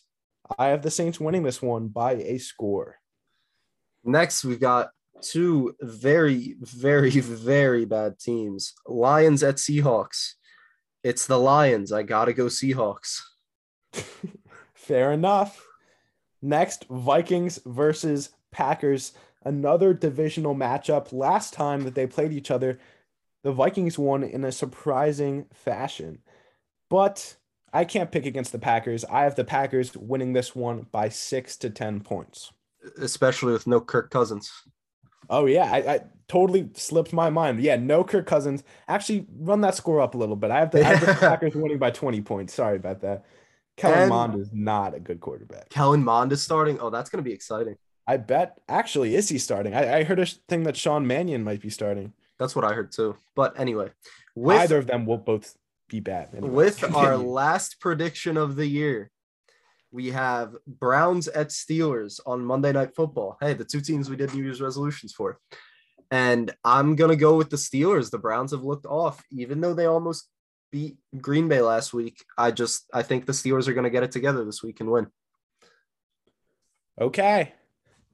I 0.57 0.67
have 0.67 0.81
the 0.81 0.91
Saints 0.91 1.19
winning 1.19 1.43
this 1.43 1.61
one 1.61 1.87
by 1.87 2.13
a 2.13 2.37
score. 2.37 2.97
next, 4.03 4.45
we've 4.45 4.59
got 4.59 4.91
two 5.21 5.75
very, 5.81 6.55
very, 6.61 7.09
very 7.09 7.85
bad 7.85 8.19
teams 8.19 8.73
Lions 8.85 9.43
at 9.43 9.55
Seahawks. 9.55 10.33
It's 11.03 11.27
the 11.27 11.39
Lions. 11.39 11.91
I 11.91 12.03
got 12.03 12.25
to 12.25 12.33
go 12.33 12.45
Seahawks. 12.45 13.19
Fair 14.73 15.11
enough. 15.11 15.64
Next, 16.41 16.85
Vikings 16.89 17.59
versus 17.65 18.29
Packers. 18.51 19.13
Another 19.43 19.93
divisional 19.93 20.55
matchup. 20.55 21.13
Last 21.13 21.53
time 21.53 21.83
that 21.83 21.95
they 21.95 22.07
played 22.07 22.31
each 22.31 22.49
other, 22.51 22.79
the 23.43 23.51
Vikings 23.51 23.97
won 23.99 24.23
in 24.23 24.43
a 24.43 24.51
surprising 24.51 25.45
fashion. 25.53 26.19
But 26.89 27.35
I 27.73 27.85
can't 27.85 28.11
pick 28.11 28.25
against 28.25 28.51
the 28.51 28.59
Packers. 28.59 29.05
I 29.05 29.23
have 29.23 29.35
the 29.35 29.43
Packers 29.43 29.95
winning 29.95 30.33
this 30.33 30.55
one 30.55 30.87
by 30.91 31.09
six 31.09 31.57
to 31.57 31.69
10 31.69 32.01
points. 32.01 32.51
especially 32.99 33.53
with 33.53 33.67
no 33.67 33.79
Kirk 33.81 34.09
Cousins. 34.11 34.51
Oh, 35.29 35.45
yeah. 35.47 35.71
I, 35.71 35.77
I 35.77 35.99
totally 36.27 36.69
slipped 36.75 37.11
my 37.11 37.29
mind. 37.31 37.59
Yeah, 37.59 37.75
no 37.77 38.03
Kirk 38.03 38.27
Cousins. 38.27 38.63
Actually, 38.87 39.25
run 39.39 39.61
that 39.61 39.75
score 39.75 39.99
up 40.01 40.13
a 40.15 40.17
little 40.17 40.35
bit. 40.35 40.51
I 40.51 40.59
have 40.59 40.71
the, 40.71 40.81
I 40.85 40.93
have 40.95 41.01
the 41.01 41.13
Packers 41.19 41.55
winning 41.55 41.79
by 41.79 41.89
20 41.91 42.21
points. 42.21 42.53
Sorry 42.53 42.75
about 42.77 43.01
that. 43.01 43.25
Kellen 43.77 43.99
And- 43.99 44.09
Mond 44.09 44.39
is 44.39 44.49
not 44.53 44.93
a 44.93 44.99
good 44.99 45.19
quarterback. 45.19 45.69
Kellen 45.69 46.03
Mond 46.03 46.31
is 46.31 46.41
starting. 46.41 46.79
Oh, 46.79 46.89
that's 46.89 47.09
going 47.09 47.23
to 47.23 47.27
be 47.27 47.33
exciting. 47.33 47.75
I 48.07 48.17
bet 48.17 48.61
actually 48.69 49.15
is 49.15 49.29
he 49.29 49.37
starting? 49.39 49.73
I, 49.73 49.99
I 49.99 50.03
heard 50.03 50.19
a 50.19 50.25
thing 50.25 50.63
that 50.63 50.77
Sean 50.77 51.07
Mannion 51.07 51.43
might 51.43 51.61
be 51.61 51.69
starting. 51.71 52.13
That's 52.37 52.55
what 52.55 52.63
I 52.63 52.73
heard 52.73 52.91
too. 52.91 53.17
But 53.35 53.59
anyway, 53.59 53.89
with 54.35 54.59
Either 54.59 54.77
of 54.77 54.87
them 54.87 55.05
will 55.05 55.17
both 55.17 55.55
be 55.89 55.99
bad. 55.99 56.29
Anyway, 56.35 56.49
with 56.49 56.83
our 56.95 57.17
last 57.17 57.79
prediction 57.79 58.37
of 58.37 58.55
the 58.55 58.67
year, 58.67 59.09
we 59.91 60.11
have 60.11 60.55
Browns 60.67 61.27
at 61.29 61.47
Steelers 61.49 62.19
on 62.25 62.45
Monday 62.45 62.73
Night 62.73 62.93
Football. 62.95 63.37
Hey, 63.41 63.53
the 63.53 63.65
two 63.65 63.81
teams 63.81 64.09
we 64.09 64.17
did 64.17 64.33
New 64.33 64.43
Year's 64.43 64.61
resolutions 64.61 65.13
for. 65.13 65.39
And 66.11 66.53
I'm 66.63 66.95
going 66.95 67.09
to 67.09 67.15
go 67.15 67.35
with 67.35 67.49
the 67.49 67.55
Steelers. 67.57 68.11
The 68.11 68.19
Browns 68.19 68.51
have 68.51 68.63
looked 68.63 68.85
off, 68.85 69.23
even 69.31 69.61
though 69.61 69.73
they 69.73 69.85
almost 69.85 70.29
beat 70.75 70.97
Green 71.21 71.47
Bay 71.47 71.61
last 71.61 71.93
week. 71.93 72.25
I 72.37 72.51
just, 72.51 72.89
I 72.93 73.01
think 73.01 73.25
the 73.25 73.31
Steelers 73.31 73.69
are 73.69 73.73
going 73.73 73.85
to 73.85 73.89
get 73.89 74.03
it 74.03 74.11
together 74.11 74.43
this 74.43 74.61
week 74.61 74.81
and 74.81 74.91
win. 74.91 75.07
Okay. 76.99 77.53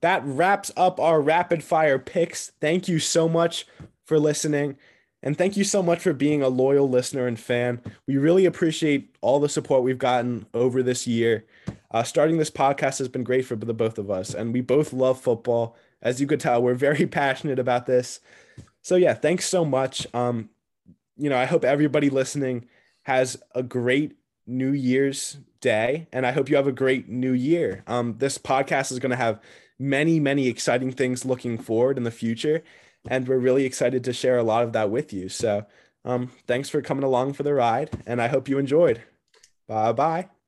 That 0.00 0.22
wraps 0.24 0.70
up 0.76 1.00
our 1.00 1.20
rapid 1.20 1.64
fire 1.64 1.98
picks. 1.98 2.52
Thank 2.60 2.86
you 2.86 3.00
so 3.00 3.28
much 3.28 3.66
for 4.06 4.16
listening. 4.16 4.76
And 5.24 5.36
thank 5.36 5.56
you 5.56 5.64
so 5.64 5.82
much 5.82 5.98
for 6.02 6.12
being 6.12 6.40
a 6.40 6.48
loyal 6.48 6.88
listener 6.88 7.26
and 7.26 7.38
fan. 7.38 7.80
We 8.06 8.16
really 8.16 8.46
appreciate 8.46 9.16
all 9.22 9.40
the 9.40 9.48
support 9.48 9.82
we've 9.82 9.98
gotten 9.98 10.46
over 10.54 10.84
this 10.84 11.04
year. 11.04 11.44
Uh, 11.90 12.04
starting 12.04 12.38
this 12.38 12.50
podcast 12.50 12.98
has 12.98 13.08
been 13.08 13.24
great 13.24 13.44
for 13.44 13.56
the 13.56 13.74
both 13.74 13.98
of 13.98 14.08
us, 14.08 14.34
and 14.34 14.52
we 14.52 14.60
both 14.60 14.92
love 14.92 15.20
football. 15.20 15.76
As 16.00 16.20
you 16.20 16.28
could 16.28 16.38
tell, 16.38 16.62
we're 16.62 16.74
very 16.74 17.06
passionate 17.08 17.58
about 17.58 17.86
this. 17.86 18.20
So, 18.82 18.94
yeah, 18.94 19.14
thanks 19.14 19.48
so 19.48 19.64
much. 19.64 20.06
Um, 20.14 20.48
you 21.22 21.30
know, 21.30 21.38
I 21.38 21.44
hope 21.44 21.64
everybody 21.64 22.10
listening 22.10 22.66
has 23.02 23.40
a 23.54 23.62
great 23.62 24.16
New 24.44 24.72
Year's 24.72 25.38
Day, 25.60 26.08
and 26.12 26.26
I 26.26 26.32
hope 26.32 26.48
you 26.48 26.56
have 26.56 26.66
a 26.66 26.72
great 26.72 27.08
New 27.08 27.30
Year. 27.30 27.84
Um, 27.86 28.16
this 28.18 28.38
podcast 28.38 28.90
is 28.90 28.98
going 28.98 29.10
to 29.10 29.16
have 29.16 29.40
many, 29.78 30.18
many 30.18 30.48
exciting 30.48 30.90
things 30.90 31.24
looking 31.24 31.58
forward 31.58 31.96
in 31.96 32.02
the 32.02 32.10
future, 32.10 32.64
and 33.08 33.28
we're 33.28 33.38
really 33.38 33.64
excited 33.64 34.02
to 34.02 34.12
share 34.12 34.36
a 34.36 34.42
lot 34.42 34.64
of 34.64 34.72
that 34.72 34.90
with 34.90 35.12
you. 35.12 35.28
So, 35.28 35.64
um, 36.04 36.32
thanks 36.48 36.68
for 36.68 36.82
coming 36.82 37.04
along 37.04 37.34
for 37.34 37.44
the 37.44 37.54
ride, 37.54 37.90
and 38.04 38.20
I 38.20 38.26
hope 38.26 38.48
you 38.48 38.58
enjoyed. 38.58 39.02
Bye 39.68 39.92
bye. 39.92 40.41